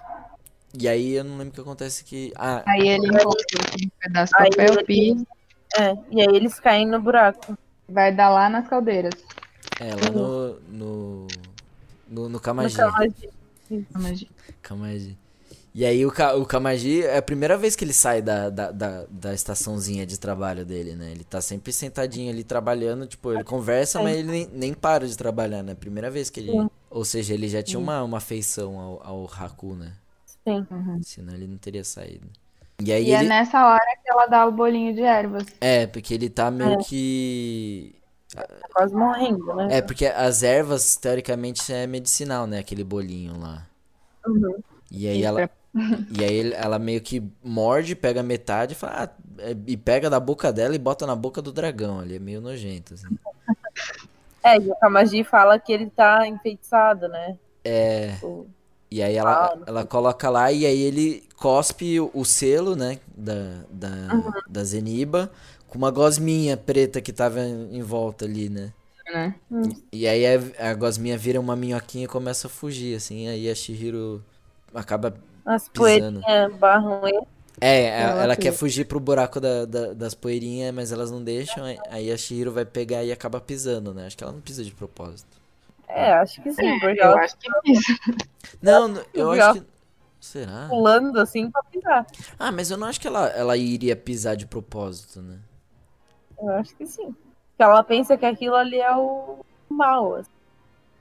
[0.78, 2.32] E aí eu não lembro o que acontece que.
[2.36, 3.28] Ah, Aí ele encontra
[3.84, 5.26] um pedaço de Aí papel, ele-
[5.78, 7.56] É, e aí eles caem no buraco.
[7.88, 9.14] Vai dar lá nas caldeiras.
[9.80, 10.60] é, lá no.
[10.68, 11.26] No.
[12.08, 12.76] No, no No Kamaji.
[13.92, 14.30] Kamaji.
[14.62, 15.16] Kamaji.
[15.74, 18.72] E aí o, Ka- o Kamaji é a primeira vez que ele sai da, da,
[18.72, 21.12] da, da estaçãozinha de trabalho dele, né?
[21.12, 25.16] Ele tá sempre sentadinho ali trabalhando, tipo, ele conversa, mas ele nem, nem para de
[25.16, 25.74] trabalhar, né?
[25.74, 26.52] Primeira vez que ele.
[26.90, 29.92] Ou seja, ele já tinha uma, uma afeição ao, ao Haku, né?
[30.26, 30.66] Sim.
[31.02, 32.26] Senão ele não teria saído.
[32.80, 33.28] E aí E é ele.
[33.28, 35.44] nessa hora que ela dá o bolinho de ervas.
[35.60, 37.94] É, porque ele tá meio que.
[38.34, 39.78] Tá quase morrendo, né?
[39.78, 42.58] É, porque as ervas, teoricamente, é medicinal, né?
[42.60, 43.66] Aquele bolinho lá.
[44.26, 44.56] Uhum.
[44.90, 45.50] E aí ela.
[46.10, 49.04] E aí ele- ela meio que morde, pega metade e fala.
[49.04, 52.16] "Ah", é, e pega da boca dela e bota na boca do dragão ali.
[52.16, 53.06] É meio nojento, assim.
[54.42, 57.36] É, e o Kamaji fala que ele tá enfeitiçado, né?
[57.64, 58.12] É.
[58.14, 58.46] Tipo,
[58.90, 62.98] E aí ela, Ah, ela coloca lá e aí ele cospe o, o selo, né?
[63.16, 63.90] Da, da,
[64.48, 65.30] da Zeniba
[65.68, 68.72] com uma gosminha preta que tava em, em volta ali, né?
[69.12, 69.34] Né?
[69.92, 73.28] E aí a, a gosminha vira uma minhoquinha e começa a fugir, assim.
[73.28, 74.22] Aí a Shihiro
[74.74, 75.14] acaba.
[75.44, 76.20] as Pisando.
[76.20, 77.26] poeirinhas barram ele.
[77.60, 81.64] É, ela, Ela quer fugir pro buraco da, da- das poeirinhas, mas elas não deixam.
[81.64, 84.06] aí- Aí a Shihiro vai pegar e acaba pisando, né?
[84.06, 85.37] Acho que ela não pisa de propósito.
[85.88, 87.52] É, acho que sim, porque Eu ela acho que é.
[88.60, 89.66] Não, eu acho que.
[90.20, 90.66] Será?
[90.68, 92.06] pulando assim pra pisar.
[92.38, 95.38] Ah, mas eu não acho que ela, ela iria pisar de propósito, né?
[96.40, 97.06] Eu acho que sim.
[97.12, 99.38] Porque ela pensa que aquilo ali é o
[99.68, 100.16] mal.
[100.16, 100.30] Assim.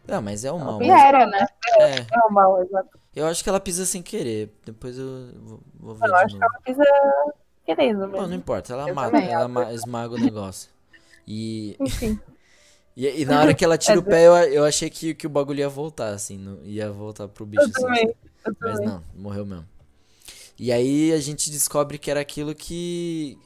[0.07, 0.79] Ah, mas é o mal.
[0.79, 1.45] Mas- Era, né?
[1.79, 2.89] É, É o mal, exato.
[3.15, 4.51] eu acho que ela pisa sem querer.
[4.65, 6.53] Depois eu vou, vou ver Eu de acho que novo.
[6.53, 6.83] ela pisa
[7.65, 8.27] querendo Bom, mesmo.
[8.27, 10.69] não importa, ela, Eu ela ma- esmaga o negócio.
[11.27, 12.19] E, Enfim.
[12.97, 15.27] e, e na hora que ela tira É o pé, eu, eu achei que, que
[15.27, 17.81] o bagulho ia voltar, assim, não- ia voltar pro bicho, Eu assim.
[17.83, 18.15] também.
[18.45, 18.87] Eu Mas também.
[18.87, 19.67] não, morreu mesmo.
[20.59, 23.37] E aí a gente descobre que era aquilo que.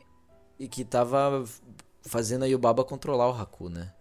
[0.60, 1.44] e que tava
[2.04, 3.94] fazendo a Yubaba controlar o Haku, né?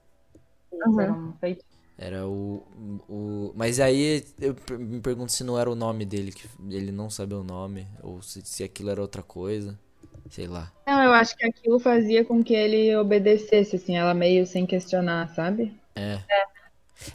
[0.73, 1.01] Uhum.
[1.01, 1.65] Era feito-
[1.99, 2.63] Era o,
[3.09, 3.53] o.
[3.55, 7.35] Mas aí eu me pergunto se não era o nome dele, que ele não sabe
[7.35, 9.79] o nome, ou se, se aquilo era outra coisa.
[10.31, 10.73] Sei lá.
[10.87, 15.29] Não, eu acho que aquilo fazia com que ele obedecesse, assim, ela meio sem questionar,
[15.35, 15.73] sabe?
[15.95, 16.21] É.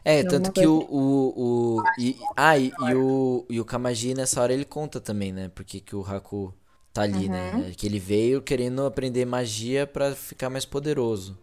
[0.03, 0.79] É, Tem tanto que o.
[0.89, 5.31] o, o e, ah, e, e o, e o Kamaji nessa hora ele conta também,
[5.31, 5.49] né?
[5.49, 6.53] Porque que o Haku
[6.93, 7.71] tá ali, né?
[7.77, 11.37] Que ele veio querendo aprender magia pra ficar mais poderoso.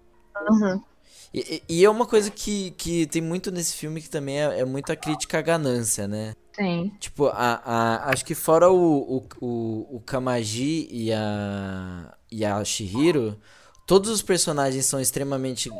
[0.51, 0.85] Uhum.
[1.33, 4.65] E, e- é uma coisa que, que tem muito nesse filme que também é, é
[4.65, 6.35] muita crítica à ganância, né?
[6.55, 6.93] Sim.
[6.99, 12.63] Tipo, a, a, acho que fora o, o, o, o Kamaji e a, e a
[12.65, 13.39] Shihiro,
[13.87, 15.71] todos os personagens são extremamente.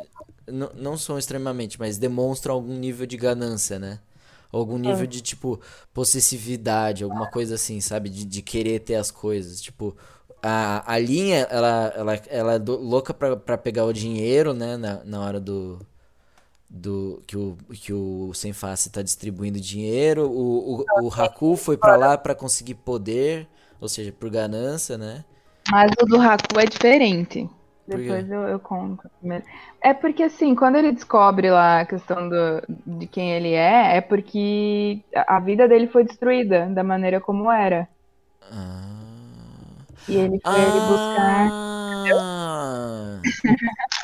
[0.75, 3.99] Não são extremamente, mas demonstram algum nível de ganância, né?
[4.51, 5.59] Algum nível de, tipo,
[5.93, 8.09] possessividade, alguma coisa assim, sabe?
[8.09, 9.61] De, de querer ter as coisas.
[9.61, 9.95] Tipo,
[10.41, 14.75] a, a linha, ela, ela, ela é do- louca pra, pra pegar o dinheiro, né?
[14.77, 15.79] Na, na hora do.
[16.75, 20.27] Do, que o, que o Sem Face tá distribuindo dinheiro.
[20.27, 23.47] O, o, o Haku foi pra lá pra conseguir poder,
[23.79, 25.23] ou seja, por ganância, né?
[25.71, 27.47] Mas o do Haku é diferente.
[27.87, 29.09] Depois eu, eu conto.
[29.81, 32.63] É porque, assim, quando ele descobre lá a questão do,
[32.97, 37.87] de quem ele é, é porque a vida dele foi destruída da maneira como era.
[38.51, 39.03] Ah.
[40.07, 41.49] E ele foi ele buscar.
[42.15, 43.21] Ah.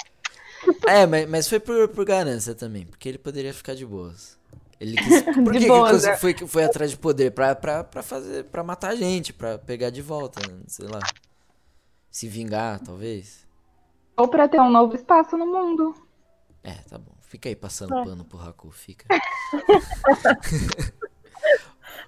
[0.88, 4.38] é, mas, mas foi por, por ganância também, porque ele poderia ficar de boas.
[4.80, 6.18] Ele quis, por que que boas, cons- né?
[6.18, 7.32] foi, foi atrás de poder?
[7.32, 10.60] Pra, pra, pra fazer, pra matar a gente, pra pegar de volta, né?
[10.68, 11.00] sei lá.
[12.10, 13.46] Se vingar, talvez.
[14.18, 15.94] Ou pra ter um novo espaço no mundo.
[16.64, 17.14] É, tá bom.
[17.22, 18.04] Fica aí passando É.
[18.04, 19.06] pano pro Haku, fica.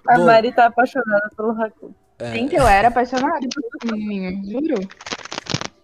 [0.08, 1.94] A Bom, Mari tá apaixonada pelo Haku.
[2.18, 4.74] é, Gente, eu era apaixonada por esse juro.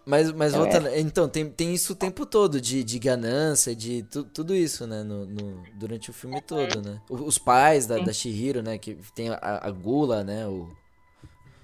[0.08, 4.02] Mas, mas Eu voltando, então, tem, tem isso o tempo todo, de, de ganância, de
[4.04, 6.98] tu- tudo isso, né, no, no- durante o filme todo, né?
[7.10, 10.66] Os pais da, da Shihiro, né, que tem a, a gula, né, o,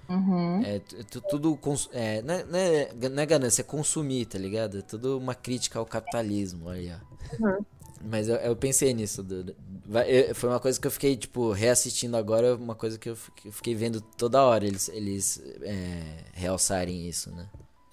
[0.07, 0.61] Uhum.
[0.63, 1.59] é, tu- tu- tudo,
[1.91, 4.77] é, não, é, não, é, não é ganância, é consumir, tá ligado?
[4.79, 7.15] É tudo uma crítica ao capitalismo, aí, ó.
[8.03, 9.55] Mas eu, eu pensei nisso, do-
[10.35, 13.53] foi uma coisa que eu fiquei, tipo, reassistindo agora, uma coisa que eu fiquei, eu
[13.53, 17.47] fiquei vendo toda hora, eles, eles é, realçarem isso, né?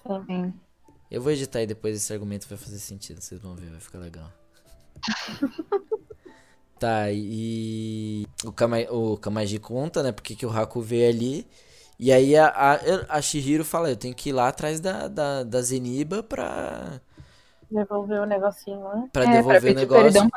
[0.05, 0.53] Sim.
[1.09, 3.99] Eu vou editar e depois esse argumento vai fazer sentido, vocês vão ver, vai ficar
[3.99, 4.31] legal.
[6.79, 11.47] tá, e o, Kama, o Kamaji conta, né, porque que o Haku veio ali,
[11.99, 15.43] e aí a, a, a Shihiro fala, eu tenho que ir lá atrás da, da,
[15.43, 16.99] da Zeniba pra,
[17.69, 19.09] Devolver o negocinho, né?
[19.11, 20.31] pra É, pra devolver o pedir negócio.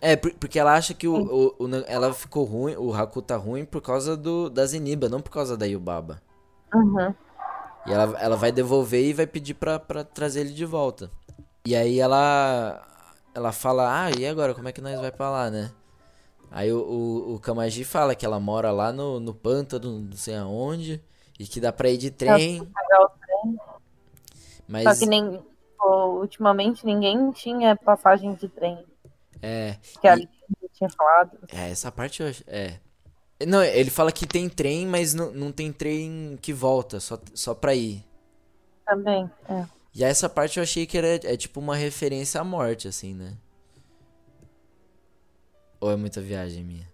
[0.00, 1.14] É, por- porque ela acha que o,
[1.58, 5.20] o, o ela ficou ruim, o Haku tá ruim por causa do, da Zeniba, não
[5.20, 6.20] por causa da Yubaba.
[6.74, 7.14] Uhum.
[7.86, 11.10] E ela, ela vai devolver e vai pedir pra, pra trazer ele de volta.
[11.66, 12.82] E aí ela
[13.34, 15.72] ela fala, ah, e agora, como é que nós vai pra lá, né?
[16.50, 20.36] Aí o, o, o Kamaji fala que ela mora lá no, no pântano, não sei
[20.36, 21.02] aonde,
[21.38, 22.58] e que dá pra ir de trem.
[22.60, 23.58] Trem.
[24.68, 25.42] Mas Só que nem,
[25.76, 28.84] pô, ultimamente ninguém tinha passagem de trem.
[29.42, 31.38] é, Que a E- Lívia tinha falado.
[31.52, 32.78] é, essa parte eu acho, é.
[33.46, 37.54] Não, ele fala que tem trem, mas não, não tem trem que volta, só, só
[37.54, 38.04] pra ir.
[38.86, 39.28] Também.
[39.48, 39.64] É.
[39.94, 43.34] E essa parte eu achei que era é tipo uma referência à morte, assim, né?
[45.80, 46.88] Ou é muita viagem minha?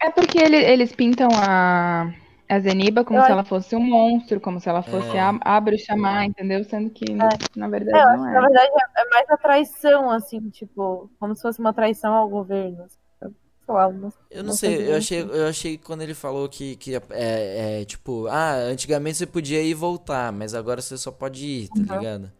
[0.00, 2.12] É porque ele- eles pintam a,
[2.48, 5.20] a Zeniba como Eu se acho- ela fosse um monstro, como se ela fosse É.
[5.20, 6.62] a, a bruxa má, entendeu?
[6.64, 8.32] Sendo que, na verdade, É, não que é.
[8.32, 12.28] na verdade é, é mais a traição, assim, tipo, como se fosse uma traição ao
[12.28, 12.86] governo.
[13.66, 16.76] Sei lá, não, Eu não sei, eu achei, eu achei que quando ele falou que,
[16.76, 21.10] que é, é, tipo, ah, antigamente você podia ir e voltar, mas agora você só
[21.12, 22.32] pode ir, tá ligado?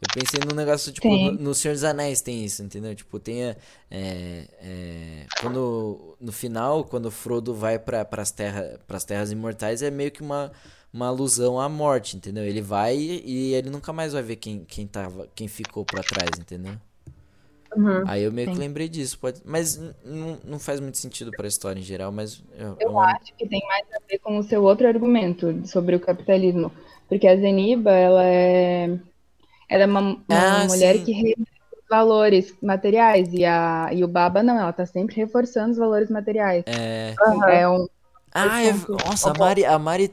[0.00, 2.94] Eu pensei num negócio, tipo, no, no Senhor dos Anéis tem isso, entendeu?
[2.94, 3.56] Tipo, tem a,
[3.90, 9.82] é, é, quando, no final, quando o Frodo vai para pras, terra, pras terras imortais,
[9.82, 10.52] é meio que uma,
[10.92, 12.44] uma alusão à morte, entendeu?
[12.44, 16.38] Ele vai e ele nunca mais vai ver quem, quem, tava, quem ficou pra trás,
[16.38, 16.78] entendeu?
[17.76, 18.06] Uhum.
[18.06, 18.60] Aí eu meio que Sim.
[18.60, 19.40] lembrei disso, pode...
[19.44, 19.78] mas
[20.44, 23.60] não faz muito sentido pra história em geral, mas eu, Eu eu- acho que tem
[23.66, 26.72] mais a ver com o seu outro argumento sobre o capitalismo.
[27.08, 28.86] Porque a Zeniba, ela é,
[29.68, 31.04] ela é uma, uma Ah, mulher sim.
[31.04, 31.34] que
[31.72, 33.32] os valores materiais.
[33.34, 36.64] E, a, e o Baba, não, ela tá sempre reforçando os valores materiais.
[36.66, 37.18] é...
[37.26, 37.50] Aham.
[37.50, 37.86] É um,
[38.36, 38.72] Ah, é...
[38.90, 40.10] nossa, a Mari, a Mari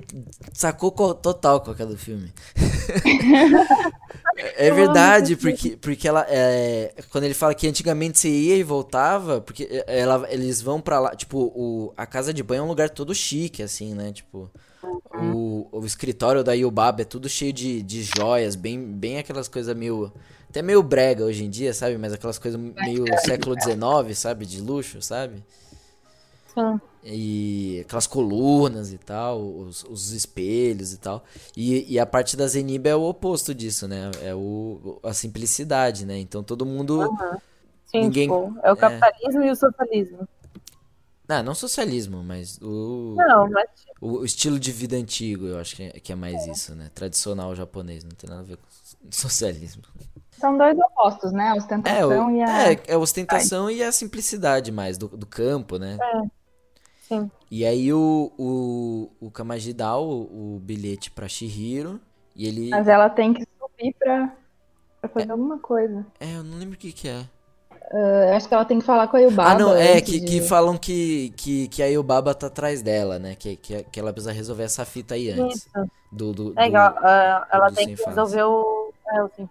[0.54, 2.32] sacou co- total com aquela do filme.
[4.56, 9.42] É verdade, porque, porque ela é, quando ele fala que antigamente você ia e voltava,
[9.42, 12.90] porque ela, eles vão pra lá, tipo, o, a casa de banho é um lugar
[12.90, 14.12] todo chique, assim, né?
[14.14, 14.50] Tipo,
[15.16, 19.76] o, o escritório da Yubaba é tudo cheio de, de joias, bem, bem aquelas coisas
[19.76, 20.12] meio.
[20.50, 21.98] Até meio brega hoje em dia, sabe?
[21.98, 24.46] Mas aquelas coisas meio século XIX, sabe?
[24.46, 25.44] De luxo, sabe?
[26.54, 26.82] Sim.
[27.04, 31.24] E aquelas colunas e tal, os, os espelhos e tal.
[31.58, 34.12] E, e a parte da Zeniba é o oposto disso, né?
[34.22, 36.18] É o, a simplicidade, né?
[36.20, 37.14] Então todo mundo.
[37.86, 40.28] Sim, Ninguém- tipo, é o capitalismo e o socialismo.
[41.28, 43.70] Ah, não socialismo, mas o, Não, mas
[44.02, 46.90] o, o estilo de vida antigo, eu acho que é, que é mais isso, né?
[46.94, 48.68] Tradicional japonês, não tem nada a ver com
[49.12, 49.84] socialismo.
[50.40, 51.50] são dois opostos, né?
[51.52, 52.48] A É, ostentação o, e a.
[52.48, 56.04] é, é a ostentação e a simplicidade mais do, do campo, né?
[57.16, 57.32] Sim.
[57.50, 62.00] E aí o, o, o Kamaji dá o, o bilhete pra Shihiro
[62.36, 62.70] e ele.
[62.70, 64.34] Mas ela tem que subir pra,
[65.02, 66.06] pra fazer alguma coisa.
[66.20, 67.26] É, eu não lembro o que que é.
[67.94, 69.50] Eu acho que ela tem que falar com a Yubaba.
[69.52, 73.20] Ah, não, é, que, de- que falam que, que, que a Yubaba tá atrás dela,
[73.20, 73.36] né?
[73.36, 75.66] Que, que, que ela precisa resolver essa fita aí antes.
[75.66, 75.92] Isso.
[76.10, 78.94] Do, do, É do- ela, ah, ela do tem que resolver o.
[79.10, 79.50] É, o sem.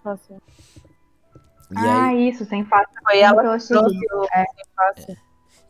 [1.73, 2.91] E Ah, aí, isso, sem face.
[3.05, 4.45] Foi ela que trouxe o É.
[4.47, 5.19] sem face.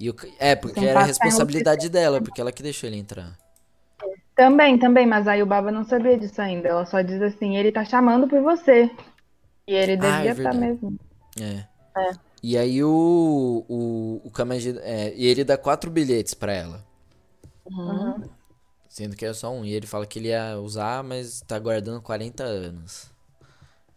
[0.00, 2.88] E o- é, porque Sem era a face tá responsabilidade dela, porque ela que deixou
[2.88, 3.38] ele entrar.
[4.34, 6.68] Também, também, mas a Yubaba não sabia disso ainda.
[6.68, 8.90] Ela só diz assim, ele tá chamando por você.
[9.68, 10.58] E ele Ah, é devia estar verdade.
[10.58, 10.98] mesmo.
[11.40, 11.66] É.
[11.96, 12.30] É.
[12.42, 14.78] E aí o, o, o Kamaji.
[14.80, 16.84] É, e ele dá quatro bilhetes pra ela.
[17.64, 18.30] Uhum.
[18.90, 19.64] Sendo que é só um.
[19.64, 23.10] E ele fala que ele ia usar, mas tá guardando 40 anos.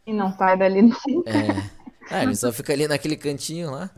[0.05, 0.99] E não sai dali nunca.
[1.25, 1.69] É.
[2.09, 3.89] Ah, ele só fica ali naquele cantinho lá.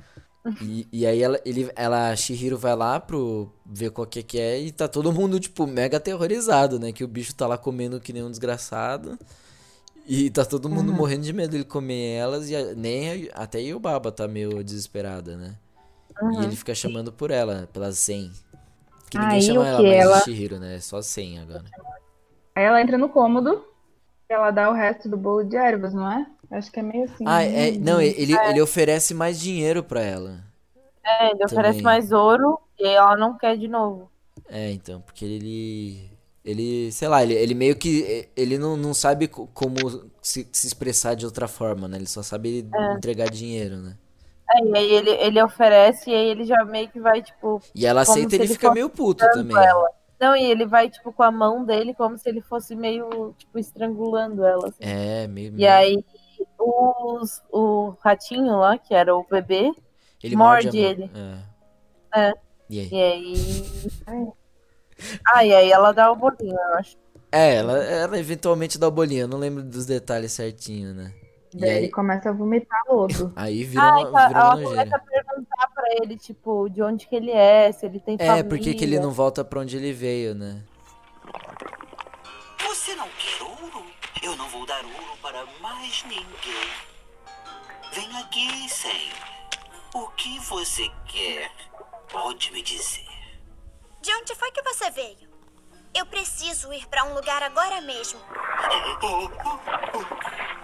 [0.61, 4.39] E, e aí ela, ele, ela, a Shihiro vai lá pro ver qual que que
[4.39, 6.91] é e tá todo mundo, tipo, mega aterrorizado, né?
[6.91, 9.17] Que o bicho tá lá comendo que nem um desgraçado.
[10.07, 13.59] E tá todo mundo morrendo de medo dele comer elas e a- nem a- até
[13.73, 15.55] o Baba tá meio desesperada, né?
[16.39, 18.31] E ele fica chamando por ela, pela Zen.
[19.09, 20.75] Que ninguém Aí chama ela mais ela- de Shihiro, né?
[20.75, 21.65] É só Zen agora.
[22.55, 23.65] Aí ela entra no cômodo
[24.29, 26.25] e ela dá o resto do bolo de ervas, não é?
[26.57, 27.23] Acho que é meio assim.
[27.25, 27.77] Ah, é, né?
[27.79, 30.43] não, ele, ele oferece mais dinheiro pra ela.
[31.03, 31.83] É, ele oferece Também.
[31.83, 34.11] mais ouro e ela não quer de novo.
[34.47, 36.11] É, então, porque ele.
[36.43, 38.29] Ele, sei lá, ele, ele meio que.
[38.35, 41.97] Ele não, não sabe co- como se, se expressar de outra forma, né?
[41.97, 43.97] Ele só sabe entregar dinheiro, né?
[44.53, 47.85] É, e aí ele, ele oferece e aí ele já meio que vai, tipo, E
[47.85, 49.55] ela aceita e ele ele fica meio puto também.
[49.57, 49.89] ela.
[50.19, 53.59] Não, e ele vai, tipo, com a mão dele como se ele fosse meio, tipo,
[53.59, 54.69] estrangulando ela.
[54.69, 54.79] assim.
[54.79, 55.53] É, meio.
[55.57, 56.03] E aí
[56.59, 59.71] os, o ratinho lá, que era o bebê,
[60.23, 60.81] ele morde a mão.
[60.81, 61.11] ele.
[62.13, 62.29] É.
[62.29, 62.33] É.
[62.69, 62.89] E aí?
[62.91, 63.01] e
[64.09, 64.27] aí.
[65.27, 66.95] Ah, e aí ela dá o bolinho, eu acho.
[67.31, 71.13] É, ela, ela eventualmente dá o bolinho, eu não lembro dos detalhes certinho, né?
[71.53, 73.31] E Daí ele aí, começa a vomitar lodo.
[73.35, 76.81] aí vira Ah, uma, então vira ela uma começa a perguntar pra ele, tipo, de
[76.81, 78.45] onde que ele é, se ele tem É, família.
[78.49, 80.63] por que ele não volta pra onde ele veio, né?
[82.67, 83.24] Você não quer?
[84.25, 86.71] Eu não vou dar ouro para mais ninguém.
[87.91, 88.89] Vem aqui, Sam.
[89.93, 91.51] O que você quer?
[92.11, 93.07] Pode me dizer.
[94.01, 95.29] De onde foi que você veio?
[95.93, 98.19] Eu preciso ir para um lugar agora mesmo.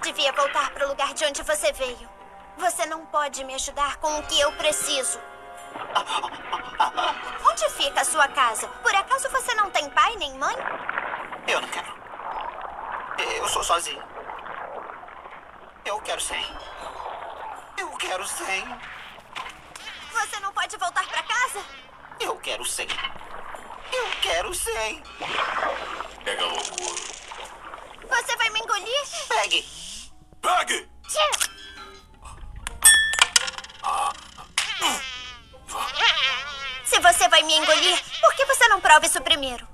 [0.01, 2.09] Devia voltar para o lugar de onde você veio.
[2.57, 5.19] Você não pode me ajudar com o que eu preciso.
[7.47, 8.67] Onde fica a sua casa?
[8.81, 10.55] Por acaso você não tem pai nem mãe?
[11.47, 12.01] Eu não quero.
[13.38, 14.03] Eu sou sozinho.
[15.85, 16.57] Eu quero 100.
[17.77, 18.65] Eu quero 100.
[20.11, 21.64] Você não pode voltar para casa?
[22.19, 22.88] Eu quero 100.
[23.93, 25.03] Eu quero 100.
[26.23, 27.02] Pega logo o ouro.
[28.10, 29.27] Você vai me engolir?
[29.27, 29.65] Pegue.
[30.41, 30.89] Pegue!
[36.85, 39.70] Se você vai me engolir, por que você não prova isso primeiro?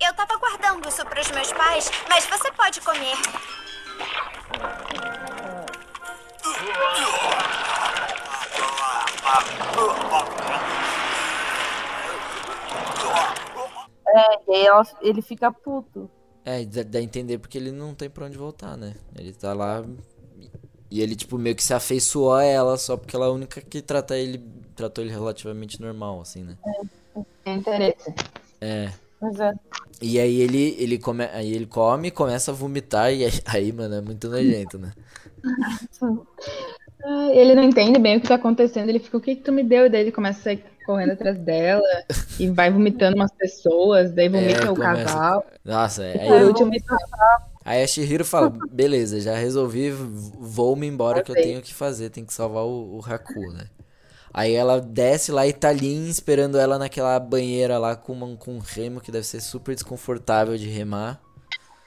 [0.00, 3.16] Eu tava guardando isso para os meus pais, mas você pode comer.
[14.08, 16.10] É, e aí ela- ele fica puto.
[16.44, 18.94] É, dá, a entender porque ele não tem pra onde voltar, né?
[19.16, 19.84] Ele tá lá
[20.88, 23.60] E ele, tipo, meio que se afeiçoou a ela só porque ela é a única
[23.60, 24.38] que trata ele,
[24.76, 26.56] tratou ele relativamente normal, assim, né?
[27.42, 28.14] Tem interesse.
[28.60, 28.92] É.
[29.20, 29.52] Mas é.
[30.02, 34.00] E aí ele, ele, come, aí ele come, começa a vomitar e aí, mano, é
[34.00, 34.92] muito nojento, né?
[37.04, 38.88] Ah, Ele não entende bem o que tá acontecendo.
[38.88, 39.86] Ele fica, o que que tu me deu?
[39.86, 41.82] E daí ele começa a sair correndo atrás dela
[42.38, 45.46] e vai vomitando umas pessoas, daí vomita É, o começa- casal.
[45.64, 46.70] Nossa, é, aí, último,
[47.64, 52.24] aí a Shihiro fala, beleza, já resolvi, vou-me embora que eu tenho que fazer, tem
[52.24, 53.66] que salvar o, o Haku, né?
[54.36, 58.56] Aí ela desce lá e tá Lin esperando ela naquela banheira lá com, uma- com
[58.56, 61.18] um remo que deve ser super desconfortável de remar.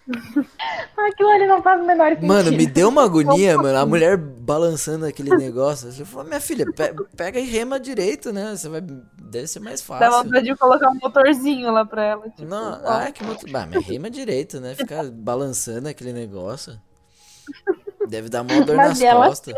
[0.98, 2.26] aquilo ali não faz o menor sentido.
[2.28, 3.78] Mano, me deu uma agonia, mano.
[3.78, 5.90] A mulher balançando aquele negócio.
[5.96, 8.56] Eu falei, minha filha, pe- pega e rema direito, né?
[8.56, 8.82] Você vai.
[8.82, 10.24] Deve ser mais Dá fácil.
[10.24, 12.30] vontade de colocar um motorzinho lá pra ela.
[12.32, 12.90] Tipo, Não, ó.
[12.90, 13.46] ai, que moto...
[13.52, 14.74] Bah, mas rema direito, né?
[14.74, 16.82] Ficar balançando aquele negócio.
[18.08, 19.54] Deve dar uma dor Mas nas costas.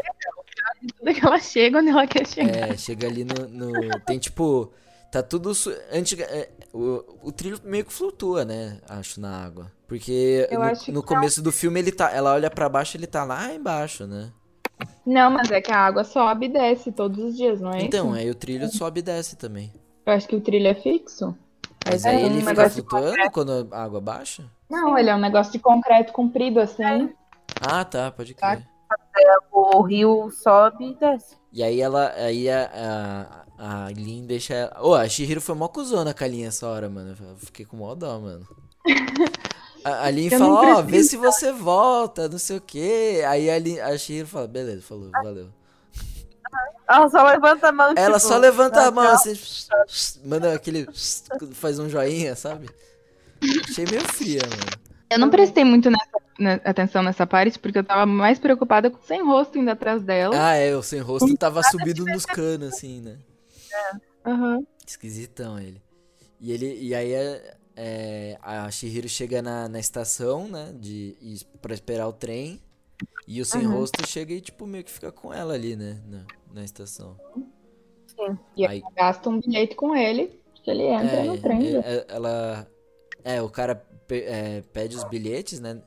[0.97, 2.69] Tudo que ela chega onde ela quer chegar.
[2.69, 4.71] É, chega ali no, no- Tem tipo.
[5.11, 5.51] Tá tudo.
[5.91, 6.23] Antiga...
[6.25, 8.79] é, o, o trilho meio que flutua, né?
[8.87, 9.71] Acho, na água.
[9.87, 12.09] Porque no, no começo do filme ele tá.
[12.11, 14.31] Ela olha pra baixo ele tá lá embaixo, né?
[15.05, 18.07] Não, mas é que a água sobe e desce todos os dias, não é Então,
[18.07, 18.15] isso?
[18.15, 19.71] aí o trilho sobe e desce também.
[20.05, 21.35] Eu acho que o trilho é fixo.
[21.85, 24.43] Mas É aí um ele fica negócio de flutuando quando a água baixa?
[24.69, 27.09] Não, ele é um negócio de concreto comprido assim.
[27.61, 28.67] Ah, tá, pode crer.
[29.51, 31.35] O rio sobe e desce.
[31.51, 32.11] E aí ela.
[32.15, 34.77] Aí a, a, a Lin deixa ela.
[34.81, 37.15] Ô, a Shihiro foi mó cuzona com a Lin essa hora, mano.
[37.19, 38.47] Eu fiquei com mó dó, mano.
[39.83, 41.09] A, a Lin Eu fala, ó, vê preciso.
[41.09, 43.23] se você volta, não sei o quê.
[43.27, 45.47] Aí a, Lin, a Shihiro fala, beleza, falou, valeu.
[46.87, 47.93] Ela só levanta a mão.
[47.97, 49.13] Ela tipo, só levanta a "Ah, mão tchau".
[49.15, 50.87] assim, manda aquele.
[51.53, 52.69] faz um joinha, sabe?
[53.67, 54.90] Achei meio fria, mano.
[55.11, 58.97] Eu não prestei muito nessa- né, atenção nessa parte, porque eu tava mais preocupada com
[58.97, 60.33] o sem rosto indo atrás dela.
[60.37, 63.17] Ah, é, o sem rosto tava subido nos canos, assim, né?
[64.25, 64.65] Aham.
[64.87, 65.81] Esquisitão ele.
[66.39, 71.37] E ele e aí é, é, a Shihiro chega na, na estação, né, de e,
[71.61, 72.61] para esperar o trem.
[73.27, 73.73] E o sem Uhum.
[73.73, 76.23] rosto chega e tipo meio que fica com ela ali, né, na,
[76.53, 77.17] na estação.
[78.55, 81.75] E Aí- ela gasta um bilhete com ele, que ele entra É, no trem.
[81.75, 82.67] é, é, ela
[83.23, 83.83] é, o cara
[84.13, 85.81] é, pede os bilhetes, né?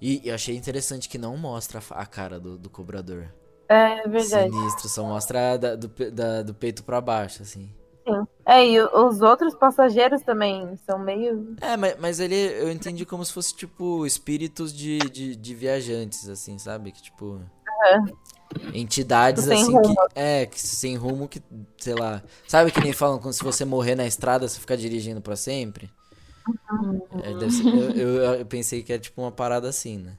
[0.00, 3.28] E eu achei interessante que não mostra a cara do, do cobrador.
[3.68, 4.50] É verdade.
[4.50, 7.70] Sinistro, só mostra da- do, da- do peito pra baixo, assim.
[8.06, 8.26] Sim.
[8.46, 11.54] É, e os outros passageiros também são meio.
[11.60, 16.28] É, mas, mas ele eu entendi como se fosse, tipo, espíritos de, de, de viajantes,
[16.28, 16.92] assim, sabe?
[16.92, 17.40] Que, tipo.
[18.74, 19.94] Entidades, Sem assim, rumo.
[19.94, 20.18] que.
[20.20, 21.40] É, que sem rumo, que,
[21.78, 22.22] sei lá.
[22.48, 25.90] Sabe que nem falam como se você morrer na estrada, você ficar dirigindo pra sempre?
[27.22, 27.66] É, deve ser-
[27.96, 30.16] eu, eu- pensei que era tipo uma parada assim, né?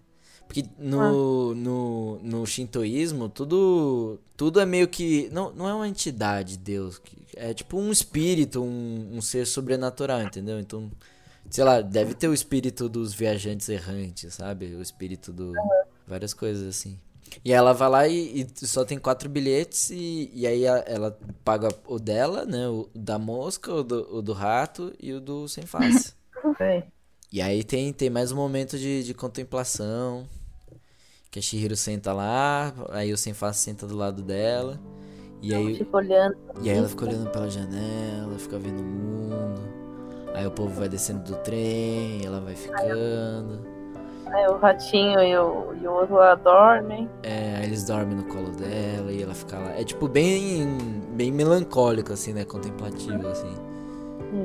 [0.47, 5.29] Porque no, no, no shintoísmo, tudo, tudo é meio que.
[5.31, 7.01] Não, não é uma entidade, Deus.
[7.35, 10.59] É tipo um espírito, um, um ser sobrenatural, entendeu?
[10.59, 10.91] Então,
[11.49, 14.75] sei lá, deve ter o espírito dos viajantes errantes, sabe?
[14.75, 15.53] O espírito do.
[16.07, 16.97] Várias coisas assim.
[17.45, 21.17] E ela vai lá e, e só tem quatro bilhetes e, e aí a- ela
[21.45, 22.67] paga o dela, né?
[22.67, 26.13] O da mosca, o do, o do rato e o do sem face.
[26.59, 26.83] É.
[27.31, 30.27] E aí tem, tem mais um momento de, de contemplação.
[31.29, 34.77] Que a Shihiro senta lá, aí o sem face senta do lado dela.
[35.41, 35.87] E aí,
[36.61, 39.61] e aí ela fica olhando pela janela, fica vendo o mundo.
[40.35, 43.65] Aí o povo vai descendo do trem, ela vai ficando.
[44.27, 47.09] Aí o ratinho e o, e o outro lá dormem.
[47.23, 49.71] É, aí eles dormem no colo dela e ela fica lá.
[49.71, 50.77] É tipo bem,
[51.15, 52.45] bem melancólico, assim, né?
[52.45, 53.53] Contemplativo, assim.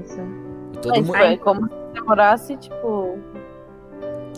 [0.00, 0.45] Isso.
[0.82, 1.16] Todo Mas mundo.
[1.16, 3.18] é como se demorasse, tipo.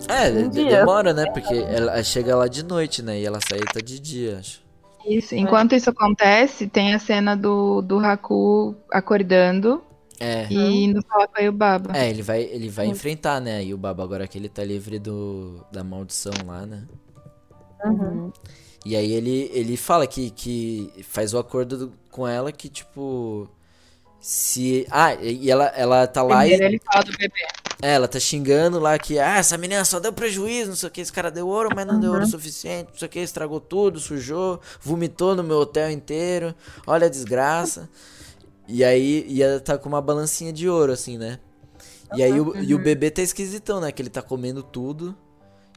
[0.09, 0.79] É, um de- dia.
[0.81, 1.27] demora, né?
[1.33, 3.19] Porque ela chega lá de noite, né?
[3.21, 4.63] E ela sai tá de dia, acho.
[5.07, 5.35] Isso.
[5.35, 9.83] Enquanto isso acontece, tem a cena do, do Haku acordando
[10.21, 10.47] É.
[10.51, 11.97] e indo falar com a Yubaba.
[11.97, 13.65] É, ele vai, ele vai enfrentar, né?
[13.65, 16.85] E o Baba agora que ele tá livre do, da maldição lá, né?
[17.85, 18.31] Uhum.
[18.85, 23.49] E aí ele, ele fala que, que faz o acordo do- com ela que, tipo.
[24.21, 24.87] Se.
[24.91, 26.81] Ah, e ela, ela tá lá e.
[27.81, 30.93] É, ela tá xingando lá que, ah, essa menina só deu prejuízo, não sei o
[30.93, 33.61] que, esse cara deu ouro, mas não deu ouro suficiente, não sei o que, estragou
[33.61, 36.53] tudo, sujou, vomitou no meu hotel inteiro,
[36.85, 37.89] olha a desgraça.
[38.67, 41.39] E aí, e ela tá com uma balancinha de ouro, assim, né?
[42.15, 43.93] E aí, o, e o bebê tá esquisitão, né?
[43.93, 45.17] Que ele tá comendo tudo.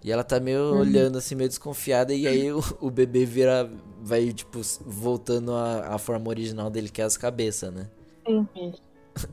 [0.04, 2.14] E ela tá meio olhando, assim, meio desconfiada.
[2.14, 3.70] E aí, o, o bebê vira,
[4.02, 7.88] vai, tipo, voltando à, à forma original dele, que é as cabeças, né?
[8.26, 8.48] Sim.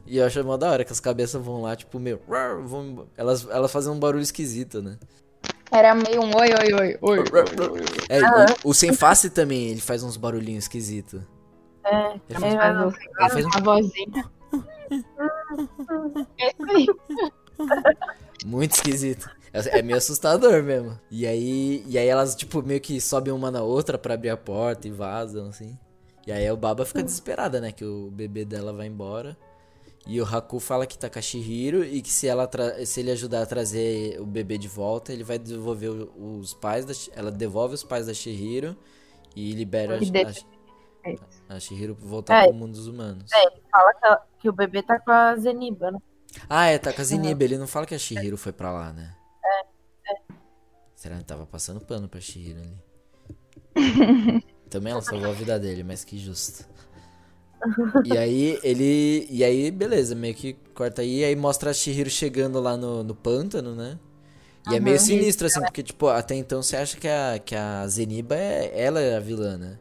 [0.06, 2.20] E eu acho mó da hora que as cabeças vão lá, tipo, meio.
[2.64, 4.98] Vão, elas, elas fazem um barulho esquisito, né?
[5.70, 7.18] Era meio um oi, oi, oi, oi.
[8.08, 8.20] É,
[8.66, 11.20] o, o sem face também, ele faz uns barulhinhos esquisitos.
[11.84, 14.30] É, Ele é, faz, Mas mas- você ele faz um- a vozinha.
[16.38, 16.52] É
[18.46, 19.28] muito esquisito.
[19.52, 20.98] É, é meio assustador mesmo.
[21.10, 24.36] E aí, e aí elas, tipo, meio que sobem uma na outra pra abrir a
[24.36, 25.78] porta e vazam, assim.
[26.28, 27.72] E aí o Baba fica desesperada, né?
[27.72, 29.34] Que o bebê dela vai embora.
[30.06, 32.46] E o Haku fala que tá com a Shihiro e que se, ela
[32.84, 36.92] se ele ajudar a trazer o bebê de volta, ele vai devolver os pais da
[37.18, 38.76] Ela devolve os pais da Shihiro
[39.34, 40.44] e libera E deixa-
[41.48, 42.48] a, a Shihiro voltar É.
[42.48, 43.32] pro mundo dos humanos.
[43.32, 45.98] É, ele fala que, ela- que o bebê tá com a Zeniba, né?
[46.46, 47.42] Ah, é, tá com a Zeniba.
[47.42, 49.14] Ele não fala que a Shihiro foi pra lá, né?
[50.94, 52.76] Será que tava passando pano pra Shihiro ali?
[54.68, 56.64] Também ela salvou a vida dele, mas que justo.
[58.04, 59.26] E aí, ele.
[59.30, 63.14] E aí, beleza, meio que corta aí, aí mostra a Shihiro chegando lá no, no
[63.14, 63.98] pântano, né?
[64.70, 67.86] E é meio sinistro, assim, porque, tipo, até então você acha que a, que a
[67.88, 68.80] Zeniba é.
[68.80, 69.78] Ela é a vilã, né?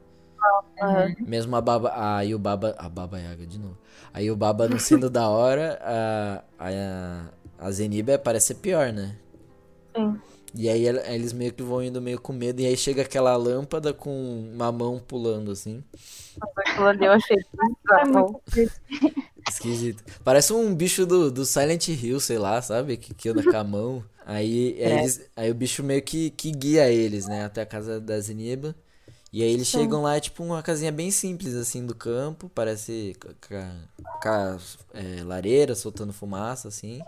[0.81, 1.15] Aham.
[1.25, 1.91] Mesmo a Baba.
[1.93, 2.75] Aí o Baba.
[2.77, 3.77] A Baba Yaga de novo.
[4.13, 9.15] Aí o Baba não sendo da hora, a, a, a Zeniba parece ser pior, né?
[9.95, 10.19] Sim.
[10.55, 12.61] E aí el- eles meio que vão indo meio com medo.
[12.61, 15.83] E aí chega aquela lâmpada com uma mão pulando assim.
[17.01, 20.03] Eu achei É Esquisito.
[20.23, 22.97] Parece um bicho do, do Silent Hill, sei lá, sabe?
[22.97, 24.03] Que, que anda com a mão.
[24.25, 24.99] Aí, aí É.
[24.99, 27.45] eles- aí o bicho meio que, que guia eles, né?
[27.45, 28.75] Até a casa da Zeniba.
[29.31, 32.49] E aí eles chegam lá, é tipo uma casinha bem simples, assim, do campo.
[32.53, 33.71] Parece com a-
[34.21, 34.57] com a,
[34.93, 37.01] é, lareira, soltando fumaça, assim.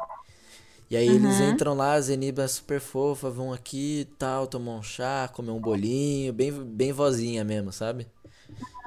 [0.89, 4.73] E aí eles entram lá, a Zeniba é super fofa, vão aqui e tal, tomar
[4.73, 8.07] um chá, comer um bolinho, bem, bem vozinha mesmo, sabe?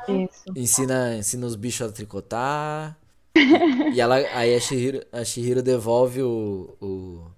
[0.09, 0.53] isso.
[0.55, 2.99] Ensina, ensina os bichos a tricotar.
[3.91, 7.33] e ela, aí a Shihiro, a Shihiro devolve o, o,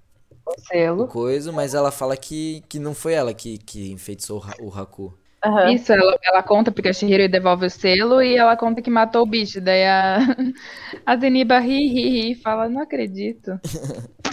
[0.46, 0.56] O
[0.96, 1.06] o selo.
[1.06, 5.14] coisa, mas ela fala que, que não foi ela que, que enfeitiçou o, o Haku.
[5.44, 5.70] Aham.
[5.74, 9.22] Isso, ela, ela conta porque a Shihiro devolve o selo e ela conta que matou
[9.22, 9.60] o bicho.
[9.60, 10.18] Daí a,
[11.04, 13.60] a Zeniba ri, ri, ri e fala, não acredito.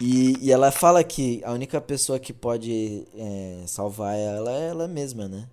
[0.00, 4.86] E, e ela fala que a única pessoa que pode é, salvar ela é ela
[4.86, 5.48] mesma, né?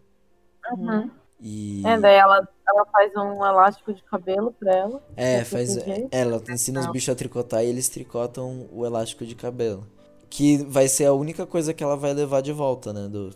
[0.72, 1.10] Uhum.
[1.40, 5.04] E É, daí ela, ela faz um elástico de cabelo pra ela.
[5.16, 6.10] é, faz, jeito.
[6.12, 9.86] ela ensina os bichos a tricotar e eles tricotam o elástico de cabelo.
[10.30, 13.08] Que vai ser a única coisa que ela vai levar de volta, né?
[13.08, 13.30] Do,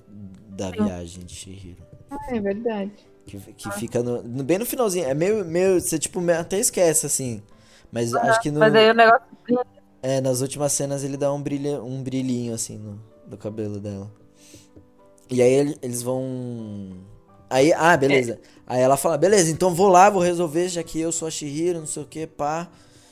[0.59, 1.81] da viagem de Shihiro.
[2.29, 2.91] É verdade.
[3.25, 5.05] Que, que fica no, no- bem no finalzinho.
[5.05, 5.79] É meio, meio.
[5.79, 7.41] Você, tipo, até esquece, assim.
[7.91, 9.21] Mas acho que no, Mas aí o negócio
[10.01, 14.11] é, nas últimas cenas ele dá um, brilha, um brilhinho, assim, no, no cabelo dela.
[15.29, 16.97] E aí ele- eles vão.
[17.49, 18.39] Aí, ah, beleza.
[18.67, 21.79] Aí ela fala, beleza, então vou lá, vou resolver, já que eu sou a Shihiro,
[21.79, 22.69] não sei o que, pá.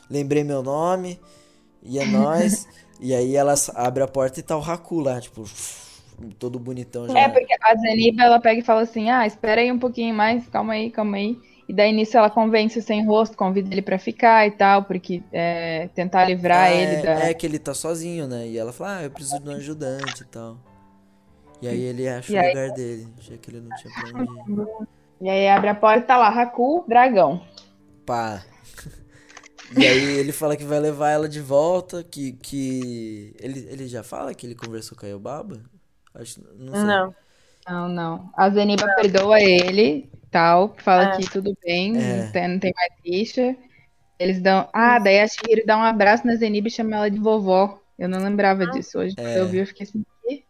[0.10, 1.19] Lembrei meu nome.
[1.84, 2.68] E é nóis.
[2.99, 5.44] e aí ela abre a porta e tá o Haku lá, tipo,
[6.39, 7.18] todo bonitão já.
[7.19, 10.48] É, porque a Zeniba, ela pega e fala assim, ah, espera aí um pouquinho mais,
[10.48, 11.38] calma aí, calma aí.
[11.69, 15.22] E daí nisso ela convence o sem rosto, convida ele pra ficar e tal, porque
[15.34, 17.11] é, tentar livrar Ah, ele é, da...
[17.30, 18.48] é que ele tá sozinho, né?
[18.48, 20.57] E ela fala, ah, eu preciso de um ajudante e tal.
[21.61, 24.22] E aí ele acha E o aí- lugar dele, já que ele não tinha pra
[24.22, 24.88] onde ir.
[25.19, 27.41] E aí abre a porta e tá lá, Haku, dragão.
[28.06, 28.44] Pá.
[29.76, 33.35] E aí ele fala que vai levar ela de volta, que, que...
[33.39, 35.60] Ele, ele já fala que ele conversou com a Yobaba?
[36.19, 36.84] Acho, não sei.
[36.84, 37.15] Não.
[37.69, 38.30] Não, não.
[38.38, 41.18] A Zeniba perdoa ele, tal, fala É.
[41.18, 42.23] que tudo bem, É.
[42.23, 43.56] não, tem, não tem mais rixa.
[44.19, 44.68] Eles dão.
[44.73, 47.80] Ah, daí a Shihiro dá um abraço na Zeniba e chama ela de vovó.
[47.99, 49.15] Eu não lembrava disso hoje.
[49.15, 49.39] Quando É.
[49.39, 50.03] eu vi, eu fiquei assim.
[50.23, 50.44] "Quê?"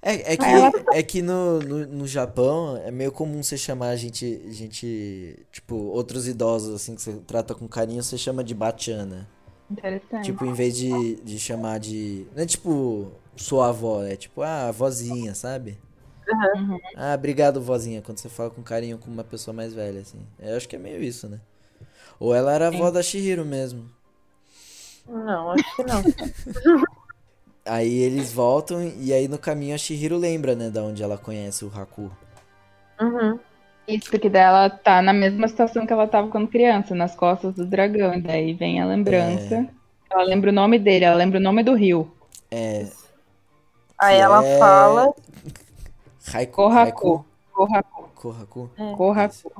[0.00, 3.88] É, é que, ela- é que no, no, no Japão é meio comum você chamar
[3.88, 8.54] a gente, gente, tipo, outros idosos, assim, que você trata com carinho, você chama de
[8.54, 9.26] bachan, né?
[9.70, 10.26] Interessante.
[10.26, 12.24] Tipo, em vez de, de chamar de.
[12.36, 15.78] Não é tipo sua avó, é tipo, ah, vozinha, sabe?
[16.28, 16.78] Uhum.
[16.96, 20.18] Ah, obrigado, vozinha, quando você fala com carinho com uma pessoa mais velha, assim.
[20.40, 21.40] Eu acho que é meio isso, né?
[22.18, 23.88] Ou ela era a avó da Shihiro mesmo.
[25.08, 26.02] Não, acho que não.
[27.64, 31.64] Aí eles voltam e aí no caminho a Shihiro lembra, né, da onde ela conhece
[31.64, 32.12] o Haku.
[33.00, 33.40] Uhum.
[33.88, 37.54] Isso, porque daí ela tá na mesma situação que ela tava quando criança, nas costas
[37.54, 38.14] do dragão.
[38.14, 39.68] E daí vem a lembrança.
[40.08, 42.10] Ela lembra o nome dele, ela lembra o nome do rio.
[42.50, 42.86] É.
[43.98, 45.14] Aí que ela é fala.
[46.34, 46.52] Haiku.
[46.54, 47.24] Kohaku.
[47.52, 48.02] Kohaku.
[48.12, 48.14] Haiku?
[48.14, 48.70] Kohaku.
[48.96, 49.52] Kohaku.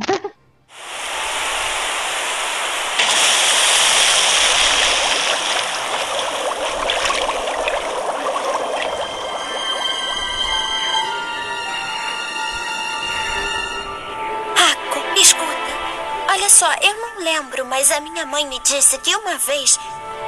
[14.54, 15.46] Raco, escuta.
[16.30, 19.78] Olha só, eu não lembro, mas a minha mãe me disse que uma vez,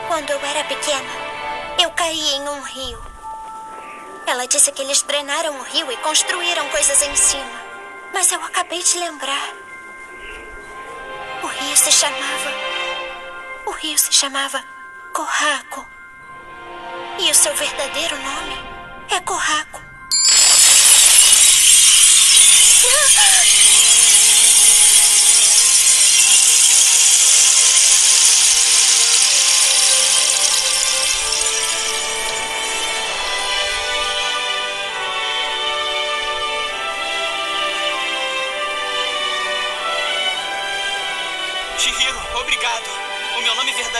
[0.07, 1.11] quando eu era pequena,
[1.83, 3.08] eu caí em um rio.
[4.29, 7.63] Ela disse que eles drenaram o rio e construíram coisas em cima.
[8.13, 9.55] Mas eu acabei de lembrar.
[11.43, 12.51] O rio se chamava.
[13.65, 14.63] O rio se chamava
[15.15, 15.89] Corraco.
[17.19, 18.55] E o seu verdadeiro nome
[19.11, 19.88] é Corraco.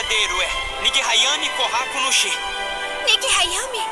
[0.09, 2.33] Verdadeiro é Nigihayami Kohaku no Shi.
[3.05, 3.83] Nick Hayami?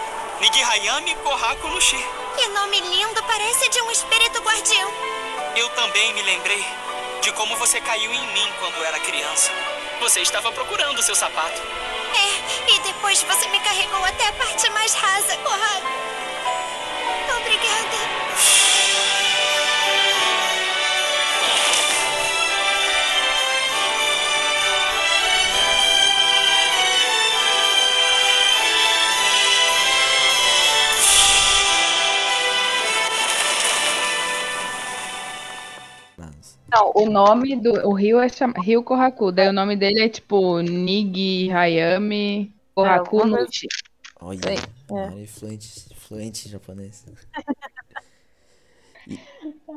[0.42, 2.04] Nigihayami Kohaku no Shi.
[2.36, 4.92] Que nome lindo, parece de um espírito guardião.
[5.56, 6.66] Eu também me lembrei
[7.22, 9.52] de como você caiu em mim quando era criança.
[10.00, 11.62] Você estava procurando seu sapato.
[12.16, 15.86] É, e depois você me carregou até a parte mais rasa, Corrado.
[37.04, 39.32] O nome do o rio é chama, Rio Kohaku.
[39.32, 43.68] Daí o nome dele é tipo Nigi Hayami Kohaku alguma Nuchi.
[44.20, 45.26] Olha, é.
[45.28, 47.06] Fluente, fluente em japonês.
[49.10, 49.18] E,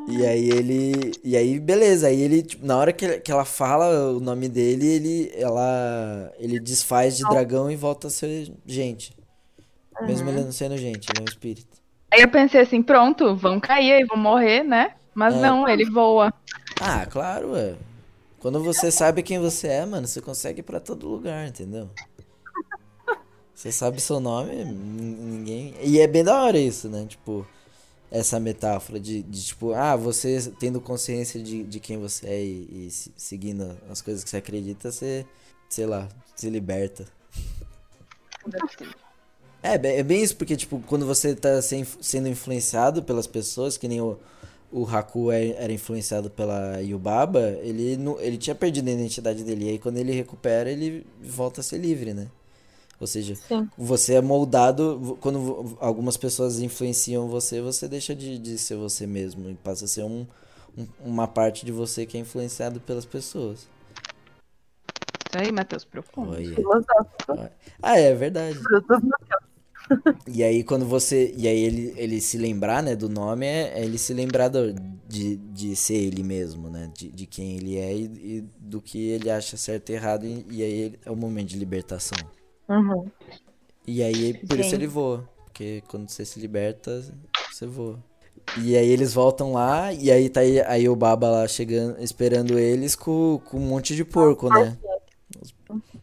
[0.08, 1.12] e aí ele.
[1.22, 2.08] E aí, beleza.
[2.08, 6.58] Aí ele, tipo, na hora que, que ela fala o nome dele, ele, ela, ele
[6.58, 9.14] desfaz de dragão e volta a ser gente.
[10.02, 11.78] Mesmo ele não sendo gente, ele é um espírito.
[12.12, 14.94] Aí eu pensei assim, pronto, vão cair aí, vão morrer, né?
[15.14, 15.40] Mas É.
[15.40, 16.32] não, ele voa.
[16.80, 17.76] Ah, claro, ué.
[18.40, 21.90] Quando você sabe quem você é, mano, você consegue ir pra todo lugar, entendeu?
[23.54, 25.74] Você sabe seu nome, ninguém.
[25.82, 27.04] E é bem da hora isso, né?
[27.06, 27.46] Tipo,
[28.10, 32.86] essa metáfora de, de, tipo, ah, você tendo consciência de, de quem você é e,
[32.88, 35.26] e se- seguindo as coisas que você acredita, você,
[35.68, 37.06] sei lá, se liberta.
[39.62, 44.00] É, é bem isso, porque, tipo, quando você tá sendo influenciado pelas pessoas, que nem
[44.00, 44.18] o,
[44.72, 49.66] o Haku é- era influenciado pela Yubaba, ele, não, ele tinha perdido a identidade dele.
[49.66, 52.28] E aí, quando ele recupera, ele volta a ser livre, né?
[53.00, 53.68] Ou seja, Sim.
[53.78, 55.16] você é moldado.
[55.20, 59.88] Quando algumas pessoas influenciam você, você deixa de, de ser você mesmo e passa a
[59.88, 60.26] ser um,
[60.76, 63.66] um- uma parte de você que é influenciado pelas pessoas.
[65.28, 66.32] Isso aí, Matheus, profundo.
[66.32, 66.56] Olha.
[67.82, 68.58] Ah, é verdade.
[68.58, 69.49] Frutos do céu.
[70.26, 71.32] E aí quando você.
[71.36, 74.72] E aí ele, ele se lembrar, né, do nome, é, é ele se lembrar do-
[75.08, 76.90] de, de ser ele mesmo, né?
[76.96, 78.04] De, de quem ele é e,
[78.38, 80.24] e do que ele acha certo e errado.
[80.26, 82.18] E, e aí ele- é o momento de libertação.
[82.68, 83.10] Uhum.
[83.86, 84.74] E aí, por isso Gente.
[84.74, 85.28] ele voa.
[85.46, 87.02] Porque quando você se liberta,
[87.50, 87.98] você voa.
[88.62, 92.58] E aí eles voltam lá, e aí tá aí, aí o Baba lá chegando, esperando
[92.58, 94.76] eles com, com um monte de porco, né?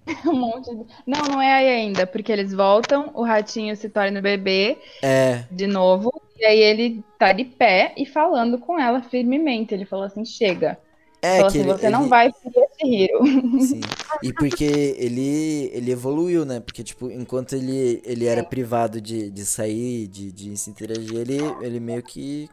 [0.25, 0.85] Um monte de...
[1.05, 5.67] Não, não é aí ainda, porque eles voltam, o ratinho se torna bebê É, de
[5.67, 9.73] novo, e aí ele tá de pé e falando com ela firmemente.
[9.73, 10.79] Ele falou assim: chega.
[11.21, 13.21] é falou que assim, ele, você não ele- vai seguir esse Hiro.
[13.59, 13.95] Sim.
[14.21, 16.59] E porque ele, ele evoluiu, né?
[16.59, 21.55] Porque, tipo, enquanto ele, ele era privado de, de sair, de, de se interagir, ele,
[21.59, 22.49] ele meio que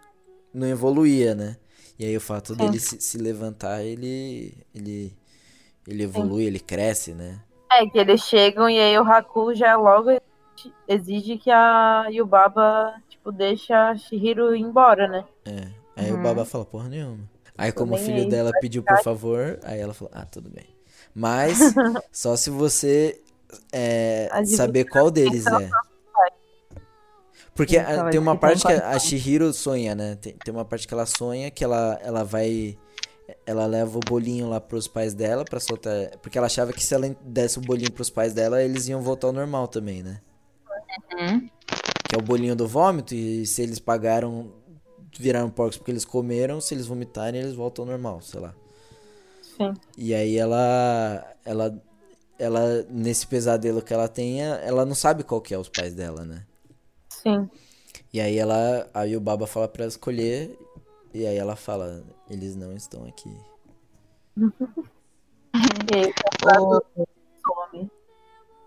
[0.52, 1.56] não evoluía, né?
[1.98, 5.16] E aí o fato dele se, se levantar, ele, ele,
[5.86, 7.40] ele evolui, ele cresce, né?
[7.72, 10.10] É, que eles chegam e aí o Haku já logo
[10.86, 15.24] exige que a Yubaba, tipo, deixa a Shihiro ir embora, né?
[15.44, 15.68] É.
[15.96, 16.22] Aí o Uhum.
[16.22, 17.28] Baba fala, porra nenhuma.
[17.56, 20.66] Aí como o filho aí, dela pediu por favor, aí ela falou, ah, tudo bem.
[21.14, 21.58] Mas
[22.10, 23.20] só se você
[23.72, 25.70] é, saber qual deles é.
[27.54, 28.98] Porque Sim, ah, fala tem uma parte que a, a.
[28.98, 30.16] Shihiro sonha, né?
[30.20, 32.76] Tem, tem uma parte que ela sonha que ela, ela vai.
[33.46, 36.16] Ela leva o bolinho lá pros pais dela pra soltar.
[36.18, 39.28] Porque ela achava que se ela desse o bolinho pros pais dela, eles iam voltar
[39.28, 40.20] ao normal também, né?
[41.12, 41.48] Uhum.
[42.08, 44.52] Que é o bolinho do vômito, e se eles pagaram,
[45.18, 48.54] viraram porcos porque eles comeram, se eles vomitarem, eles voltam ao normal, sei lá.
[49.56, 49.74] Sim.
[49.96, 51.36] E aí ela.
[51.44, 51.82] Ela.
[52.36, 56.24] Ela, nesse pesadelo que ela tem, ela não sabe qual que é os pais dela,
[56.24, 56.44] né?
[57.08, 57.48] Sim.
[58.12, 58.90] E aí ela.
[58.92, 60.58] Aí o Baba fala pra ela escolher.
[61.12, 63.30] E aí ela fala, eles não estão aqui.
[64.36, 66.86] E aí o contrato
[67.42, 67.90] some.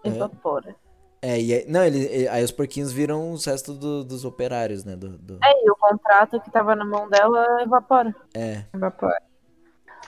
[0.03, 0.07] É.
[0.09, 0.75] Evapora.
[1.21, 4.95] É, e aí, não, ele, aí os porquinhos viram os restos do- dos operários, né?
[4.95, 8.15] Do, do- É, e o contrato que tava na mão dela evapora.
[8.35, 9.19] é, Evapora.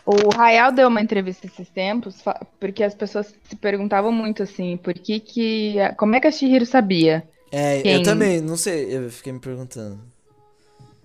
[0.06, 2.24] O Rayal deu uma entrevista esses tempos,
[2.60, 6.66] porque as pessoas se perguntavam muito assim, por que que, como é que a Shihiro
[6.66, 7.94] sabia É, Quem?
[7.96, 10.00] eu também, não sei, eu fiquei me perguntando.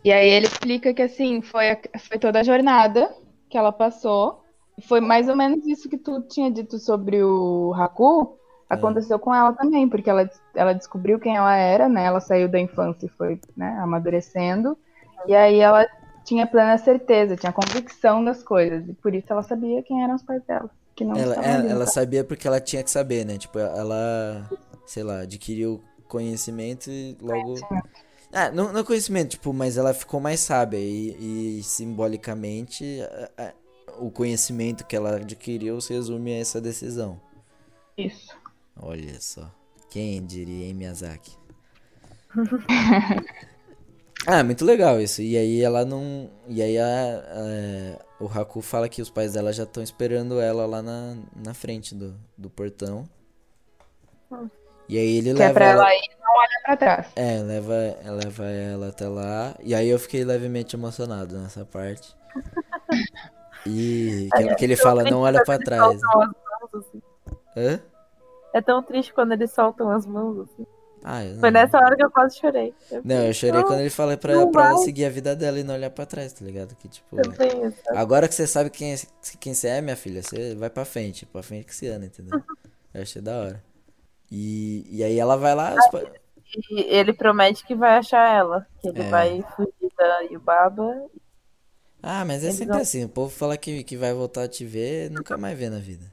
[0.04, 3.12] E aí ele explica que assim, foi, a- foi toda a jornada
[3.48, 4.42] que ela passou.
[4.86, 8.36] Foi mais ou menos isso que tu tinha dito sobre o Haku,
[8.68, 12.04] aconteceu com ela também, porque ela, ela descobriu quem ela era, né?
[12.04, 14.76] Ela saiu da infância e foi, né, amadurecendo.
[15.26, 15.86] E aí ela
[16.24, 18.88] tinha plena certeza, tinha convicção das coisas.
[18.88, 20.68] E por isso ela sabia quem eram os pais dela.
[20.96, 23.38] Que não Ela, ela, ela sabia porque ela tinha que saber, né?
[23.38, 24.50] Tipo, ela,
[24.86, 27.54] sei lá, adquiriu conhecimento e logo.
[28.34, 32.84] Ah, não, não conhecimento, tipo, mas ela ficou mais sábia e, e simbolicamente
[33.38, 33.54] a- a-
[34.00, 37.20] o conhecimento que ela adquiriu se resume a essa decisão.
[37.96, 38.36] Isso.
[38.76, 39.50] Olha só.
[39.88, 41.32] Quem diria, hein, Miyazaki?
[44.26, 45.20] Ah, muito legal isso.
[45.20, 46.30] E aí ela não.
[46.48, 50.80] E aí a, o Haku fala que os pais dela já estão esperando ela lá
[50.80, 53.06] na, na frente do, do portão.
[54.88, 55.82] E aí ele Que é leva pra ela.
[55.82, 57.06] ela ir não olhar pra trás.
[57.16, 57.74] É, leva,
[58.04, 59.54] leva ela até lá.
[59.62, 62.14] E aí eu fiquei levemente emocionado nessa parte.
[63.66, 65.98] E que, que ele fala, não olha pra trás.
[66.74, 67.02] Assim.
[67.56, 67.80] Hã?
[68.52, 70.66] É tão triste quando eles soltam as mãos, assim.
[71.02, 72.74] Ah, Foi nessa hora que eu quase chorei.
[72.90, 75.64] Eu Não, eu chorei quando ele fala pra, pra ela seguir a vida dela e
[75.64, 76.74] não olhar pra trás, tá ligado?
[76.76, 77.16] Que tipo.
[77.94, 78.98] Agora que você sabe quem, é-
[79.40, 82.38] quem você é, minha filha, você vai pra frente, pra frente que se anda, entendeu?
[82.92, 83.64] Eu achei da hora.
[84.30, 85.74] E, e aí ela vai lá.
[85.90, 86.02] pa-
[86.70, 88.66] E ele promete que vai achar ela.
[88.80, 89.08] Que ele É.
[89.10, 91.06] vai fugir da Yubaba.
[92.02, 94.48] Ah, mas é Eles sempre não- assim, o povo fala que, que vai voltar a
[94.48, 96.04] te ver, nunca mais vê na vida.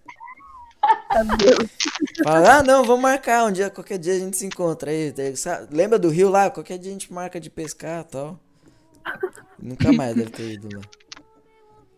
[2.23, 5.13] Fala, ah, não, vamos marcar um dia, qualquer dia a gente se encontra aí.
[5.69, 6.49] Lembra do rio lá?
[6.49, 8.39] Qualquer dia a gente marca de pescar e tal.
[9.59, 10.81] Nunca mais deve ter ido lá.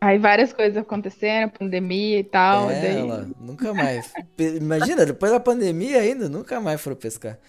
[0.05, 2.69] Aí várias coisas aconteceram, pandemia e tal.
[2.69, 2.97] É, daí...
[2.97, 4.11] ela, nunca mais.
[4.37, 7.39] Imagina, depois da pandemia ainda, nunca mais foram pescar.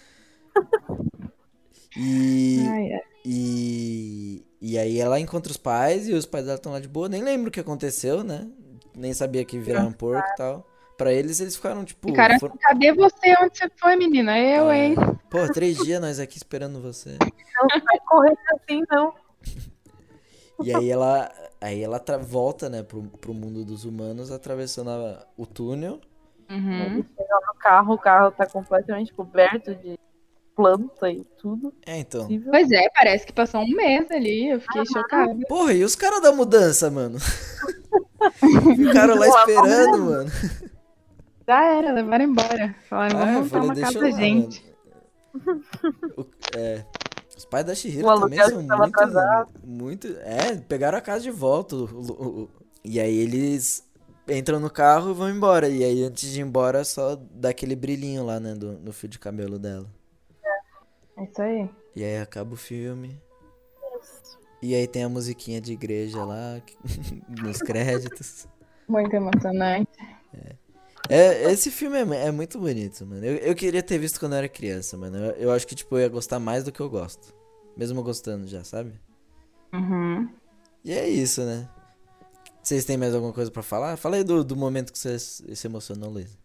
[1.97, 3.01] E, Ai, ai.
[3.25, 7.09] e, e aí ela encontra os pais e os pais dela estão lá de boa.
[7.09, 8.47] Nem lembro o que aconteceu, né?
[8.95, 10.65] Nem sabia que viraram porco e tal.
[10.97, 12.09] Pra eles, eles ficaram tipo.
[12.09, 13.35] Ficaram foram- cadê você?
[13.43, 14.39] Onde você foi, menina?
[14.39, 14.79] Eu, É.
[14.87, 14.95] hein?
[15.29, 17.17] Pô, três dias nós aqui esperando você.
[17.21, 19.13] Não vai correr assim, não.
[20.63, 25.27] E aí ela, aí ela tra- volta, né, pro, pro mundo dos humanos, atravessando a-
[25.37, 26.01] o túnel.
[26.51, 26.99] Uhum.
[26.99, 29.99] No carro, o carro tá completamente coberto de
[30.55, 31.73] planta e tudo.
[31.85, 32.29] É, então.
[32.51, 34.51] Pois é, parece que passou um mês ali.
[34.51, 35.35] Eu fiquei chocada.
[35.49, 37.19] Porra, e os caras da mudança, mano?
[38.77, 40.31] Ficaram lá esperando, mano.
[41.47, 42.75] Já era, levaram embora.
[42.89, 44.65] Falaram, vamos Ah, eu montar falei, uma casa, lá, gente.
[46.17, 46.27] O-
[46.57, 46.85] é,
[47.55, 49.51] pais da Shihiro também são muito, atrasado.
[49.65, 50.07] muito.
[50.23, 51.77] É, pegaram a casa de volta.
[51.77, 52.49] o- o- o-
[52.85, 53.85] e aí eles
[54.29, 55.69] entram no carro e vão embora.
[55.69, 59.09] E aí antes de ir embora, só dá aquele brilhinho lá, né, do, no fio
[59.09, 59.87] de cabelo dela.
[61.17, 61.71] É isso aí.
[61.95, 63.21] E aí acaba o filme.
[64.61, 66.61] E aí tem a musiquinha de igreja lá,
[67.29, 68.49] nos créditos.
[68.89, 69.89] Muito emocionante.
[71.09, 73.25] É, esse filme é, é muito bonito, mano.
[73.25, 75.19] Eu, eu queria ter visto quando eu era criança, mano.
[75.19, 77.35] Eu, eu acho que, tipo, eu ia gostar mais do que eu gosto.
[77.77, 78.93] Mesmo gostando já, sabe?
[79.73, 80.29] Uhum.
[80.85, 81.69] E é isso, né?
[82.63, 83.97] Vocês têm mais alguma coisa pra falar?
[83.97, 86.39] Fala aí do, do momento que você se emocionou, Luiz.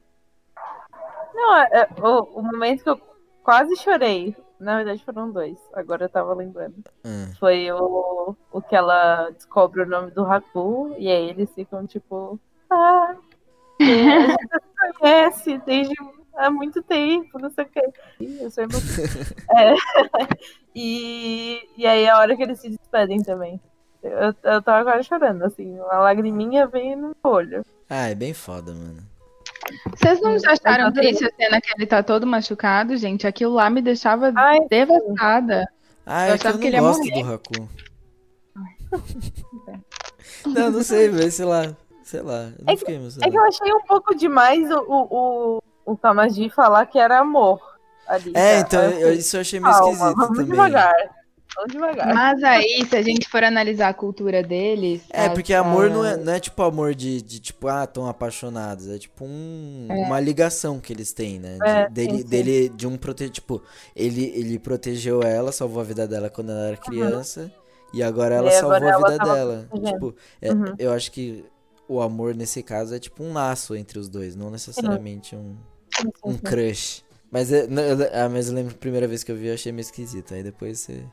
[1.34, 3.00] Não, é- é- o, o momento que eu
[3.44, 4.36] quase chorei.
[4.60, 5.58] Na verdade foram dois.
[5.74, 6.84] Agora eu tava lembrando.
[7.06, 10.94] Ah, Foi o, o que ela descobre o nome do Haku.
[10.98, 12.38] E aí eles ficam tipo.
[12.70, 13.16] Ah,
[13.80, 15.96] a gente conhece desde
[16.40, 17.90] há muito tempo, não sei o quê.
[18.42, 18.64] Eu sou
[19.58, 19.76] é,
[20.76, 23.60] e, e aí a hora que eles se despedem também.
[24.02, 27.66] Eu, eu tava quase chorando, assim, uma lagriminha veio no olho.
[27.90, 29.04] Ah, é bem foda, mano.
[29.96, 31.10] Vocês não já acharam Eu adorei.
[31.14, 33.28] triste a cena que ele tá todo machucado, gente?
[33.28, 35.68] Aquilo lá me deixava Ai, devastada.
[36.06, 37.24] Ah, Eu é que eu achava não que ele ia gosto morrer.
[37.24, 37.70] do Haku.
[40.48, 41.76] não, não sei, velho, sei lá.
[42.04, 43.32] Sei lá, eu não É que- fiquei É emocionado.
[43.32, 45.62] que eu achei um pouco demais o, o,
[45.92, 47.60] o, Tamaji falar que era amor
[48.08, 48.32] ali.
[48.36, 48.68] É, tá?
[48.68, 50.52] então, eu- isso eu achei meio calma, esquisito vamos também.
[50.52, 50.94] devagar.
[51.56, 52.14] Vamos devagar.
[52.14, 55.02] Mas aí, se a gente for analisar a cultura deles.
[55.10, 58.08] É, as- porque amor não é, não é tipo amor de, de tipo, ah, tão
[58.08, 58.88] apaixonados.
[58.88, 59.94] É tipo um, É.
[60.06, 61.58] uma ligação que eles têm, né?
[61.58, 62.28] De- É, dele, sim, sim.
[62.30, 63.30] dele, de um prote...
[63.32, 63.62] Tipo,
[63.96, 67.52] ele, ele protegeu ela, salvou a vida dela quando ela era criança.
[67.92, 69.66] E agora ela E salvou agora a vida dela.
[69.68, 69.92] protegendo.
[70.12, 70.76] Tipo, é- Uhum.
[70.78, 71.44] eu acho que
[71.88, 75.58] o amor nesse caso é tipo um laço entre os dois, não necessariamente um, Sim,
[76.24, 77.04] um crush.
[77.32, 79.54] Mas, é, não, eu, ah, mas eu lembro a primeira vez que eu vi, eu
[79.54, 80.34] achei meio esquisito.
[80.34, 81.04] Aí depois você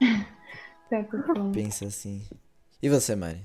[0.90, 1.52] tá tudo bom.
[1.52, 2.22] pensa assim.
[2.82, 3.40] E você, Mari?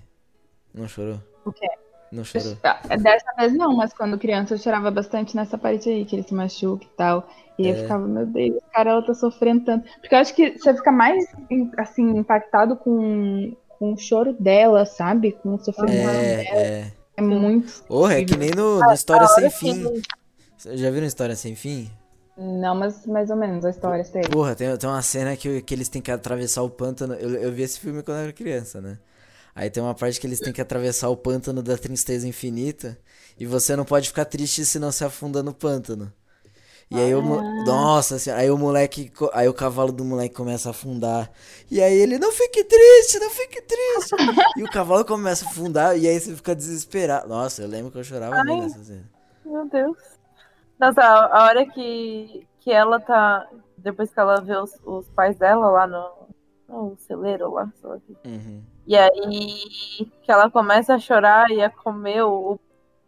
[0.74, 1.20] Não chorou?
[1.46, 1.68] O quê?
[2.12, 2.58] Não chorou?
[2.64, 6.24] Ah, Dessa vez não, mas quando criança eu chorava bastante nessa parte aí, que ele
[6.24, 7.28] se machuca e tal.
[7.58, 7.78] E eu É.
[7.84, 9.88] ficava, meu Deus, cara, ela tá sofrendo tanto.
[10.00, 11.24] Porque eu acho que você fica mais,
[11.78, 15.32] assim, impactado com, com o choro dela, sabe?
[15.34, 16.22] Com o sofrimento dela.
[16.60, 16.92] É, é.
[17.18, 17.84] É muito.
[17.84, 19.92] Porra, é que nem no, no História a Sem Fim.
[19.92, 20.02] que-
[20.66, 21.90] Já viram História Sem Fim?
[22.38, 24.22] Não, mas mais ou menos a história, sei.
[24.22, 27.14] Porra, tem, tem uma cena que, que eles têm que atravessar o pântano.
[27.16, 28.98] Eu, eu vi esse filme quando eu era criança, né?
[29.54, 32.98] Aí tem uma parte que eles têm que atravessar o pântano da tristeza infinita.
[33.38, 36.12] E você não pode ficar triste se não se afunda no pântano.
[36.90, 37.22] E aí o.
[37.22, 39.12] mo- Nossa senhora, aí o moleque.
[39.34, 41.32] Aí o cavalo do moleque começa a afundar.
[41.70, 44.16] E aí ele, não fique triste, não fique triste.
[44.58, 45.98] e o cavalo começa a afundar.
[45.98, 47.28] E aí você fica desesperado.
[47.28, 48.62] Nossa, eu lembro que eu chorava Ai.
[48.62, 49.10] nessa cena.
[49.46, 50.21] Meu Deus.
[50.82, 53.48] Nossa, a, hora que, que ela tá.
[53.78, 56.12] Depois que ela vê os, os pais dela lá no,
[56.68, 57.72] no celeiro lá.
[58.26, 58.64] Uhum.
[58.88, 62.60] E aí que ela começa a chorar e a comer o.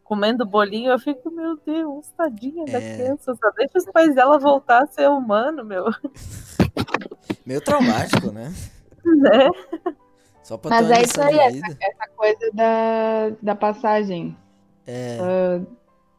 [0.04, 2.96] Comendo bolinho, eu fico, meu Deus, tadinha da É.
[2.96, 5.86] criança, só deixa os pais dela voltar a ser humano, meu.
[7.46, 8.54] Meio traumático, né?
[9.04, 9.50] Né?
[10.44, 14.38] Só pra Mas ter é isso aí, essa, essa coisa da, da passagem,
[14.86, 15.18] É.
[15.18, 15.68] do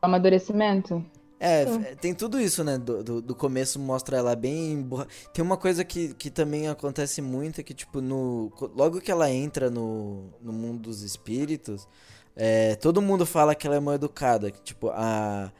[0.02, 1.04] amadurecimento.
[1.46, 2.78] É, f- tem tudo isso, né?
[2.78, 4.80] Do, do, do começo mostra ela bem.
[4.82, 8.50] borra- Tem uma coisa que, que também acontece muito, é que, tipo, no.
[8.74, 11.86] Logo que ela entra no, no mundo dos espíritos,
[12.36, 14.50] é, todo mundo fala que ela é mal educada.
[14.50, 15.52] Que, tipo, a.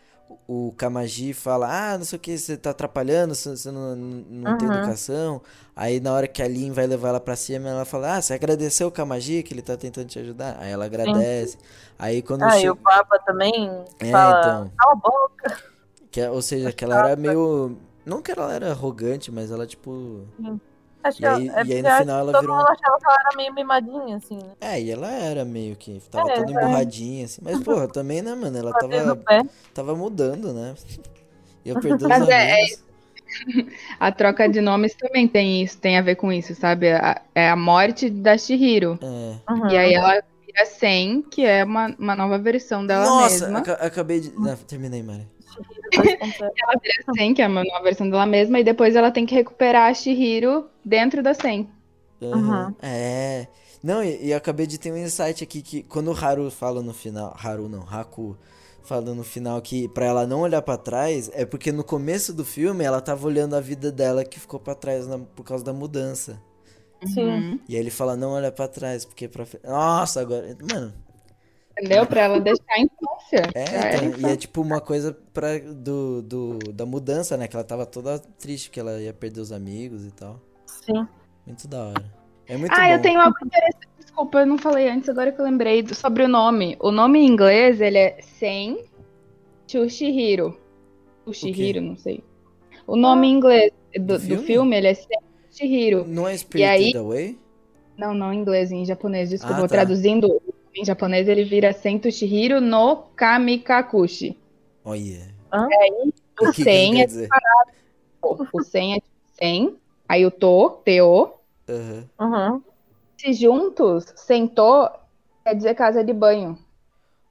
[0.48, 4.54] O Kamaji fala, ah, não sei o que, você tá atrapalhando, você não, não, não
[4.54, 4.74] tem Uhum.
[4.74, 5.42] educação.
[5.76, 8.34] Aí na hora que a Lin vai levar ela pra cima, ela fala, ah, você
[8.34, 10.56] agradeceu o Kamaji que ele tá tentando te ajudar?
[10.60, 11.58] Aí ela agradece.
[11.98, 12.72] Aí quando Ah, e chega.
[12.72, 14.72] o Papa também É, fala, então.
[14.76, 15.73] cala a boca.
[16.14, 17.76] Que, é- ou seja, que ela era meio.
[18.06, 20.20] Não que ela era arrogante, mas ela, tipo.
[21.02, 22.40] Acho E que aí- ela- é e aí porque no acho final que ela todo
[22.42, 24.50] virou mundo achava que ela era meio mimadinha, assim, né?
[24.60, 26.00] É, e ela era meio que.
[26.12, 26.54] Tava É, toda é.
[26.54, 27.40] emborradinha, assim.
[27.44, 28.56] Mas, porra, também, né, mano?
[28.56, 29.18] Ela tava.
[29.74, 30.74] Tava mudando, né?
[31.66, 32.84] Eu perdi os Mas é- amigos.
[33.98, 36.92] A troca de nomes também tem isso, tem a ver com isso, sabe?
[36.92, 38.98] A- É a morte da Shihiro.
[39.02, 39.52] É.
[39.52, 39.68] Uhum.
[39.68, 43.58] E aí ela vira 100, que é uma, uma nova versão dela Nossa, mesma.
[43.58, 44.30] aca- acabei de.
[44.38, 45.26] Não, terminei, Mari.
[46.40, 49.34] Ela vira 100, que é uma nova versão dela mesma, e depois ela tem que
[49.34, 51.68] recuperar a Shihiro dentro da 100.
[52.22, 52.74] Aham.
[52.82, 53.46] É.
[53.82, 56.80] Não, e, e eu acabei de ter um insight aqui que quando o Haru fala
[56.82, 57.36] no final.
[57.38, 58.36] Haru não, Haku
[58.82, 62.44] fala no final que pra ela não olhar pra trás, é porque no começo do
[62.44, 65.72] filme ela tava olhando a vida dela que ficou pra trás na- por causa da
[65.72, 66.40] mudança.
[67.06, 67.60] Sim.
[67.68, 69.66] E aí ele fala, não olha pra trás, porque pra frente.
[69.66, 70.56] Nossa, agora.
[70.72, 70.94] Mano,
[71.78, 72.06] Entendeu?
[72.06, 73.50] Pra ela deixar a infância.
[73.54, 77.48] é, então, e é tipo uma coisa pra, do, do, da mudança, né?
[77.48, 80.40] Que ela tava toda triste que ela ia perder os amigos e tal.
[80.66, 81.06] Sim.
[81.46, 82.04] Muito da hora.
[82.46, 82.92] É muito ah, bom.
[82.92, 83.88] eu tenho algo interessante.
[83.98, 86.76] Desculpa, eu não falei antes, agora que eu lembrei do- sobre o nome.
[86.80, 88.84] O nome em inglês, ele é Sen
[89.66, 90.56] Chushihiro.
[91.26, 92.22] Chushihiro, não sei.
[92.86, 94.44] O nome em inglês do, Do do filme?
[94.46, 94.76] filme?
[94.76, 95.18] ele é Sen
[95.50, 96.04] Chushihiro.
[96.06, 97.38] Não é Spirited aí- Away?
[97.96, 99.30] Não, não em inglês, em japonês.
[99.30, 99.68] Desculpa, Ah, tá.
[99.68, 100.28] traduzindo
[100.74, 104.38] em japonês, ele vira Sen Chushihiro no Kamikakushi.
[104.84, 105.34] Olha.
[105.52, 105.66] Hã?
[106.40, 107.70] O O que que Sen é separado.
[108.52, 109.76] O Sen é tipo Sen,
[110.08, 111.34] aí o To, Teo,
[112.18, 112.52] Aham.
[112.52, 112.62] Uhum.
[113.18, 114.88] se juntos, sentou,
[115.44, 116.58] quer dizer casa de banho.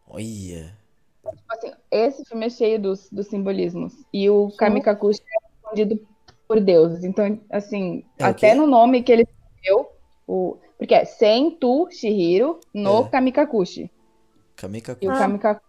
[0.08, 0.76] Olha.
[1.24, 3.94] Tipo assim, esse filme é cheio dos, dos simbolismos.
[4.14, 6.08] E o Kamikakushi é escondido
[6.48, 7.04] por deuses.
[7.04, 9.90] Então, assim, É até no nome que ele escreveu,
[10.28, 13.08] o, porque é Sentu Shihiro no É.
[13.08, 13.90] Kamikakushi.
[14.58, 15.06] Kamikakushi.
[15.06, 15.66] E o Kamikakushi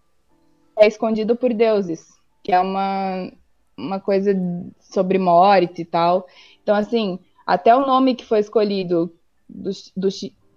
[0.77, 2.05] é escondido por deuses,
[2.43, 3.31] que é uma,
[3.79, 4.35] uma coisa
[4.81, 6.27] sobre morte e tal.
[6.61, 9.15] Então, assim, até o nome que foi escolhido
[9.49, 10.09] do, do,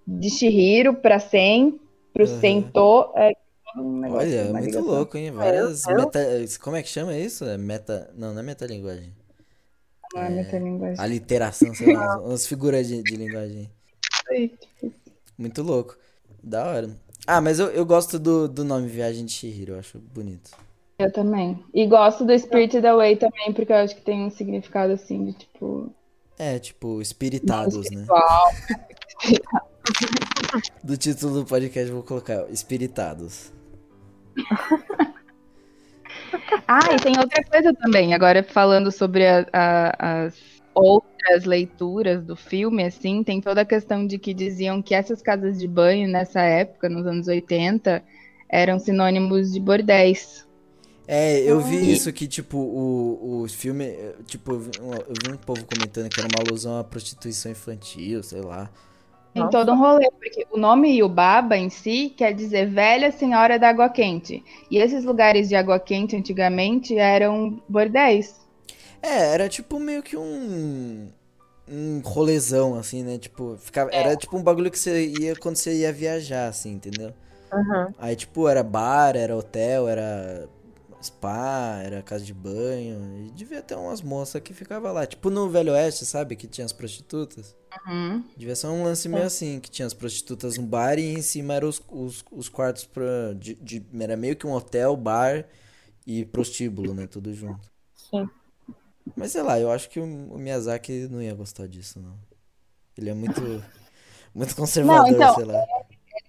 [0.08, 1.80] de Shihiro para Sen,
[2.12, 2.40] pro Aham.
[2.40, 3.34] Sento, é
[3.76, 4.88] um Olha, uma muito ligação.
[4.88, 5.30] louco, hein?
[5.30, 6.20] Várias Meu meta...
[6.64, 7.46] Como é que chama isso?
[7.46, 8.12] É meta...
[8.16, 9.14] Não, não é metalinguagem.
[10.16, 11.00] Não é metalinguagem.
[11.00, 12.18] Aliteração, sei lá.
[12.22, 13.77] umas figuras de, de linguagem.
[14.30, 14.94] Tipo,
[15.38, 15.95] Muito louco.
[16.44, 16.90] Da hora.
[17.26, 20.52] Ah, mas eu, eu gosto do, do nome Viagem de Shihiro, eu acho bonito.
[20.99, 21.64] Eu também.
[21.74, 25.34] E gosto do Spirited Away também, porque eu acho que tem um significado assim de
[25.34, 25.94] tipo.
[26.40, 28.06] É, tipo, espiritados, né?
[30.84, 33.52] Do título do podcast eu vou colocar Espiritados.
[36.68, 38.14] Ah, e tem outra coisa também.
[38.14, 40.34] Agora falando sobre a- a- as
[40.74, 45.58] outras leituras do filme, assim, tem toda a questão de que diziam que essas casas
[45.60, 48.04] de banho nessa época, nos anos 80,
[48.49, 50.45] eram sinônimos de bordéis.
[51.08, 53.86] É, eu vi E- isso que, tipo, o, o filme.
[54.26, 57.52] Tipo, eu vi, um, eu vi um povo comentando que era uma alusão à prostituição
[57.52, 58.70] infantil, sei lá.
[59.34, 63.70] Tem todo um rolê, porque o nome Yubaba em si quer dizer velha senhora da
[63.70, 64.44] água quente.
[64.70, 68.36] E esses lugares de água quente antigamente eram bordéis.
[69.02, 71.12] É, era tipo meio que um.
[71.68, 73.18] Um rolezão, assim, né?
[73.18, 77.14] Tipo, ficava, era tipo um bagulho que você ia quando você ia viajar, assim, entendeu?
[77.52, 77.94] Uhum.
[77.98, 80.49] Aí, tipo, era bar, era hotel, era
[81.02, 83.27] spa, era casa de banho.
[83.27, 85.06] E devia ter umas moças que ficavam lá.
[85.07, 86.35] Tipo no Velho Oeste, sabe?
[86.35, 87.56] Que tinha as prostitutas.
[87.88, 88.23] Uhum.
[88.35, 91.56] Devia ser um lance meio assim, que tinha as prostitutas no bar e em cima
[91.56, 93.34] eram os, os, os quartos pra.
[93.34, 95.48] De, de- era meio que um hotel, bar
[96.06, 97.07] e prostíbulo, né?
[97.07, 97.72] Tudo junto.
[97.95, 98.30] Sim.
[99.16, 100.06] Mas sei lá, eu acho que o,
[100.38, 102.16] Miyazaki não ia gostar disso, não.
[102.98, 103.42] Ele é muito.
[104.36, 105.66] Muito conservador, então, sei lá.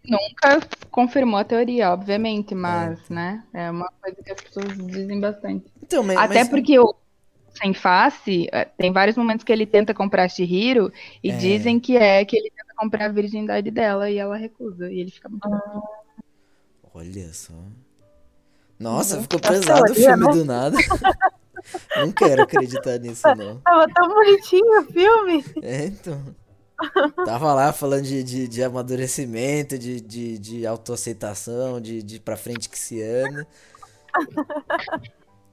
[0.02, 5.66] Nunca confirmou a teoria, obviamente, mas, né, é uma coisa que as pessoas dizem bastante.
[5.82, 6.94] Então, mas, Até mas- porque o
[7.60, 10.90] Sem Face, eh, tem vários momentos que ele tenta comprar Shihiro
[11.22, 11.36] e É.
[11.36, 14.90] dizem que é que ele tenta comprar a virgindade dela e ela recusa.
[14.90, 15.46] E ele fica muito.
[16.94, 17.52] Olha só.
[18.78, 19.22] Nossa, Uhum.
[19.24, 20.32] ficou É pesado o filme né?
[20.32, 20.76] do nada.
[21.96, 23.60] não quero acreditar nisso, não.
[23.60, 25.44] Tava tão bonitinho o filme.
[25.62, 26.36] É, então.
[27.24, 32.68] Tava lá falando de, de, de amadurecimento, de, de, de autoaceitação, de, de pra frente
[32.68, 33.46] que se anda.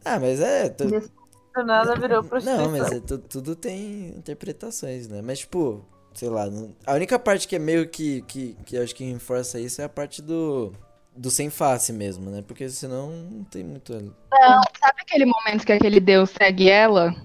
[0.03, 0.69] Ah, mas é.
[0.69, 2.65] tu- Do nada virou prostituição.
[2.65, 5.19] Não, mas é, tu- tudo tem interpretações, né?
[5.23, 5.83] Mas, tipo,
[6.13, 6.47] sei lá.
[6.47, 9.81] não- A única parte que é meio que, que, que eu acho que reforça isso
[9.81, 10.71] é a parte do.
[11.15, 12.43] Do sem face mesmo, né?
[12.45, 13.93] Porque senão não tem muito.
[13.93, 17.15] Não, sabe aquele momento que aquele deus segue ela?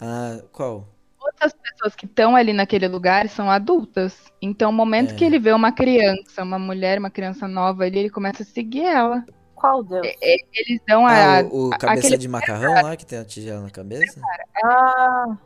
[0.00, 0.86] Ah, qual?
[1.18, 4.18] Outras pessoas que estão ali naquele lugar são adultas.
[4.42, 5.14] Então, o momento É.
[5.14, 8.84] que ele vê uma criança, uma mulher, uma criança nova ali, ele começa a seguir
[8.84, 9.24] ela.
[9.54, 10.06] Qual Deus?
[10.06, 11.38] E- Eles dão a.
[11.38, 14.20] Ah, o, o a- cabeça aquele- de macarrão lá que tem a tigela na cabeça?
[14.64, 15.36] Ah,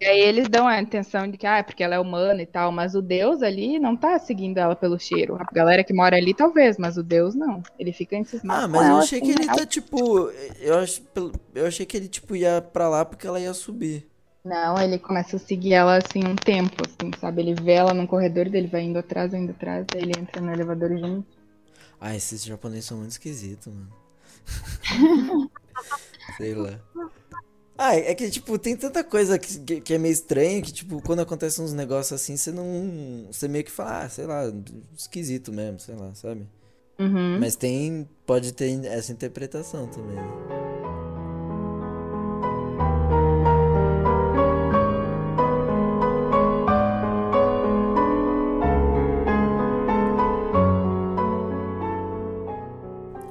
[0.00, 2.46] E aí eles dão a intenção de que, ah, é porque ela é humana e
[2.46, 5.36] tal, mas o Deus ali não tá seguindo ela pelo cheiro.
[5.40, 7.62] A galera que mora ali, talvez, mas o Deus não.
[7.76, 8.64] Ele fica encismado.
[8.64, 10.30] Ah, mas eu achei que assim, ele ela- tá tipo.
[10.60, 11.02] Eu, acho,
[11.54, 14.06] eu achei que ele tipo ia pra lá porque ela ia subir.
[14.44, 17.42] Não, ele começa a seguir ela assim um tempo, assim, sabe?
[17.42, 20.52] Ele vê ela num corredor dele, vai indo atrás, indo atrás, aí ele entra no
[20.52, 21.26] elevador junto.
[22.00, 23.92] Ah, esses japoneses são muito esquisitos, mano.
[26.36, 26.78] Sei lá.
[27.80, 31.00] Ah, é que, tipo, tem tanta coisa que, que, que é meio estranha que, tipo,
[31.00, 33.28] quando acontece uns negócios assim, você não.
[33.30, 34.42] Você meio que fala, ah, sei lá,
[34.96, 36.44] esquisito mesmo, sei lá, sabe?
[36.98, 37.38] Uhum.
[37.38, 38.08] Mas tem.
[38.26, 40.58] Pode ter essa interpretação também, né?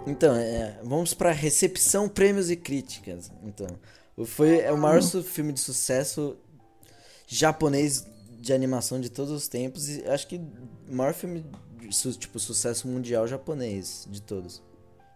[0.07, 3.29] Então, é, vamos pra recepção, prêmios e críticas.
[3.43, 3.67] Então,
[4.25, 6.35] foi é o maior filme de sucesso
[7.27, 8.05] japonês
[8.39, 10.37] de animação de todos os tempos e acho que
[10.89, 11.45] o maior filme
[11.79, 14.61] de su- tipo sucesso mundial japonês de todos.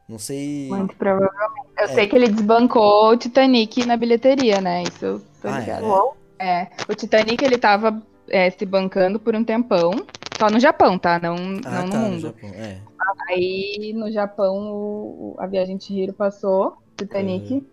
[0.08, 0.68] Não sei.
[0.70, 1.68] Muito provavelmente.
[1.78, 1.88] Eu É.
[1.88, 4.84] sei que ele desbancou o Titanic na bilheteria, né?
[4.84, 5.60] Isso eu tô Ah, é?
[5.62, 6.14] ligado.
[6.40, 9.92] É, o Titanic ele tava é, se bancando por um tempão,
[10.38, 11.20] só no Japão, tá?
[11.20, 12.22] Não, Ah, não no tá, no mundo.
[12.22, 12.50] Japão.
[12.50, 12.82] É.
[13.30, 17.66] Aí no Japão o, a Viagem de Chihiro passou, Titanic, Uhum.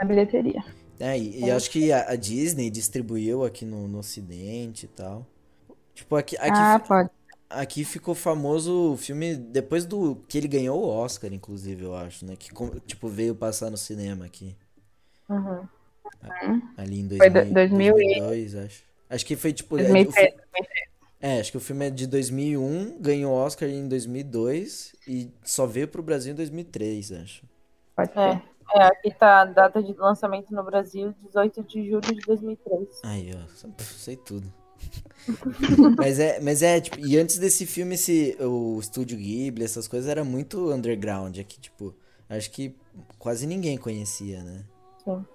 [0.00, 0.64] Na bilheteria.
[1.00, 5.26] É, e, e acho que a, a Disney distribuiu aqui no, no ocidente e tal.
[5.94, 7.10] Tipo, aqui, aqui, ah, pode.
[7.50, 12.24] aqui ficou famoso o filme depois do que ele ganhou o Oscar, inclusive, eu acho,
[12.24, 12.34] né?
[12.36, 12.50] Que
[12.86, 14.56] tipo veio passar no cinema aqui.
[15.28, 15.66] uhum.
[16.76, 18.82] Ali em Foi 2000, do- 2000 e- 2002, acho.
[19.10, 19.78] Acho que foi tipo.
[19.78, 20.88] é, o 2003, fi-
[21.20, 25.88] É, acho que o filme é de 2001, ganhou Oscar em 2002 e só veio
[25.88, 27.42] pro Brasil em 2003, acho.
[27.96, 28.14] pode É.
[28.14, 28.36] ser.
[28.36, 28.42] É,
[28.74, 32.88] aqui tá a data de lançamento no Brasil, 18 de julho de 2003.
[33.02, 33.46] Aí, ó,
[33.96, 34.52] sei tudo.
[35.98, 40.08] mas é, mas é, tipo, e antes desse filme, esse, o Estúdio Ghibli, essas coisas,
[40.08, 41.94] era muito underground aqui, tipo,
[42.28, 42.76] acho que
[43.18, 44.64] quase ninguém conhecia, né?
[45.04, 45.26] Sim.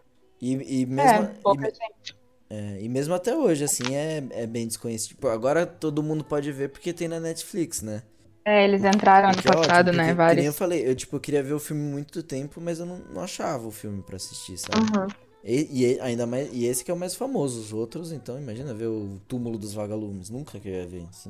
[0.41, 2.15] E, e mesmo, É, pouca e, gente.
[2.49, 5.09] é, e mesmo até hoje, assim, é, é bem desconhecido.
[5.09, 8.03] Tipo, agora todo mundo pode ver porque tem na Netflix, né?
[8.45, 10.13] É, eles entraram ano Que é passado, porque, né?
[10.13, 10.45] que Vários.
[10.45, 13.67] eu falei, eu, tipo, queria ver o filme muito tempo, mas eu não, não achava
[13.67, 14.91] o filme pra assistir, sabe?
[14.97, 15.07] Uhum.
[15.43, 18.73] E, e ainda mais, e esse que é o mais famoso, os outros, então imagina
[18.73, 21.07] ver o Túmulo dos Vagalumes, nunca que eu ia ver.
[21.11, 21.29] Se,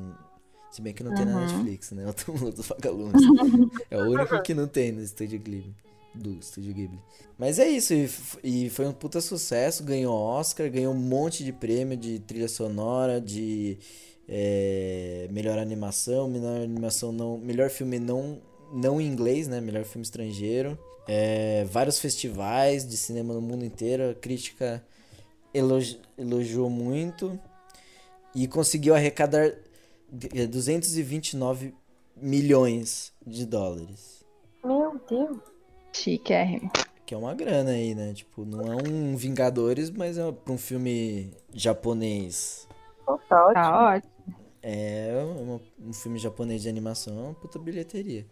[0.72, 1.42] se bem que não tem na Uhum.
[1.42, 2.08] Netflix, né?
[2.08, 3.22] O Túmulo dos Vagalumes.
[3.90, 5.76] é o único que não tem no Estúdio Ghibli.
[6.14, 7.00] Do Estúdio Ghibli.
[7.40, 8.08] Mas é isso, e,
[8.44, 13.20] e foi um puta sucesso, ganhou Oscar, ganhou um monte de prêmio de trilha sonora,
[13.20, 13.80] de
[14.28, 17.38] é, melhor animação, melhor animação não.
[17.38, 18.40] Melhor filme não,
[18.74, 19.60] não em inglês, né?
[19.62, 20.78] Melhor filme estrangeiro.
[21.08, 24.12] É, vários festivais de cinema no mundo inteiro.
[24.12, 24.84] A crítica
[25.54, 27.38] elogi- elogiou muito.
[28.36, 29.54] E conseguiu arrecadar
[30.34, 31.74] é 229
[32.16, 34.24] milhões de dólares.
[34.64, 35.38] Meu Deus.
[35.92, 36.72] Chiquérrimo.
[37.06, 38.14] Que é uma grana aí, né?
[38.14, 42.68] Tipo, não é um Vingadores, mas é pra um filme japonês.
[43.06, 43.14] Tá
[43.46, 43.54] ótimo.
[43.54, 44.13] Tá ótimo.
[44.66, 45.12] É
[45.42, 48.26] uma- um filme japonês de animação, é uma puta bilheteria.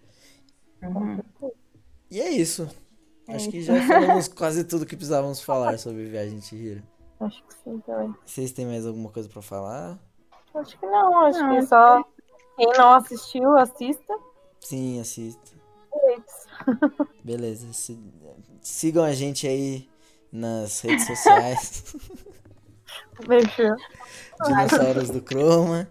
[0.82, 1.22] Uhum.
[2.10, 2.70] E é isso.
[3.28, 3.68] É Acho que isso.
[3.68, 6.84] já falamos quase tudo que precisávamos falar sobre Viagem de Hiro.
[7.20, 8.16] Acho que sim também.
[8.26, 10.00] Vocês têm mais alguma coisa pra falar?
[10.56, 12.04] Acho que não, acho Não, que só
[12.58, 14.18] quem não assistiu, assista.
[14.60, 15.52] Sim, assista.
[15.94, 16.48] É isso.
[17.24, 17.72] Beleza.
[17.74, 18.00] se-
[18.62, 19.88] sigam a gente aí
[20.32, 21.94] nas redes sociais.
[23.28, 23.76] Beijo.
[24.46, 25.88] Dinossauros do Chroma.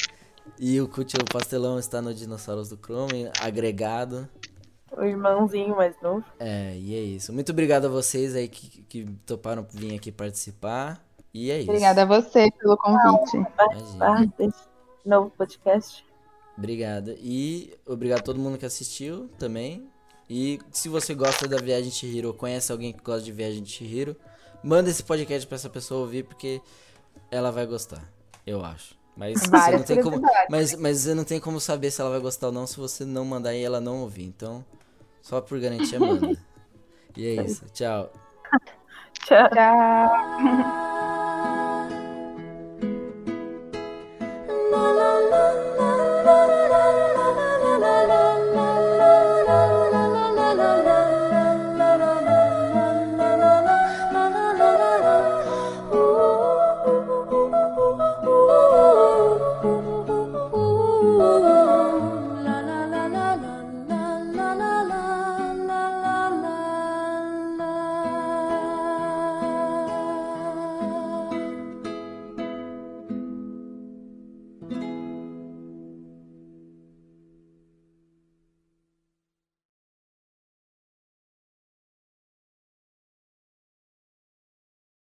[0.63, 4.29] E o o Pastelão está no Dinossauros do Chroma, agregado.
[4.95, 6.23] O irmãozinho mais novo.
[6.39, 7.33] É, e é isso.
[7.33, 11.03] Muito obrigado a vocês aí que, que toparam vir aqui participar.
[11.33, 11.71] E é isso.
[11.71, 13.39] Obrigada a você pelo convite.
[14.01, 14.69] Ah, desse
[15.07, 16.05] novo podcast.
[16.59, 17.15] Obrigado.
[17.19, 19.89] E obrigado a todo mundo que assistiu também.
[20.29, 23.71] E se você gosta da Viagem de ou conhece alguém que gosta de Viagem de
[23.71, 24.15] Chihiro,
[24.63, 26.61] manda esse podcast pra essa pessoa ouvir, porque
[27.31, 28.07] ela vai gostar.
[28.47, 29.00] Eu acho.
[29.21, 30.23] Mas você não tem como.
[30.49, 33.05] Mas, mas você não tem como saber se ela vai gostar ou não se você
[33.05, 34.25] não mandar e ela não ouvir.
[34.25, 34.65] Então,
[35.21, 36.35] só por garantia, manda.
[37.15, 37.67] E é isso.
[37.75, 38.11] Tchau.
[39.27, 39.51] Tchau.
[39.51, 40.87] Tchau.